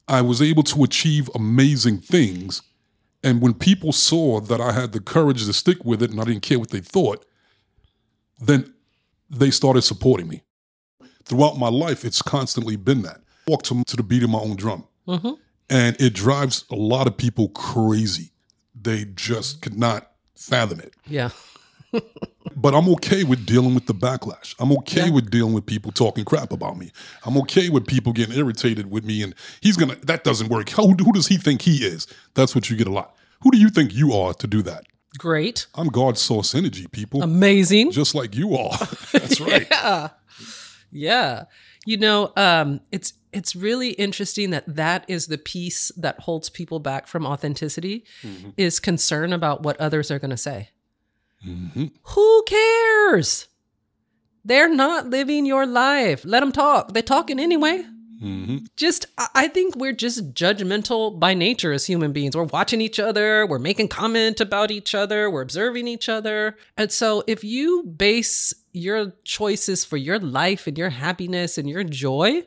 I 0.08 0.22
was 0.22 0.42
able 0.42 0.64
to 0.64 0.84
achieve 0.84 1.30
amazing 1.34 2.00
things. 2.00 2.62
And 3.24 3.42
when 3.42 3.54
people 3.54 3.94
saw 3.94 4.42
that 4.42 4.60
I 4.60 4.74
had 4.74 4.92
the 4.92 5.00
courage 5.00 5.46
to 5.46 5.54
stick 5.54 5.86
with 5.86 6.04
it 6.04 6.12
and 6.12 6.20
I 6.20 6.26
didn't 6.26 6.44
care 6.44 6.60
what 6.60 6.72
they 6.72 6.82
thought, 6.82 7.26
then 8.40 8.74
they 9.30 9.50
started 9.50 9.84
supporting 9.84 10.28
me. 10.28 10.44
Throughout 11.24 11.58
my 11.58 11.70
life, 11.70 12.04
it's 12.04 12.22
constantly 12.22 12.76
been 12.76 13.02
that. 13.04 13.22
Walk 13.48 13.64
to, 13.64 13.84
to 13.84 13.96
the 13.96 14.04
beat 14.04 14.24
of 14.24 14.30
my 14.30 14.40
own 14.40 14.58
drum. 14.58 14.86
Mm-hmm. 15.08 15.34
And 15.70 16.00
it 16.02 16.14
drives 16.14 16.66
a 16.70 16.76
lot 16.76 17.08
of 17.08 17.16
people 17.18 17.50
crazy. 17.50 18.32
They 18.80 19.06
just 19.06 19.62
could 19.62 19.78
not 19.78 20.12
fathom 20.36 20.82
it. 20.82 20.94
Yeah. 21.08 21.30
But 22.56 22.74
I'm 22.76 22.90
okay 22.96 23.24
with 23.24 23.46
dealing 23.46 23.74
with 23.76 23.86
the 23.86 23.94
backlash. 23.94 24.56
I'm 24.60 24.72
okay 24.80 25.06
Yeah. 25.08 25.12
with 25.12 25.30
dealing 25.32 25.54
with 25.54 25.66
people 25.66 25.92
talking 25.92 26.26
crap 26.26 26.52
about 26.52 26.78
me. 26.78 26.92
I'm 27.26 27.38
okay 27.40 27.70
with 27.70 27.88
people 27.88 28.14
getting 28.14 28.36
irritated 28.38 28.92
with 28.92 29.04
me 29.06 29.24
and 29.24 29.34
he's 29.62 29.78
gonna, 29.78 29.96
that 30.04 30.24
doesn't 30.24 30.50
work. 30.50 30.70
How, 30.70 30.88
who 30.88 31.12
does 31.14 31.28
he 31.28 31.38
think 31.38 31.62
he 31.64 31.78
is? 31.86 32.08
That's 32.34 32.54
what 32.56 32.70
you 32.70 32.76
get 32.76 32.88
a 32.88 32.92
lot. 32.92 33.16
Who 33.42 33.52
do 33.52 33.58
you 33.58 33.70
think 33.70 33.94
you 33.94 34.14
are 34.14 34.34
to 34.36 34.48
do 34.48 34.62
that? 34.64 34.86
Great. 35.18 35.68
I'm 35.76 35.88
God's 35.88 36.22
source 36.22 36.56
energy, 36.56 36.88
people. 36.88 37.22
Amazing. 37.22 37.92
just 37.92 38.16
like 38.16 38.36
you 38.36 38.56
are. 38.56 38.78
That's 39.12 39.40
right. 39.40 39.68
Yeah. 39.70 40.10
Yeah. 40.92 41.44
You 41.86 41.98
know, 41.98 42.32
um, 42.36 42.80
it's 42.92 43.14
it's 43.32 43.56
really 43.56 43.90
interesting 43.92 44.52
that 44.52 44.64
that 44.76 45.06
is 45.08 45.28
the 45.28 45.38
piece 45.40 45.92
that 45.98 46.20
holds 46.22 46.50
people 46.50 46.80
back 46.80 47.08
from 47.08 47.26
authenticity 47.26 48.06
is 48.58 48.80
concern 48.80 49.34
about 49.34 49.64
what 49.64 49.80
others 49.80 50.12
are 50.12 50.20
going 50.20 50.30
to 50.32 50.38
say. 50.38 50.70
Mm-hmm. 51.46 51.86
Who 52.02 52.44
cares? 52.48 53.48
They're 54.46 54.74
not 54.74 55.08
living 55.08 55.46
your 55.46 55.66
life. 55.66 56.24
Let 56.26 56.42
them 56.42 56.52
talk. 56.52 56.94
They're 56.94 57.02
talking 57.02 57.40
anyway. 57.40 57.86
Mm-hmm. 58.22 58.58
Just, 58.78 59.06
I 59.36 59.50
think 59.50 59.76
we're 59.76 59.92
just 59.92 60.34
judgmental 60.34 61.20
by 61.20 61.34
nature 61.34 61.74
as 61.74 61.86
human 61.86 62.14
beings. 62.14 62.38
We're 62.38 62.44
watching 62.44 62.80
each 62.80 62.98
other, 62.98 63.46
we're 63.46 63.60
making 63.60 63.90
comment 63.90 64.40
about 64.40 64.72
each 64.72 64.96
other, 64.96 65.30
we're 65.30 65.42
observing 65.42 65.90
each 65.90 66.08
other. 66.08 66.56
And 66.78 66.90
so 66.90 67.24
if 67.28 67.44
you 67.44 67.84
base 67.84 68.54
your 68.72 69.12
choices 69.26 69.84
for 69.84 69.98
your 69.98 70.20
life 70.20 70.68
and 70.68 70.78
your 70.78 70.90
happiness 70.90 71.58
and 71.58 71.70
your 71.70 71.84
joy 71.84 72.44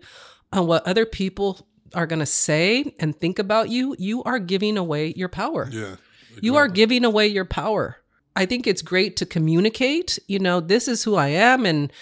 on 0.51 0.67
what 0.67 0.87
other 0.87 1.05
people 1.05 1.69
are 1.95 2.07
going 2.07 2.21
to 2.21 2.27
say 2.27 2.95
and 2.99 3.15
think 3.15 3.39
about 3.39 3.69
you, 3.69 3.95
you 3.99 4.23
are 4.23 4.39
giving 4.39 4.79
away 4.79 5.13
your 5.15 5.29
power. 5.29 5.69
Yeah. 5.71 5.97
You 6.41 6.57
are 6.57 6.69
giving 6.69 7.05
away 7.05 7.27
your 7.27 7.45
power. 7.45 7.99
I 8.37 8.46
think 8.46 8.66
it's 8.66 8.83
great 8.83 9.16
to 9.16 9.27
communicate, 9.27 10.18
you 10.29 10.38
know, 10.38 10.61
this 10.61 10.87
is 10.87 11.03
who 11.03 11.16
I 11.16 11.29
am 11.29 11.66
and 11.66 11.92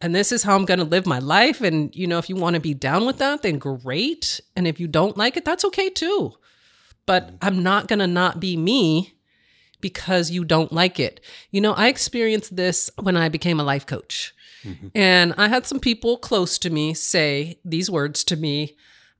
and 0.00 0.12
this 0.12 0.32
is 0.32 0.42
how 0.42 0.56
I'm 0.56 0.64
going 0.64 0.80
to 0.80 0.84
live 0.84 1.06
my 1.06 1.20
life 1.20 1.60
and 1.60 1.94
you 1.94 2.08
know, 2.08 2.18
if 2.18 2.28
you 2.28 2.34
want 2.34 2.54
to 2.54 2.60
be 2.60 2.74
down 2.74 3.06
with 3.06 3.18
that, 3.18 3.42
then 3.42 3.58
great. 3.58 4.40
And 4.56 4.66
if 4.66 4.80
you 4.80 4.88
don't 4.88 5.16
like 5.16 5.36
it, 5.36 5.44
that's 5.44 5.64
okay 5.66 5.90
too. 5.90 6.32
But 7.06 7.30
I'm 7.40 7.62
not 7.62 7.86
going 7.86 8.00
to 8.00 8.06
not 8.08 8.40
be 8.40 8.56
me 8.56 9.14
because 9.80 10.30
you 10.30 10.44
don't 10.44 10.72
like 10.72 10.98
it. 10.98 11.20
You 11.50 11.60
know, 11.60 11.72
I 11.72 11.88
experienced 11.88 12.56
this 12.56 12.90
when 13.00 13.16
I 13.16 13.28
became 13.28 13.60
a 13.60 13.64
life 13.64 13.86
coach. 13.86 14.34
Mm-hmm. 14.64 14.88
And 14.94 15.34
I 15.36 15.48
had 15.48 15.66
some 15.66 15.80
people 15.80 16.16
close 16.16 16.58
to 16.58 16.70
me 16.70 16.94
say 16.94 17.58
these 17.64 17.90
words 17.90 18.24
to 18.24 18.36
me 18.36 18.76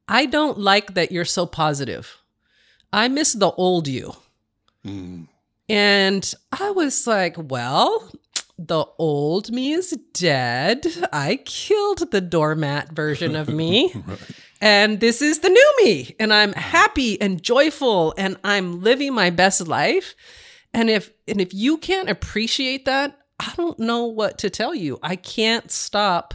I 0.09 0.27
don't 0.27 0.59
like 0.59 0.95
that 0.95 1.13
you're 1.13 1.25
so 1.25 1.47
positive. 1.47 2.19
I 2.93 3.09
miss 3.09 3.33
the 3.33 3.53
old 3.53 3.89
you. 3.89 4.15
Mm. 4.85 5.29
And 5.69 6.35
I 6.51 6.71
was 6.71 7.07
like, 7.07 7.37
well, 7.39 8.11
the 8.59 8.85
old 8.99 9.51
me 9.51 9.73
is 9.73 9.97
dead. 10.13 10.87
I 11.13 11.37
killed 11.45 12.11
the 12.11 12.21
doormat 12.21 12.91
version 12.91 13.37
of 13.37 13.49
me. 13.49 13.95
And 14.63 15.01
this 15.01 15.21
is 15.21 15.41
the 15.41 15.49
new 15.49 15.75
me. 15.83 16.15
And 16.21 16.33
I'm 16.33 16.53
happy 16.53 17.21
and 17.21 17.43
joyful 17.43 18.15
and 18.17 18.37
I'm 18.45 18.81
living 18.81 19.13
my 19.13 19.31
best 19.31 19.67
life. 19.67 20.15
And 20.73 20.89
if 20.89 21.11
and 21.27 21.41
if 21.41 21.53
you 21.53 21.79
can't 21.79 22.09
appreciate 22.09 22.85
that, 22.85 23.19
I 23.41 23.53
don't 23.57 23.81
know 23.81 24.05
what 24.05 24.39
to 24.39 24.51
tell 24.51 24.73
you. 24.73 25.01
I 25.03 25.17
can't 25.17 25.69
stop 25.69 26.35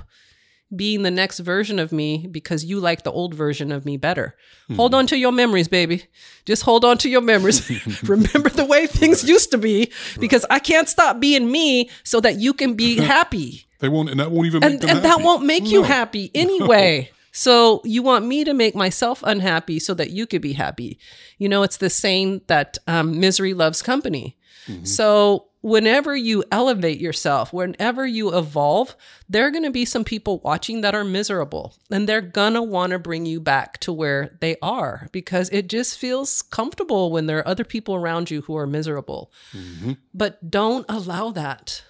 being 0.75 1.03
the 1.03 1.11
next 1.11 1.39
version 1.39 1.79
of 1.79 1.91
me 1.91 2.27
because 2.29 2.65
you 2.65 2.79
like 2.79 3.03
the 3.03 3.11
old 3.11 3.33
version 3.33 3.71
of 3.71 3.85
me 3.85 3.95
better. 3.97 4.35
Hold 4.75 4.93
on 4.93 5.07
to 5.07 5.17
your 5.17 5.31
memories, 5.31 5.67
baby. 5.69 6.03
Just 6.45 6.63
hold 6.63 6.83
on 6.83 6.97
to 6.99 7.09
your 7.09 7.21
memories. 7.21 7.61
Remember 8.03 8.49
the 8.49 8.65
way 8.65 8.85
things 8.87 9.23
used 9.27 9.51
to 9.51 9.57
be 9.57 9.91
because 10.19 10.45
I 10.49 10.59
can't 10.59 10.89
stop 10.89 11.19
being 11.21 11.49
me 11.51 11.89
so 12.03 12.19
that 12.19 12.35
you 12.37 12.53
can 12.53 12.73
be 12.73 12.97
happy. 13.15 13.65
They 13.79 13.87
won't, 13.89 14.09
and 14.09 14.19
that 14.19 14.31
won't 14.31 14.47
even 14.47 14.59
make 14.61 14.71
And, 14.73 14.83
and 14.89 15.05
that 15.05 15.21
won't 15.21 15.45
make 15.45 15.67
you 15.67 15.81
No. 15.81 15.87
happy 15.87 16.31
anyway. 16.35 17.11
So 17.31 17.81
you 17.85 18.01
want 18.03 18.25
me 18.25 18.43
to 18.43 18.53
make 18.53 18.73
myself 18.75 19.21
unhappy 19.23 19.79
so 19.79 19.93
that 19.93 20.09
you 20.09 20.25
could 20.25 20.41
be 20.41 20.53
happy. 20.53 20.97
You 21.37 21.47
know, 21.47 21.61
it's 21.63 21.77
the 21.77 21.89
saying 21.89 22.41
that 22.47 22.77
um, 22.87 23.19
misery 23.19 23.53
loves 23.53 23.81
company. 23.81 24.35
So 24.83 25.46
whenever 25.61 26.15
you 26.15 26.43
elevate 26.51 26.99
yourself, 26.99 27.51
whenever 27.51 28.05
you 28.05 28.35
evolve, 28.35 28.95
there 29.27 29.45
are 29.47 29.51
going 29.51 29.63
to 29.63 29.71
be 29.71 29.85
some 29.85 30.03
people 30.03 30.39
watching 30.39 30.81
that 30.81 30.95
are 30.95 31.03
miserable 31.03 31.75
and 31.91 32.07
they're 32.07 32.21
going 32.21 32.53
to 32.53 32.61
want 32.61 32.91
to 32.91 32.99
bring 32.99 33.25
you 33.25 33.39
back 33.39 33.77
to 33.79 33.91
where 33.91 34.37
they 34.39 34.55
are 34.61 35.09
because 35.11 35.49
it 35.49 35.67
just 35.67 35.97
feels 35.97 36.41
comfortable 36.41 37.11
when 37.11 37.25
there 37.25 37.39
are 37.39 37.47
other 37.47 37.63
people 37.63 37.95
around 37.95 38.29
you 38.29 38.41
who 38.41 38.55
are 38.55 38.67
miserable. 38.67 39.31
Mm-hmm. 39.51 39.93
But 40.13 40.49
don't 40.49 40.85
allow 40.89 41.31
that. 41.31 41.83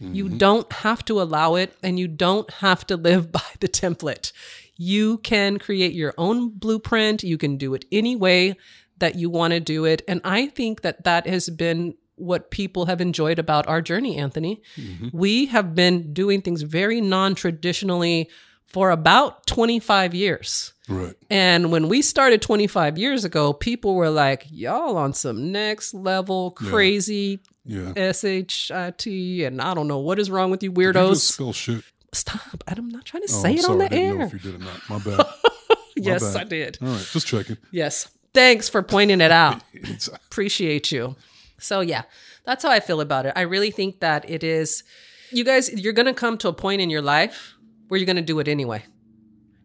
You 0.00 0.26
mm-hmm. 0.26 0.38
don't 0.38 0.72
have 0.72 1.04
to 1.06 1.22
allow 1.22 1.54
it 1.54 1.76
and 1.82 1.98
you 1.98 2.08
don't 2.08 2.50
have 2.50 2.86
to 2.88 2.96
live 2.96 3.32
by 3.32 3.40
the 3.60 3.68
template. 3.68 4.32
You 4.76 5.18
can 5.18 5.58
create 5.58 5.92
your 5.92 6.14
own 6.18 6.50
blueprint. 6.50 7.22
You 7.22 7.38
can 7.38 7.56
do 7.56 7.74
it 7.74 7.84
any 7.92 8.16
way 8.16 8.56
that 8.98 9.14
you 9.14 9.30
want 9.30 9.52
to 9.52 9.60
do 9.60 9.84
it. 9.84 10.02
And 10.06 10.20
I 10.24 10.48
think 10.48 10.82
that 10.82 11.04
that 11.04 11.26
has 11.26 11.48
been 11.48 11.94
what 12.16 12.50
people 12.50 12.86
have 12.86 13.00
enjoyed 13.00 13.38
about 13.38 13.66
our 13.66 13.80
journey, 13.82 14.16
Anthony. 14.16 14.62
Mm-hmm. 14.76 15.08
We 15.12 15.46
have 15.46 15.74
been 15.74 16.12
doing 16.12 16.42
things 16.42 16.62
very 16.62 17.00
non 17.00 17.34
traditionally 17.34 18.30
for 18.66 18.90
about 18.90 19.46
25 19.46 20.14
years. 20.14 20.72
Right. 20.88 21.14
And 21.30 21.70
when 21.72 21.88
we 21.88 22.02
started 22.02 22.42
25 22.42 22.98
years 22.98 23.24
ago, 23.24 23.52
people 23.52 23.94
were 23.94 24.10
like, 24.10 24.46
y'all 24.50 24.96
on 24.96 25.12
some 25.14 25.52
next 25.52 25.94
level 25.94 26.50
crazy 26.50 27.40
Yeah. 27.64 27.92
SHIT 28.12 29.06
and 29.46 29.60
I 29.62 29.74
don't 29.74 29.88
know 29.88 29.98
what 29.98 30.18
is 30.18 30.30
wrong 30.30 30.50
with 30.50 30.62
you 30.62 30.72
weirdos. 30.72 31.16
spell 31.20 31.52
shit. 31.52 31.84
Stop. 32.12 32.62
I'm 32.68 32.88
not 32.88 33.04
trying 33.04 33.22
to 33.26 33.32
Oh, 33.32 33.42
say 33.42 33.50
I'm 33.50 33.56
it 33.56 33.62
sorry. 33.62 33.74
on 33.74 33.82
I 33.82 33.88
the 33.88 33.96
know 33.96 34.02
air. 34.20 34.26
if 34.26 34.32
you 34.34 34.38
did 34.38 34.54
or 34.56 34.58
not. 34.58 34.80
My 34.90 34.98
bad. 34.98 35.26
yes, 35.96 36.34
bad. 36.34 36.40
I 36.40 36.44
did. 36.44 36.78
All 36.82 36.88
right. 36.88 37.06
Just 37.12 37.26
checking. 37.26 37.56
Yes. 37.72 38.08
Thanks 38.34 38.68
for 38.68 38.82
pointing 38.82 39.20
it 39.20 39.30
out. 39.30 39.62
Appreciate 40.26 40.90
you. 40.92 41.16
So 41.58 41.80
yeah, 41.80 42.02
that's 42.44 42.62
how 42.62 42.70
I 42.70 42.80
feel 42.80 43.00
about 43.00 43.26
it. 43.26 43.32
I 43.36 43.42
really 43.42 43.70
think 43.70 44.00
that 44.00 44.28
it 44.28 44.42
is 44.44 44.82
you 45.30 45.44
guys 45.44 45.70
you're 45.72 45.92
going 45.92 46.06
to 46.06 46.14
come 46.14 46.36
to 46.38 46.48
a 46.48 46.52
point 46.52 46.80
in 46.80 46.90
your 46.90 47.02
life 47.02 47.54
where 47.88 47.98
you're 47.98 48.06
going 48.06 48.16
to 48.16 48.22
do 48.22 48.38
it 48.40 48.48
anyway. 48.48 48.84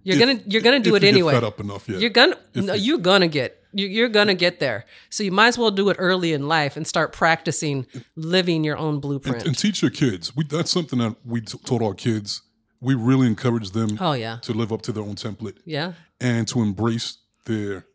You're 0.03 0.17
If- 0.29 0.43
to 0.43 0.49
you're 0.49 0.61
going 0.61 0.81
to 0.81 0.89
do 0.89 0.95
it 0.95 1.03
anyway. 1.03 1.33
fed 1.33 1.43
up 1.43 1.59
enough, 1.59 1.87
yeah. 1.89 1.97
You're 1.97 2.09
gonna 2.09 2.37
no, 2.55 2.73
you- 2.73 2.83
you're 2.93 2.97
gonna 2.99 3.27
get 3.27 3.57
you- 3.73 3.87
you're 3.87 4.09
gonna 4.09 4.33
get 4.33 4.59
there. 4.59 4.85
So 5.09 5.23
you 5.23 5.31
might 5.31 5.47
as 5.49 5.57
well 5.57 5.71
do 5.71 5.89
it 5.89 5.97
early 5.99 6.33
in 6.33 6.47
life 6.47 6.77
and 6.77 6.87
start 6.87 7.11
practicing 7.13 7.85
living 8.15 8.63
your 8.63 8.77
own 8.77 8.99
blueprint. 8.99 9.45
and 9.45 9.57
teach 9.57 9.81
your 9.81 9.91
kids. 9.91 10.35
We 10.35 10.45
that's 10.45 10.71
something 10.71 10.99
that 10.99 11.15
we 11.25 11.41
t- 11.41 11.57
taught 11.65 11.81
our 11.81 11.93
kids. 11.93 12.41
We 12.81 12.95
really 12.95 13.27
encourage 13.27 13.71
them 13.71 13.97
oh 13.99 14.13
yeah, 14.13 14.37
to 14.43 14.53
live 14.53 14.71
up 14.71 14.81
to 14.83 14.91
their 14.93 15.03
own 15.03 15.15
template 15.15 15.57
yeah, 15.65 15.93
and 16.21 16.47
to 16.47 16.61
embrace 16.61 17.17
their 17.45 17.85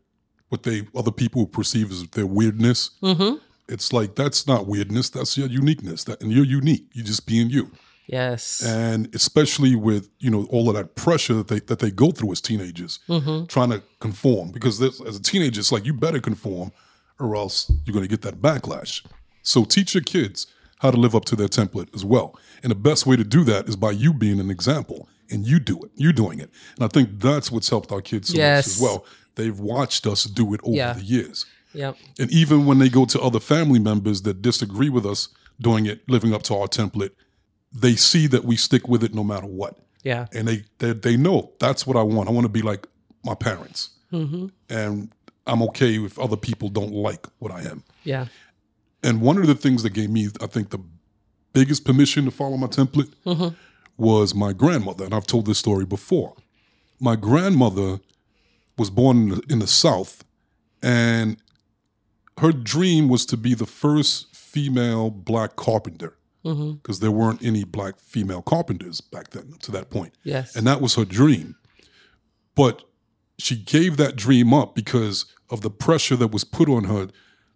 what 0.51 0.63
they 0.63 0.87
other 0.95 1.11
people 1.11 1.47
perceive 1.47 1.91
as 1.91 2.07
their 2.09 2.27
weirdness. 2.27 2.91
mm-hmm. 3.03 3.39
It's 3.69 3.93
like 3.93 4.15
that's 4.15 4.47
not 4.47 4.67
weirdness. 4.67 5.11
That's 5.11 5.37
your 5.39 5.49
uniqueness. 5.49 6.05
That 6.05 6.23
and 6.23 6.33
you're 6.33 6.45
unique. 6.45 6.87
You 6.93 7.03
just 7.03 7.27
being 7.27 7.49
you. 7.51 7.71
yes, 8.07 8.63
And 8.63 9.15
especially 9.15 9.75
with 9.75 10.11
you 10.19 10.31
know 10.31 10.47
all 10.51 10.69
of 10.69 10.75
that 10.77 10.95
pressure 10.95 11.35
that 11.35 11.49
they 11.49 11.61
that 11.61 11.79
they 11.79 11.91
go 11.91 12.11
through 12.11 12.33
as 12.33 12.41
teenagers, 12.41 12.99
mm-hmm. 13.09 13.47
trying 13.47 13.71
to 13.71 13.83
conform. 14.01 14.51
Because 14.51 14.79
this, 14.79 15.01
as 15.01 15.17
a 15.17 15.23
teenager, 15.23 15.61
it's 15.61 15.73
like 15.73 15.87
you 15.87 15.95
better 15.95 16.21
conform, 16.21 16.73
or 17.19 17.35
else 17.37 17.71
you're 17.85 17.95
going 17.95 18.05
to 18.05 18.09
get 18.09 18.23
that 18.23 18.43
backlash. 18.43 19.05
So 19.43 19.65
teach 19.65 19.95
your 19.95 20.03
kids 20.03 20.47
how 20.81 20.91
to 20.91 20.97
live 20.99 21.15
up 21.15 21.25
to 21.27 21.37
their 21.37 21.49
template 21.49 21.95
as 21.95 22.05
well. 22.05 22.39
And 22.63 22.71
the 22.71 22.75
best 22.77 23.07
way 23.07 23.17
to 23.17 23.25
do 23.25 23.45
that 23.45 23.69
is 23.69 23.77
by 23.77 23.93
you 23.93 24.13
being 24.13 24.41
an 24.41 24.51
example 24.51 25.09
and 25.31 25.47
you 25.47 25.59
do 25.59 25.79
it. 25.83 25.91
You're 25.95 26.13
doing 26.13 26.39
it. 26.41 26.51
And 26.77 26.85
I 26.85 26.89
think 26.89 27.21
that's 27.21 27.51
what's 27.51 27.69
helped 27.71 27.91
our 27.93 28.03
kids 28.03 28.29
so 28.29 28.37
Yes. 28.37 28.67
much 28.67 28.77
as 28.77 28.83
well. 28.83 29.07
They've 29.37 29.59
watched 29.59 30.07
us 30.07 30.25
do 30.25 30.53
it 30.55 30.61
over 30.65 30.77
Yeah. 30.77 30.93
the 30.93 31.03
years. 31.03 31.47
Yep, 31.75 31.97
And 32.19 32.31
even 32.31 32.67
when 32.67 32.79
they 32.79 32.89
go 32.89 33.05
to 33.07 33.21
other 33.21 33.41
family 33.41 33.79
members 33.79 34.23
that 34.23 34.41
disagree 34.43 34.89
with 34.91 35.05
us 35.07 35.29
doing 35.61 35.87
it, 35.87 36.09
living 36.09 36.33
up 36.35 36.43
to 36.45 36.55
our 36.57 36.67
template, 36.69 37.11
they 37.73 37.97
see 37.97 38.27
that 38.29 38.45
we 38.45 38.57
stick 38.57 38.89
with 38.89 39.03
it 39.05 39.15
no 39.15 39.25
matter 39.25 39.47
what. 39.47 39.77
yeah, 40.03 40.27
And 40.33 40.47
they 40.49 40.65
they, 40.79 40.93
they 40.93 41.17
know 41.17 41.53
that's 41.59 41.87
what 41.87 41.97
I 41.97 42.03
want. 42.03 42.29
I 42.29 42.33
want 42.33 42.45
to 42.45 42.49
be 42.61 42.63
like 42.63 42.87
my 43.25 43.35
parents. 43.35 43.91
mm-hmm. 44.13 44.47
And 44.69 45.11
I'm 45.47 45.63
okay 45.63 45.97
if 46.05 46.19
other 46.19 46.37
people 46.37 46.69
don't 46.69 46.93
like 46.93 47.27
what 47.39 47.53
I 47.53 47.61
am. 47.71 47.83
yeah, 48.05 48.27
And 49.03 49.21
one 49.21 49.37
of 49.39 49.47
the 49.47 49.55
things 49.55 49.83
that 49.83 49.91
gave 49.91 50.09
me, 50.11 50.29
I 50.41 50.47
think, 50.47 50.71
the 50.71 50.79
biggest 51.53 51.85
permission 51.85 52.25
to 52.25 52.31
follow 52.31 52.57
my 52.57 52.67
template 52.69 53.13
Mhm. 53.27 53.55
was 53.97 54.35
my 54.35 54.53
grandmother. 54.53 55.05
And 55.05 55.15
I've 55.15 55.27
told 55.27 55.47
this 55.47 55.59
story 55.59 55.85
before. 55.85 56.35
My 57.01 57.17
grandmother 57.17 58.01
was 58.79 58.91
born 58.91 59.17
in 59.19 59.29
the, 59.29 59.43
in 59.51 59.59
the 59.59 59.67
South, 59.67 60.25
and 60.83 61.37
her 62.39 62.53
dream 62.53 63.09
was 63.09 63.27
to 63.27 63.37
be 63.37 63.55
the 63.55 63.67
first 63.67 64.35
female 64.35 65.11
black 65.11 65.57
carpenter 65.57 66.17
mm-hmm. 66.45 66.73
because 66.75 67.01
there 67.01 67.11
weren't 67.11 67.43
any 67.45 67.65
black 67.65 67.99
female 68.01 68.43
carpenters 68.43 69.01
back 69.01 69.31
then 69.31 69.55
to 69.61 69.71
that 69.73 69.91
point. 69.91 70.15
yes, 70.23 70.55
And 70.57 70.67
that 70.67 70.81
was 70.81 70.95
her 70.95 71.05
dream. 71.05 71.57
But 72.55 72.83
she 73.39 73.57
gave 73.57 73.97
that 73.97 74.17
dream 74.17 74.55
up 74.55 74.75
because 74.75 75.27
of 75.51 75.63
the 75.63 75.71
pressure 75.71 76.17
that 76.17 76.29
was 76.29 76.45
put 76.45 76.69
on 76.69 76.85
her 76.85 77.09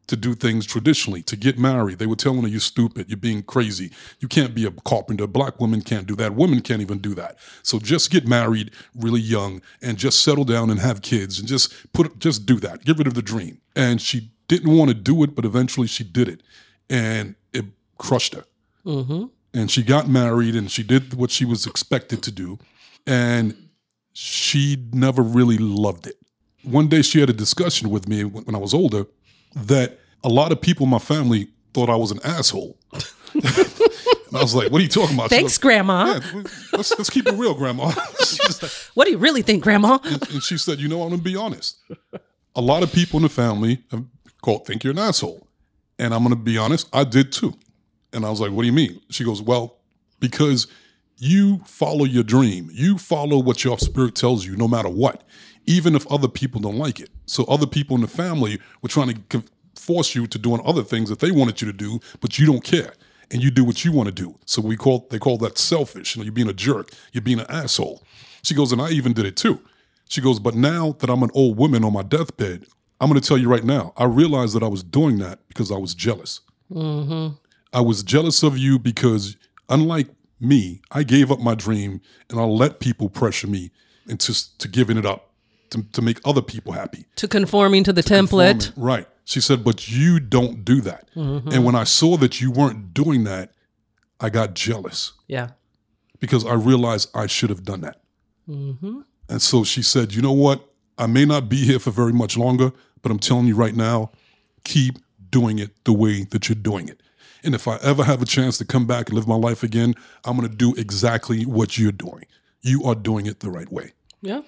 to 0.09 0.17
do 0.17 0.35
things 0.35 0.64
traditionally, 0.64 1.23
to 1.23 1.37
get 1.37 1.59
married. 1.59 1.99
They 1.99 2.07
were 2.07 2.17
telling 2.17 2.43
her, 2.43 2.49
You're 2.49 2.61
stupid, 2.61 3.09
you're 3.09 3.19
being 3.19 3.43
crazy. 3.43 3.91
You 4.21 4.27
can't 4.27 4.55
be 4.55 4.64
a 4.64 4.71
carpenter. 4.71 5.27
Black 5.27 5.61
women 5.61 5.83
can't 5.83 6.07
do 6.07 6.17
that. 6.17 6.35
Women 6.35 6.62
can't 6.62 6.81
even 6.81 6.99
do 6.99 7.14
that. 7.14 7.38
So 7.62 7.79
just 7.79 8.11
get 8.11 8.27
married 8.27 8.71
really 8.95 9.21
young 9.21 9.61
and 9.83 9.99
just 9.99 10.23
settle 10.23 10.45
down 10.45 10.71
and 10.71 10.81
have 10.81 11.03
kids 11.03 11.38
and 11.38 11.47
just 11.47 11.93
put 11.93 12.19
just 12.19 12.47
do 12.47 12.59
that. 12.61 12.85
Get 12.85 12.97
rid 12.99 13.07
of 13.07 13.14
the 13.14 13.23
dream. 13.23 13.61
And 13.77 14.01
she 14.01 14.33
didn't 14.49 14.77
want 14.77 14.89
to 14.89 14.95
do 14.95 15.23
it, 15.23 15.35
but 15.35 15.45
eventually 15.45 15.87
she 15.87 16.03
did 16.05 16.29
it. 16.29 16.43
And 16.91 17.35
it 17.53 17.67
crushed 17.99 18.35
her 18.35 18.45
mm-hmm. 18.87 19.25
and 19.53 19.71
she 19.71 19.83
got 19.83 20.09
married 20.09 20.55
and 20.55 20.71
she 20.71 20.83
did 20.83 21.15
what 21.15 21.31
she 21.31 21.45
was 21.45 21.67
expected 21.67 22.23
to 22.23 22.31
do 22.31 22.59
and 23.07 23.69
she 24.13 24.89
never 24.93 25.23
really 25.23 25.59
loved 25.59 26.07
it 26.07 26.17
one 26.63 26.89
day 26.89 27.03
she 27.03 27.21
had 27.21 27.31
a 27.31 27.35
discussion 27.35 27.91
with 27.91 28.09
me 28.09 28.25
when 28.25 28.55
i 28.55 28.59
was 28.59 28.73
older 28.73 29.07
that 29.55 29.99
a 30.25 30.29
lot 30.29 30.53
of 30.53 30.61
people 30.61 30.85
in 30.85 30.91
my 30.91 30.99
family 30.99 31.49
thought 31.75 31.91
i 31.91 31.97
was 31.97 32.11
an 32.11 32.21
asshole 32.25 32.77
and 32.93 33.05
i 34.35 34.41
was 34.41 34.55
like 34.55 34.71
what 34.71 34.81
are 34.81 34.85
you 34.85 34.89
talking 34.89 35.15
about 35.15 35.31
Thanks, 35.31 35.59
goes, 35.59 35.63
Grandma. 35.63 36.21
"Yeah, 36.35 36.43
let's, 36.73 36.97
let's 36.97 37.11
keep 37.11 37.27
it 37.27 37.35
real 37.35 37.55
grandma 37.55 37.85
like- 37.95 38.71
What 38.95 39.05
do 39.05 39.11
you 39.11 39.19
really 39.19 39.43
think, 39.43 39.63
Grandma? 39.63 39.99
and 40.05 40.43
she 40.43 40.57
said 40.57 40.79
you 40.79 40.89
know 40.89 41.03
i'm 41.03 41.11
gonna 41.11 41.23
be 41.23 41.37
honest 41.37 41.79
a 42.57 42.61
lot 42.61 42.83
of 42.83 42.93
people 42.93 43.19
in 43.19 43.23
the 43.23 43.29
family 43.29 43.83
have 43.91 44.05
called 44.42 44.66
think 44.66 44.85
you're 44.85 44.92
an 44.92 44.98
asshole 44.98 45.46
and 45.98 46.14
i'm 46.14 46.22
gonna 46.22 46.37
be 46.37 46.57
honest 46.57 46.88
i 46.92 47.05
did 47.05 47.33
too 47.33 47.55
and 48.12 48.24
I 48.24 48.31
was 48.31 48.40
like, 48.40 48.53
what 48.53 48.62
do 48.62 48.66
you 48.66 48.72
mean? 48.72 49.01
She 49.11 49.24
goes, 49.24 49.42
well, 49.42 49.79
because 50.20 50.66
you 51.16 51.59
follow 51.66 52.05
your 52.05 52.22
dream. 52.22 52.70
You 52.72 52.96
follow 52.98 53.38
what 53.38 53.64
your 53.64 53.79
spirit 53.79 54.14
tells 54.14 54.46
you, 54.46 54.57
no 54.57 54.68
matter 54.68 54.88
what, 54.88 55.24
even 55.66 55.94
if 55.94 56.07
other 56.11 56.29
people 56.29 56.61
don't 56.61 56.79
like 56.79 57.01
it. 57.01 57.11
So 57.27 57.44
other 57.44 57.66
people 57.66 57.96
in 57.96 58.03
the 58.03 58.09
family 58.09 58.61
were 58.83 58.88
trying 58.88 59.22
to 59.29 59.42
force 59.74 60.14
you 60.14 60.27
to 60.27 60.38
doing 60.38 60.62
other 60.64 60.83
things 60.83 61.09
that 61.11 61.18
they 61.18 61.31
wanted 61.31 61.61
you 61.61 61.70
to 61.70 61.77
do, 61.77 62.01
but 62.20 62.38
you 62.38 62.46
don't 62.46 62.64
care. 62.64 62.94
And 63.31 63.42
you 63.42 63.51
do 63.51 63.62
what 63.64 63.85
you 63.85 63.92
want 63.92 64.07
to 64.07 64.14
do. 64.14 64.38
So 64.46 64.62
we 64.62 64.74
call 64.74 65.07
they 65.11 65.18
call 65.18 65.37
that 65.38 65.59
selfish. 65.59 66.16
You 66.16 66.20
know, 66.20 66.24
you're 66.24 66.33
being 66.33 66.48
a 66.48 66.55
jerk. 66.55 66.92
You're 67.12 67.20
being 67.20 67.40
an 67.40 67.46
asshole. 67.51 68.03
She 68.42 68.55
goes, 68.55 68.72
and 68.72 68.81
I 68.81 68.88
even 68.90 69.12
did 69.12 69.27
it 69.27 69.37
too. 69.37 69.61
She 70.09 70.22
goes, 70.22 70.38
but 70.38 70.55
now 70.55 70.92
that 71.01 71.11
I'm 71.11 71.22
an 71.22 71.31
old 71.35 71.59
woman 71.59 71.85
on 71.85 71.92
my 71.92 72.03
deathbed, 72.03 72.64
I'm 73.01 73.09
going 73.09 73.21
to 73.21 73.27
tell 73.27 73.39
you 73.39 73.49
right 73.49 73.65
now, 73.65 73.93
I 73.97 74.05
realized 74.05 74.55
that 74.55 74.63
I 74.63 74.69
was 74.69 74.83
doing 74.83 75.19
that 75.19 75.47
because 75.49 75.71
I 75.71 75.77
was 75.77 75.95
jealous. 75.95 76.41
Mm-hmm. 76.73 77.35
I 77.73 77.81
was 77.81 78.03
jealous 78.03 78.43
of 78.43 78.59
you 78.59 78.79
because, 78.79 79.37
unlike 79.69 80.09
me, 80.41 80.81
I 80.91 81.03
gave 81.03 81.31
up 81.31 81.39
my 81.41 81.55
dream 81.55 82.01
and 82.31 82.41
I 82.41 82.45
let 82.45 82.81
people 82.81 83.09
pressure 83.09 83.47
me 83.47 83.71
into 84.09 84.35
to 84.59 84.69
giving 84.69 84.97
it 84.97 85.07
up 85.07 85.31
to, 85.71 85.83
to 85.93 86.03
make 86.03 86.19
other 86.25 86.43
people 86.43 86.73
happy. 86.73 87.05
To 87.17 87.29
conforming 87.29 87.85
to 87.85 87.93
the 87.93 88.03
template. 88.03 88.65
Conforming. 88.65 88.91
Right. 88.91 89.07
She 89.25 89.41
said, 89.41 89.63
but 89.63 89.89
you 89.91 90.19
don't 90.19 90.65
do 90.65 90.81
that. 90.81 91.11
Mm-hmm. 91.15 91.51
And 91.53 91.65
when 91.65 91.75
I 91.75 91.85
saw 91.85 92.17
that 92.17 92.41
you 92.41 92.51
weren't 92.51 92.95
doing 92.95 93.25
that, 93.25 93.53
I 94.21 94.31
got 94.31 94.55
jealous 94.55 95.13
Yeah. 95.29 95.51
because 96.19 96.45
I 96.45 96.55
realized 96.55 97.11
I 97.15 97.27
should 97.27 97.51
have 97.51 97.63
done 97.63 97.83
that. 97.83 98.01
Mm-hmm. 98.49 99.01
And 99.29 99.43
so 99.43 99.63
she 99.63 99.83
said, 99.83 100.15
you 100.15 100.23
know 100.23 100.33
what? 100.33 100.65
I 100.97 101.07
may 101.07 101.25
not 101.25 101.49
be 101.49 101.59
here 101.59 101.79
for 101.79 101.91
very 101.91 102.13
much 102.13 102.37
longer, 102.37 102.73
but 103.03 103.11
I'm 103.13 103.19
telling 103.19 103.47
you 103.47 103.55
right 103.55 103.75
now, 103.75 104.11
keep 104.65 104.99
doing 105.31 105.59
it 105.59 105.85
the 105.85 105.93
way 105.93 106.25
that 106.25 106.49
you're 106.49 106.57
doing 106.57 106.89
it. 106.89 107.03
And 107.45 107.55
if 107.55 107.69
I 107.69 107.77
ever 107.83 108.03
have 108.05 108.21
a 108.21 108.27
chance 108.27 108.59
to 108.59 108.65
come 108.65 108.87
back 108.87 109.09
and 109.09 109.17
live 109.17 109.29
my 109.29 109.37
life 109.37 109.63
again, 109.63 109.95
I'm 110.25 110.37
going 110.37 110.49
to 110.49 110.55
do 110.55 110.75
exactly 110.75 111.45
what 111.45 111.79
you're 111.79 111.93
doing. 111.93 112.25
You 112.63 112.83
are 112.85 112.95
doing 112.95 113.27
it 113.27 113.41
the 113.41 113.51
right 113.51 113.71
way. 113.71 113.93
Yeah. 114.21 114.41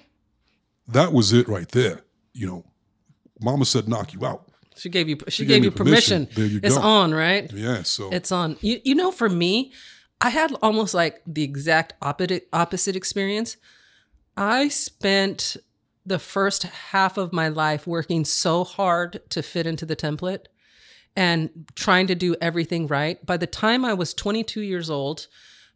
That 0.87 1.13
was 1.13 1.31
it 1.31 1.47
right 1.47 1.69
there. 1.69 2.01
You 2.33 2.47
know, 2.47 2.65
mama 3.39 3.65
said 3.65 3.87
knock 3.87 4.13
you 4.13 4.25
out. 4.25 4.47
She 4.75 4.89
gave 4.89 5.07
you 5.07 5.17
she, 5.27 5.31
She 5.31 5.45
gave, 5.45 5.57
gave 5.57 5.63
you 5.65 5.71
permission. 5.71 6.25
permission. 6.25 6.41
There 6.41 6.51
you 6.53 6.59
it's 6.63 6.77
go. 6.77 6.81
on, 6.81 7.13
right? 7.13 7.51
Yeah. 7.53 7.83
So 7.83 8.09
It's 8.11 8.31
on. 8.31 8.57
You 8.61 8.79
you 8.83 8.95
know, 8.95 9.11
for 9.11 9.29
me, 9.29 9.71
I 10.19 10.29
had 10.29 10.51
almost 10.61 10.93
like 10.93 11.21
the 11.25 11.43
exact 11.43 11.93
opposite 12.01 12.47
opposite 12.51 12.95
experience. 12.95 13.57
I 14.37 14.69
spent 14.69 15.57
the 16.05 16.19
first 16.19 16.63
half 16.63 17.17
of 17.17 17.33
my 17.33 17.47
life 17.47 17.85
working 17.85 18.25
so 18.25 18.63
hard 18.63 19.21
to 19.29 19.43
fit 19.43 19.67
into 19.67 19.85
the 19.85 19.95
template 19.95 20.45
and 21.15 21.49
trying 21.75 22.07
to 22.07 22.15
do 22.15 22.35
everything 22.41 22.87
right. 22.87 23.23
By 23.25 23.37
the 23.37 23.47
time 23.47 23.85
I 23.85 23.93
was 23.93 24.13
22 24.13 24.61
years 24.61 24.89
old, 24.89 25.27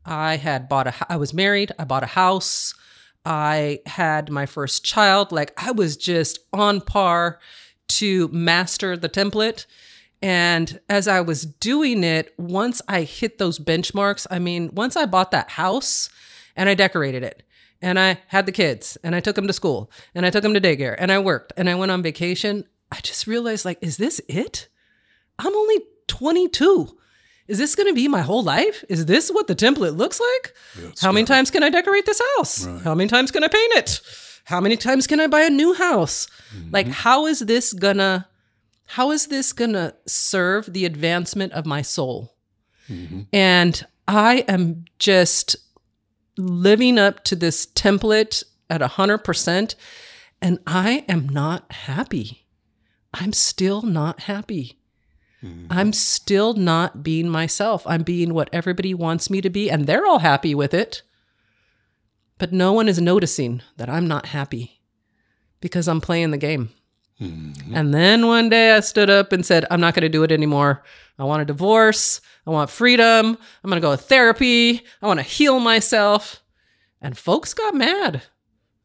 I 0.05 0.37
had 0.37 0.69
bought 0.69 0.87
a 0.87 0.93
I 1.09 1.17
was 1.17 1.33
married, 1.33 1.71
I 1.77 1.83
bought 1.83 2.03
a 2.03 2.07
house, 2.07 2.73
I 3.25 3.79
had 3.85 4.31
my 4.31 4.45
first 4.45 4.83
child, 4.85 5.31
like 5.31 5.51
I 5.57 5.71
was 5.71 5.97
just 5.97 6.39
on 6.53 6.81
par 6.81 7.39
to 7.87 8.27
master 8.29 8.95
the 8.95 9.09
template. 9.09 9.65
And 10.21 10.79
as 10.89 11.07
I 11.07 11.21
was 11.21 11.45
doing 11.45 12.03
it, 12.03 12.33
once 12.37 12.81
I 12.87 13.01
hit 13.01 13.37
those 13.37 13.59
benchmarks, 13.59 14.25
I 14.31 14.39
mean, 14.39 14.71
once 14.73 14.95
I 14.95 15.05
bought 15.05 15.31
that 15.31 15.51
house 15.51 16.09
and 16.55 16.69
I 16.69 16.73
decorated 16.73 17.21
it 17.21 17.43
and 17.85 17.99
I 17.99 18.17
had 18.27 18.47
the 18.47 18.51
kids 18.51 18.97
and 19.03 19.15
I 19.15 19.19
took 19.19 19.35
them 19.35 19.45
to 19.45 19.53
school 19.53 19.91
and 20.15 20.25
I 20.25 20.31
took 20.31 20.41
them 20.41 20.55
to 20.55 20.59
daycare 20.59 20.95
and 20.97 21.11
I 21.11 21.19
worked 21.19 21.53
and 21.55 21.69
I 21.69 21.75
went 21.75 21.91
on 21.91 22.01
vacation, 22.01 22.65
I 22.91 22.99
just 23.01 23.27
realized 23.27 23.63
like, 23.63 23.77
is 23.79 23.97
this 23.97 24.19
it? 24.27 24.67
I'm 25.37 25.55
only 25.55 25.79
22. 26.07 26.97
Is 27.47 27.59
this 27.59 27.75
going 27.75 27.87
to 27.87 27.93
be 27.93 28.07
my 28.07 28.21
whole 28.21 28.41
life? 28.41 28.83
Is 28.89 29.05
this 29.05 29.29
what 29.29 29.45
the 29.45 29.55
template 29.55 29.95
looks 29.95 30.19
like? 30.19 30.55
Yes, 30.81 30.99
How 30.99 31.11
many 31.11 31.25
times 31.25 31.51
can 31.51 31.61
I 31.61 31.69
decorate 31.69 32.07
this 32.07 32.19
house? 32.35 32.65
Right. 32.65 32.81
How 32.81 32.95
many 32.95 33.07
times 33.07 33.29
can 33.29 33.43
I 33.43 33.49
paint 33.49 33.73
it? 33.75 34.01
How 34.45 34.59
many 34.59 34.77
times 34.77 35.05
can 35.05 35.19
I 35.19 35.27
buy 35.27 35.41
a 35.41 35.49
new 35.51 35.75
house? 35.75 36.27
Mm-hmm. 36.55 36.71
Like 36.71 36.87
how 36.87 37.27
is 37.27 37.39
this 37.39 37.71
gonna 37.71 38.27
how 38.87 39.11
is 39.11 39.27
this 39.27 39.53
gonna 39.53 39.93
serve 40.07 40.73
the 40.73 40.85
advancement 40.85 41.53
of 41.53 41.67
my 41.67 41.83
soul? 41.83 42.35
Mm-hmm. 42.89 43.21
And 43.31 43.85
I 44.07 44.45
am 44.47 44.85
just 44.97 45.55
living 46.37 46.97
up 46.97 47.23
to 47.25 47.35
this 47.35 47.65
template 47.65 48.43
at 48.69 48.81
a 48.81 48.87
hundred 48.87 49.19
percent, 49.19 49.75
and 50.41 50.59
I 50.67 51.05
am 51.07 51.29
not 51.29 51.71
happy. 51.71 52.45
I'm 53.13 53.33
still 53.33 53.81
not 53.81 54.21
happy. 54.21 54.79
Mm-hmm. 55.43 55.67
I'm 55.69 55.93
still 55.93 56.53
not 56.53 57.03
being 57.03 57.29
myself. 57.29 57.85
I'm 57.85 58.03
being 58.03 58.33
what 58.33 58.49
everybody 58.51 58.93
wants 58.93 59.29
me 59.29 59.41
to 59.41 59.49
be, 59.49 59.69
and 59.69 59.85
they're 59.85 60.05
all 60.05 60.19
happy 60.19 60.55
with 60.55 60.73
it. 60.73 61.01
But 62.37 62.51
no 62.51 62.73
one 62.73 62.89
is 62.89 62.99
noticing 62.99 63.61
that 63.77 63.89
I'm 63.89 64.07
not 64.07 64.27
happy 64.27 64.81
because 65.61 65.87
I'm 65.87 66.01
playing 66.01 66.31
the 66.31 66.37
game. 66.37 66.69
Mm-hmm. 67.21 67.73
And 67.75 67.93
then 67.93 68.27
one 68.27 68.49
day 68.49 68.73
I 68.73 68.81
stood 68.81 69.09
up 69.09 69.31
and 69.31 69.45
said, 69.45 69.65
I'm 69.71 69.79
not 69.79 69.93
going 69.93 70.01
to 70.01 70.09
do 70.09 70.23
it 70.23 70.31
anymore. 70.31 70.83
I 71.17 71.23
want 71.23 71.41
a 71.41 71.45
divorce. 71.45 72.19
I 72.47 72.51
want 72.51 72.69
freedom. 72.69 73.37
I'm 73.63 73.69
going 73.69 73.81
to 73.81 73.85
go 73.87 73.91
to 73.95 74.01
therapy. 74.01 74.83
I 75.01 75.07
want 75.07 75.19
to 75.19 75.23
heal 75.25 75.59
myself. 75.59 76.41
And 77.01 77.17
folks 77.17 77.53
got 77.53 77.75
mad. 77.75 78.21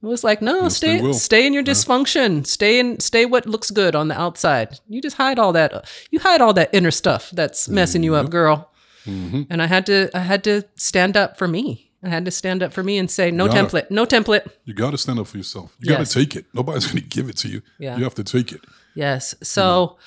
It 0.02 0.06
was 0.06 0.24
like, 0.24 0.40
no, 0.40 0.62
Yes, 0.62 0.76
stay 0.76 1.12
stay 1.12 1.46
in 1.46 1.52
your 1.52 1.62
dysfunction. 1.62 2.46
Stay 2.46 2.78
in 2.80 3.00
stay 3.00 3.26
what 3.26 3.44
looks 3.44 3.70
good 3.70 3.94
on 3.94 4.08
the 4.08 4.18
outside. 4.18 4.80
You 4.88 5.02
just 5.02 5.16
hide 5.18 5.38
all 5.38 5.52
that 5.52 5.86
you 6.10 6.18
hide 6.20 6.40
all 6.40 6.54
that 6.54 6.70
inner 6.72 6.90
stuff 6.90 7.30
that's 7.32 7.68
messing 7.68 8.02
you 8.02 8.14
up, 8.14 8.30
girl. 8.30 8.70
Mm-hmm. 9.04 9.42
And 9.50 9.60
I 9.62 9.66
had 9.66 9.84
to 9.86 10.08
I 10.14 10.20
had 10.20 10.42
to 10.44 10.62
stand 10.76 11.18
up 11.18 11.36
for 11.36 11.46
me. 11.46 11.90
I 12.02 12.08
had 12.08 12.24
to 12.24 12.30
stand 12.30 12.62
up 12.62 12.72
for 12.72 12.82
me 12.82 12.96
and 12.96 13.10
say, 13.10 13.30
no 13.30 13.46
Gotta. 13.46 13.60
template, 13.60 13.90
no 13.90 14.06
template. 14.06 14.50
You 14.64 14.72
got 14.72 14.92
to 14.92 14.98
stand 14.98 15.18
up 15.18 15.26
for 15.26 15.36
yourself. 15.36 15.76
You 15.80 15.90
Yes. 15.92 15.98
got 15.98 16.06
to 16.06 16.24
take 16.26 16.34
it. 16.36 16.46
Nobody's 16.54 16.86
going 16.86 16.96
to 17.02 17.04
give 17.06 17.28
it 17.28 17.36
to 17.38 17.48
you. 17.48 17.60
Yeah. 17.78 17.98
You 17.98 18.04
have 18.04 18.14
to 18.14 18.24
take 18.24 18.52
it. 18.52 18.62
Yes. 18.94 19.34
So, 19.42 19.98
you 19.98 20.06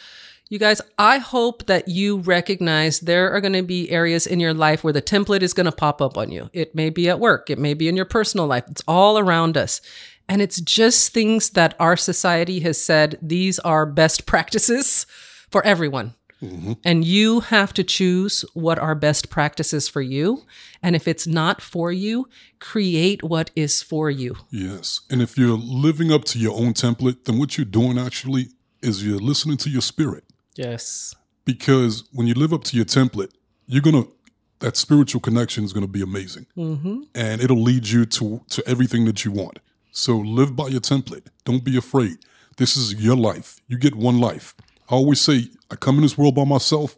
guys, 0.59 0.81
I 0.97 1.17
hope 1.17 1.65
that 1.65 1.87
you 1.87 2.17
recognize 2.17 2.99
there 2.99 3.31
are 3.31 3.41
going 3.41 3.53
to 3.53 3.63
be 3.63 3.89
areas 3.89 4.27
in 4.27 4.39
your 4.39 4.53
life 4.53 4.83
where 4.83 4.93
the 4.93 5.01
template 5.01 5.41
is 5.41 5.53
going 5.53 5.65
to 5.65 5.71
pop 5.71 6.01
up 6.01 6.17
on 6.17 6.31
you. 6.31 6.49
It 6.53 6.75
may 6.75 6.89
be 6.89 7.09
at 7.09 7.19
work, 7.19 7.49
it 7.49 7.57
may 7.57 7.73
be 7.73 7.87
in 7.87 7.95
your 7.95 8.05
personal 8.05 8.45
life. 8.45 8.65
It's 8.69 8.83
all 8.87 9.17
around 9.17 9.57
us. 9.57 9.81
And 10.29 10.41
it's 10.41 10.61
just 10.61 11.13
things 11.13 11.51
that 11.51 11.75
our 11.79 11.97
society 11.97 12.61
has 12.61 12.81
said 12.81 13.17
these 13.21 13.59
are 13.59 13.85
best 13.85 14.25
practices 14.27 15.05
for 15.49 15.65
everyone. 15.65 16.13
Mm-hmm. 16.41 16.73
And 16.83 17.05
you 17.05 17.39
have 17.39 17.73
to 17.73 17.83
choose 17.83 18.43
what 18.53 18.77
are 18.77 18.95
best 18.95 19.29
practices 19.29 19.87
for 19.87 20.01
you. 20.01 20.43
And 20.81 20.95
if 20.95 21.07
it's 21.07 21.25
not 21.25 21.61
for 21.61 21.91
you, 21.91 22.27
create 22.59 23.23
what 23.23 23.49
is 23.55 23.81
for 23.81 24.09
you. 24.09 24.35
Yes. 24.51 25.01
And 25.09 25.21
if 25.21 25.37
you're 25.37 25.57
living 25.57 26.11
up 26.11 26.25
to 26.25 26.39
your 26.39 26.53
own 26.53 26.73
template, 26.73 27.23
then 27.23 27.39
what 27.39 27.57
you're 27.57 27.63
doing 27.65 27.97
actually 27.97 28.47
is 28.81 29.05
you're 29.05 29.19
listening 29.19 29.55
to 29.57 29.69
your 29.69 29.81
spirit. 29.81 30.25
Yes. 30.55 31.15
Because 31.45 32.03
when 32.13 32.27
you 32.27 32.33
live 32.33 32.53
up 32.53 32.63
to 32.65 32.75
your 32.75 32.85
template, 32.85 33.31
you're 33.65 33.81
going 33.81 34.03
to, 34.03 34.11
that 34.59 34.77
spiritual 34.77 35.19
connection 35.19 35.63
is 35.63 35.73
going 35.73 35.85
to 35.85 35.91
be 35.91 36.01
amazing. 36.01 36.45
Mm-hmm. 36.55 37.01
And 37.15 37.41
it'll 37.41 37.61
lead 37.61 37.87
you 37.87 38.05
to, 38.05 38.41
to 38.49 38.63
everything 38.67 39.05
that 39.05 39.25
you 39.25 39.31
want. 39.31 39.59
So 39.91 40.17
live 40.17 40.55
by 40.55 40.67
your 40.67 40.81
template. 40.81 41.27
Don't 41.43 41.63
be 41.63 41.77
afraid. 41.77 42.17
This 42.57 42.77
is 42.77 42.95
your 42.95 43.15
life. 43.15 43.59
You 43.67 43.77
get 43.77 43.95
one 43.95 44.19
life. 44.19 44.55
I 44.89 44.95
always 44.95 45.19
say, 45.21 45.47
I 45.69 45.75
come 45.75 45.95
in 45.95 46.01
this 46.01 46.17
world 46.17 46.35
by 46.35 46.45
myself. 46.45 46.95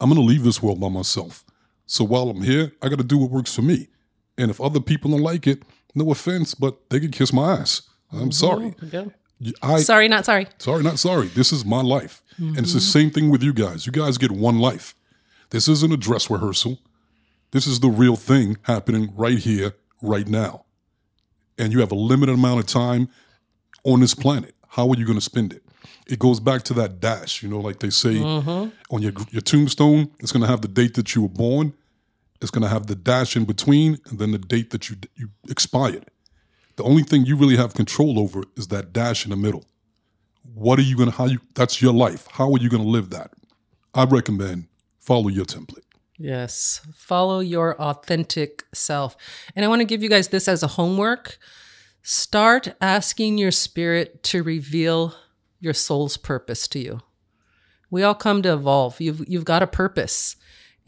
I'm 0.00 0.10
going 0.10 0.20
to 0.20 0.26
leave 0.26 0.44
this 0.44 0.62
world 0.62 0.80
by 0.80 0.88
myself. 0.88 1.44
So 1.86 2.04
while 2.04 2.30
I'm 2.30 2.42
here, 2.42 2.72
I 2.82 2.88
got 2.88 2.98
to 2.98 3.04
do 3.04 3.18
what 3.18 3.30
works 3.30 3.54
for 3.54 3.62
me. 3.62 3.88
And 4.36 4.50
if 4.50 4.60
other 4.60 4.80
people 4.80 5.10
don't 5.10 5.22
like 5.22 5.46
it, 5.46 5.62
no 5.94 6.10
offense, 6.10 6.54
but 6.54 6.88
they 6.90 7.00
can 7.00 7.10
kiss 7.10 7.32
my 7.32 7.52
ass. 7.52 7.82
I'm 8.12 8.32
sorry. 8.32 8.74
Okay. 8.84 9.10
I 9.62 9.80
Sorry, 9.80 10.08
not 10.08 10.24
sorry. 10.24 10.48
sorry, 10.58 10.82
not 10.82 10.98
sorry. 10.98 11.28
This 11.28 11.52
is 11.52 11.64
my 11.64 11.80
life, 11.80 12.22
and 12.38 12.58
it's 12.58 12.72
the 12.72 12.80
mm-hmm. 12.80 12.98
same 12.98 13.10
thing 13.10 13.30
with 13.30 13.42
you 13.42 13.52
guys. 13.52 13.86
You 13.86 13.92
guys 13.92 14.18
get 14.18 14.32
one 14.32 14.58
life. 14.58 14.94
This 15.50 15.68
isn't 15.68 15.92
a 15.92 15.96
dress 15.96 16.28
rehearsal. 16.28 16.78
This 17.52 17.66
is 17.66 17.80
the 17.80 17.88
real 17.88 18.16
thing 18.16 18.58
happening 18.62 19.12
right 19.16 19.38
here, 19.38 19.74
right 20.02 20.26
now. 20.26 20.64
And 21.56 21.72
you 21.72 21.80
have 21.80 21.92
a 21.92 21.96
limited 21.96 22.34
amount 22.34 22.60
of 22.60 22.66
time 22.66 23.08
on 23.84 24.00
this 24.00 24.14
planet. 24.14 24.54
How 24.68 24.88
are 24.88 24.96
you 24.96 25.06
going 25.06 25.18
to 25.18 25.24
spend 25.24 25.52
it? 25.52 25.62
It 26.06 26.18
goes 26.18 26.40
back 26.40 26.62
to 26.64 26.74
that 26.74 27.00
dash, 27.00 27.42
you 27.42 27.48
know, 27.48 27.60
like 27.60 27.78
they 27.78 27.90
say 27.90 28.14
mm-hmm. 28.14 28.94
on 28.94 29.02
your 29.02 29.12
your 29.30 29.42
tombstone. 29.42 30.10
It's 30.20 30.32
going 30.32 30.42
to 30.42 30.48
have 30.48 30.60
the 30.60 30.68
date 30.68 30.94
that 30.94 31.14
you 31.14 31.22
were 31.22 31.28
born. 31.28 31.74
It's 32.40 32.50
going 32.50 32.62
to 32.62 32.68
have 32.68 32.86
the 32.86 32.94
dash 32.94 33.36
in 33.36 33.44
between, 33.44 33.98
and 34.06 34.18
then 34.18 34.32
the 34.32 34.38
date 34.38 34.70
that 34.70 34.90
you 34.90 34.96
you 35.14 35.30
expired. 35.48 36.06
The 36.78 36.84
only 36.84 37.02
thing 37.02 37.26
you 37.26 37.34
really 37.34 37.56
have 37.56 37.74
control 37.74 38.20
over 38.20 38.44
is 38.56 38.68
that 38.68 38.92
dash 38.92 39.24
in 39.24 39.30
the 39.30 39.36
middle. 39.36 39.64
What 40.54 40.78
are 40.78 40.82
you 40.82 40.96
to, 41.06 41.10
how 41.10 41.24
you, 41.24 41.40
that's 41.56 41.82
your 41.82 41.92
life. 41.92 42.28
How 42.30 42.52
are 42.52 42.58
you 42.58 42.68
to 42.84 42.88
live 42.88 43.10
that? 43.10 43.32
I 43.94 44.04
recommend 44.04 44.68
follow 45.00 45.26
your 45.26 45.44
template. 45.44 45.82
Yes. 46.18 46.80
Follow 46.94 47.40
your 47.40 47.74
authentic 47.80 48.64
self. 48.72 49.16
And 49.56 49.64
I 49.64 49.68
want 49.68 49.80
to 49.80 49.86
give 49.86 50.04
you 50.04 50.08
guys 50.08 50.28
this 50.28 50.46
as 50.46 50.62
a 50.62 50.68
homework. 50.68 51.38
Start 52.02 52.76
asking 52.80 53.38
your 53.38 53.50
spirit 53.50 54.22
to 54.24 54.44
reveal 54.44 55.16
your 55.58 55.74
soul's 55.74 56.16
purpose 56.16 56.68
to 56.68 56.78
you. 56.78 57.00
We 57.90 58.04
all 58.04 58.14
come 58.14 58.40
to 58.42 58.52
evolve. 58.52 59.00
You've 59.00 59.28
you've 59.28 59.44
got 59.44 59.64
a 59.64 59.66
purpose. 59.66 60.36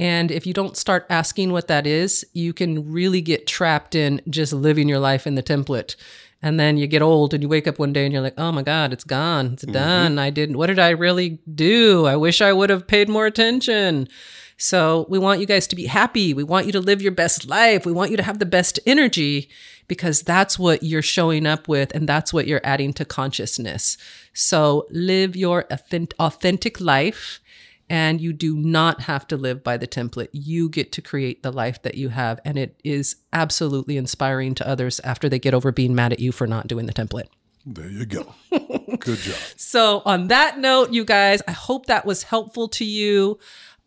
And 0.01 0.31
if 0.31 0.47
you 0.47 0.55
don't 0.55 0.79
start 0.79 1.05
asking 1.11 1.53
what 1.53 1.69
that 1.69 1.87
is, 1.87 2.25
you 2.33 2.55
can 2.55 2.91
really 2.91 3.21
get 3.21 3.47
trapped 3.47 3.95
in 3.95 4.23
just 4.31 4.51
living 4.51 4.89
your 4.89 4.99
life 4.99 5.27
in 5.27 5.35
the 5.35 5.43
template. 5.43 5.95
And 6.41 6.59
then 6.59 6.79
you 6.79 6.87
get 6.87 7.03
old 7.03 7.35
and 7.35 7.43
you 7.43 7.51
wake 7.51 7.69
up 7.69 7.79
one 7.79 7.93
day 7.93 8.07
and 8.07 8.13
you're 8.15 8.23
like, 8.23 8.39
oh 8.39 8.51
my 8.51 8.63
God, 8.63 8.95
it's 8.95 9.05
gone. 9.05 9.53
It's 9.53 9.63
mm-hmm. 9.63 9.75
done. 9.75 10.19
I 10.19 10.31
didn't, 10.31 10.57
what 10.57 10.69
did 10.69 10.79
I 10.79 10.89
really 10.89 11.39
do? 11.55 12.07
I 12.07 12.17
wish 12.17 12.41
I 12.41 12.51
would 12.51 12.71
have 12.71 12.87
paid 12.87 13.11
more 13.11 13.27
attention. 13.27 14.09
So 14.57 15.05
we 15.11 15.19
want 15.19 15.41
you 15.41 15.47
guys 15.47 15.67
to 15.67 15.77
be 15.77 15.85
happy. 15.85 16.33
We 16.33 16.45
want 16.45 16.65
you 16.65 16.73
to 16.73 16.81
live 16.81 17.03
your 17.03 17.13
best 17.13 17.47
life. 17.47 17.85
We 17.85 17.93
want 17.93 18.11
you 18.11 18.17
to 18.17 18.23
have 18.23 18.39
the 18.39 18.47
best 18.47 18.81
energy 18.87 19.51
because 19.87 20.23
that's 20.23 20.59
what 20.59 20.83
you're 20.83 21.03
showing 21.03 21.45
up 21.45 21.69
with 21.69 21.95
and 21.95 22.09
that's 22.09 22.33
what 22.33 22.47
you're 22.47 22.63
adding 22.65 22.95
to 22.95 23.05
consciousness. 23.05 23.99
So 24.33 24.87
live 24.89 25.37
your 25.37 25.67
authentic, 25.69 26.19
authentic 26.19 26.81
life 26.81 27.41
and 27.91 28.21
you 28.21 28.33
do 28.33 28.57
not 28.57 29.03
have 29.03 29.27
to 29.27 29.37
live 29.37 29.65
by 29.65 29.77
the 29.77 29.87
template. 29.87 30.29
You 30.31 30.69
get 30.69 30.93
to 30.93 31.03
create 31.03 31.43
the 31.43 31.51
life 31.51 31.83
that 31.83 31.97
you 31.97 32.11
have. 32.11 32.41
And 32.45 32.57
it 32.57 32.81
is 32.85 33.17
absolutely 33.33 33.97
inspiring 33.97 34.55
to 34.55 34.69
others 34.69 35.01
after 35.01 35.29
they 35.29 35.41
get 35.41 35.55
over 35.55 35.73
being 35.73 35.95
mad 35.95 36.13
at 36.13 36.21
you 36.21 36.31
for 36.31 36.47
not 36.47 36.69
doing 36.69 36.87
the 36.87 36.95
template. 36.95 37.27
There 37.67 37.91
you 37.91 38.07
go. 38.07 38.33
Good 38.51 39.19
job. 39.19 39.37
So, 39.57 40.03
on 40.07 40.29
that 40.29 40.59
note, 40.59 40.93
you 40.93 41.05
guys, 41.05 41.43
I 41.47 41.53
hope 41.53 41.87
that 41.87 42.07
was 42.07 42.23
helpful 42.23 42.69
to 42.69 42.85
you. 42.85 43.39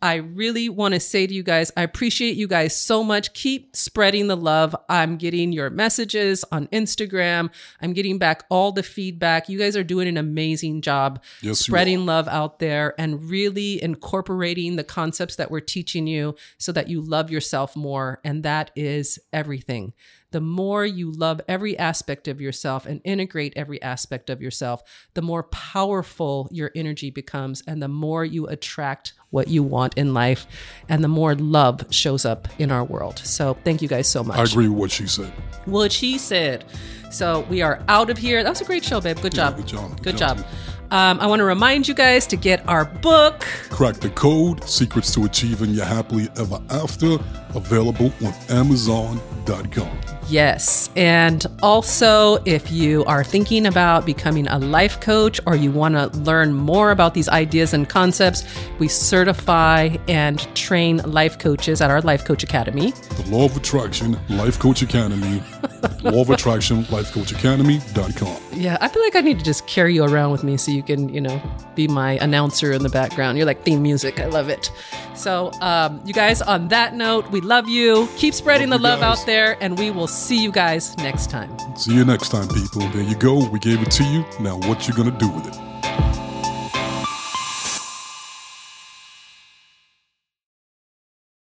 I 0.04 0.16
really 0.16 0.68
want 0.68 0.92
to 0.92 1.00
say 1.00 1.26
to 1.26 1.32
you 1.32 1.42
guys, 1.42 1.72
I 1.78 1.82
appreciate 1.82 2.36
you 2.36 2.46
guys 2.46 2.76
so 2.76 3.02
much. 3.02 3.32
Keep 3.32 3.74
spreading 3.74 4.26
the 4.26 4.36
love. 4.36 4.76
I'm 4.90 5.16
getting 5.16 5.50
your 5.50 5.70
messages 5.70 6.44
on 6.52 6.66
Instagram. 6.66 7.50
I'm 7.80 7.94
getting 7.94 8.18
back 8.18 8.44
all 8.50 8.70
the 8.70 8.82
feedback. 8.82 9.48
You 9.48 9.58
guys 9.58 9.78
are 9.78 9.82
doing 9.82 10.06
an 10.06 10.18
amazing 10.18 10.82
job 10.82 11.22
Yes, 11.40 11.60
spreading 11.60 12.04
love 12.04 12.28
out 12.28 12.58
there 12.58 12.94
and 12.98 13.24
really 13.30 13.82
incorporating 13.82 14.76
the 14.76 14.84
concepts 14.84 15.36
that 15.36 15.50
we're 15.50 15.60
teaching 15.60 16.06
you 16.06 16.36
so 16.58 16.70
that 16.72 16.90
you 16.90 17.00
love 17.00 17.30
yourself 17.30 17.74
more. 17.74 18.20
And 18.24 18.42
that 18.42 18.72
is 18.76 19.18
everything. 19.32 19.94
The 20.34 20.40
more 20.40 20.84
you 20.84 21.12
love 21.12 21.40
every 21.46 21.78
aspect 21.78 22.26
of 22.26 22.40
yourself 22.40 22.86
and 22.86 23.00
integrate 23.04 23.52
every 23.54 23.80
aspect 23.80 24.28
of 24.28 24.42
yourself, 24.42 24.82
the 25.14 25.22
more 25.22 25.44
powerful 25.44 26.48
your 26.50 26.72
energy 26.74 27.08
becomes 27.08 27.62
and 27.68 27.80
the 27.80 27.86
more 27.86 28.24
you 28.24 28.48
attract 28.48 29.12
what 29.30 29.46
you 29.46 29.62
want 29.62 29.96
in 29.96 30.12
life 30.12 30.48
and 30.88 31.04
the 31.04 31.08
more 31.08 31.36
love 31.36 31.86
shows 31.94 32.24
up 32.24 32.48
in 32.58 32.72
our 32.72 32.82
world. 32.82 33.16
So 33.20 33.56
thank 33.62 33.80
you 33.80 33.86
guys 33.86 34.08
so 34.08 34.24
much. 34.24 34.36
I 34.36 34.42
agree 34.42 34.66
with 34.66 34.76
what 34.76 34.90
she 34.90 35.06
said. 35.06 35.32
What 35.66 35.92
she 35.92 36.18
said. 36.18 36.64
So 37.12 37.46
we 37.48 37.62
are 37.62 37.80
out 37.86 38.10
of 38.10 38.18
here. 38.18 38.42
That 38.42 38.50
was 38.50 38.60
a 38.60 38.64
great 38.64 38.84
show, 38.84 39.00
babe. 39.00 39.20
Good 39.20 39.36
job. 39.36 39.54
good 39.56 39.68
job. 39.68 39.90
Good 39.90 40.02
Good 40.02 40.16
job, 40.16 40.38
job. 40.38 40.46
Um, 40.90 41.20
I 41.20 41.28
want 41.28 41.38
to 41.38 41.44
remind 41.44 41.86
you 41.86 41.94
guys 41.94 42.26
to 42.26 42.36
get 42.36 42.68
our 42.68 42.86
book. 42.86 43.46
Crack 43.70 43.96
the 43.96 44.10
Code 44.10 44.64
Secrets 44.64 45.14
to 45.14 45.26
Achieving 45.26 45.70
Your 45.70 45.84
Happily 45.84 46.28
Ever 46.36 46.60
After, 46.70 47.18
available 47.54 48.12
on 48.24 48.34
Amazon.com. 48.48 50.13
Yes. 50.28 50.90
And 50.96 51.44
also, 51.62 52.36
if 52.44 52.70
you 52.70 53.04
are 53.04 53.22
thinking 53.24 53.66
about 53.66 54.06
becoming 54.06 54.46
a 54.48 54.58
life 54.58 55.00
coach 55.00 55.40
or 55.46 55.54
you 55.56 55.70
want 55.70 55.94
to 55.94 56.06
learn 56.20 56.54
more 56.54 56.90
about 56.90 57.14
these 57.14 57.28
ideas 57.28 57.74
and 57.74 57.88
concepts, 57.88 58.42
we 58.78 58.88
certify 58.88 59.96
and 60.08 60.38
train 60.54 60.98
life 60.98 61.38
coaches 61.38 61.80
at 61.80 61.90
our 61.90 62.00
Life 62.00 62.24
Coach 62.24 62.42
Academy. 62.42 62.90
The 62.90 63.30
Law 63.30 63.44
of 63.44 63.56
Attraction 63.56 64.18
Life 64.30 64.58
Coach 64.58 64.82
Academy, 64.82 65.42
Law 66.02 66.20
of 66.22 66.30
Attraction 66.30 66.86
Life 66.90 67.12
Coach 67.12 67.32
Academy.com. 67.32 68.36
Yeah, 68.52 68.78
I 68.80 68.88
feel 68.88 69.02
like 69.02 69.16
I 69.16 69.20
need 69.20 69.38
to 69.38 69.44
just 69.44 69.66
carry 69.66 69.94
you 69.94 70.04
around 70.04 70.32
with 70.32 70.44
me 70.44 70.56
so 70.56 70.70
you 70.70 70.82
can, 70.82 71.08
you 71.12 71.20
know, 71.20 71.40
be 71.74 71.88
my 71.88 72.12
announcer 72.12 72.72
in 72.72 72.82
the 72.82 72.88
background. 72.88 73.36
You're 73.38 73.46
like 73.46 73.62
theme 73.64 73.82
music. 73.82 74.20
I 74.20 74.26
love 74.26 74.48
it. 74.48 74.70
So, 75.14 75.52
um, 75.60 76.00
you 76.04 76.12
guys, 76.12 76.42
on 76.42 76.68
that 76.68 76.94
note, 76.94 77.30
we 77.30 77.40
love 77.40 77.68
you. 77.68 78.08
Keep 78.16 78.34
spreading 78.34 78.70
Love 78.70 78.80
the 78.80 78.88
love 78.88 79.00
guys. 79.00 79.20
out 79.20 79.26
there, 79.26 79.56
and 79.60 79.78
we 79.78 79.90
will 79.90 80.08
see 80.14 80.42
you 80.42 80.52
guys 80.52 80.96
next 80.98 81.30
time. 81.30 81.50
See 81.76 81.94
you 81.94 82.04
next 82.04 82.30
time, 82.30 82.48
people. 82.48 82.82
There 82.88 83.02
you 83.02 83.16
go. 83.16 83.48
We 83.48 83.58
gave 83.58 83.82
it 83.82 83.90
to 83.92 84.04
you. 84.04 84.24
Now, 84.40 84.58
what 84.58 84.86
you 84.86 84.94
gonna 84.94 85.10
do 85.10 85.28
with 85.28 85.46
it? 85.48 85.73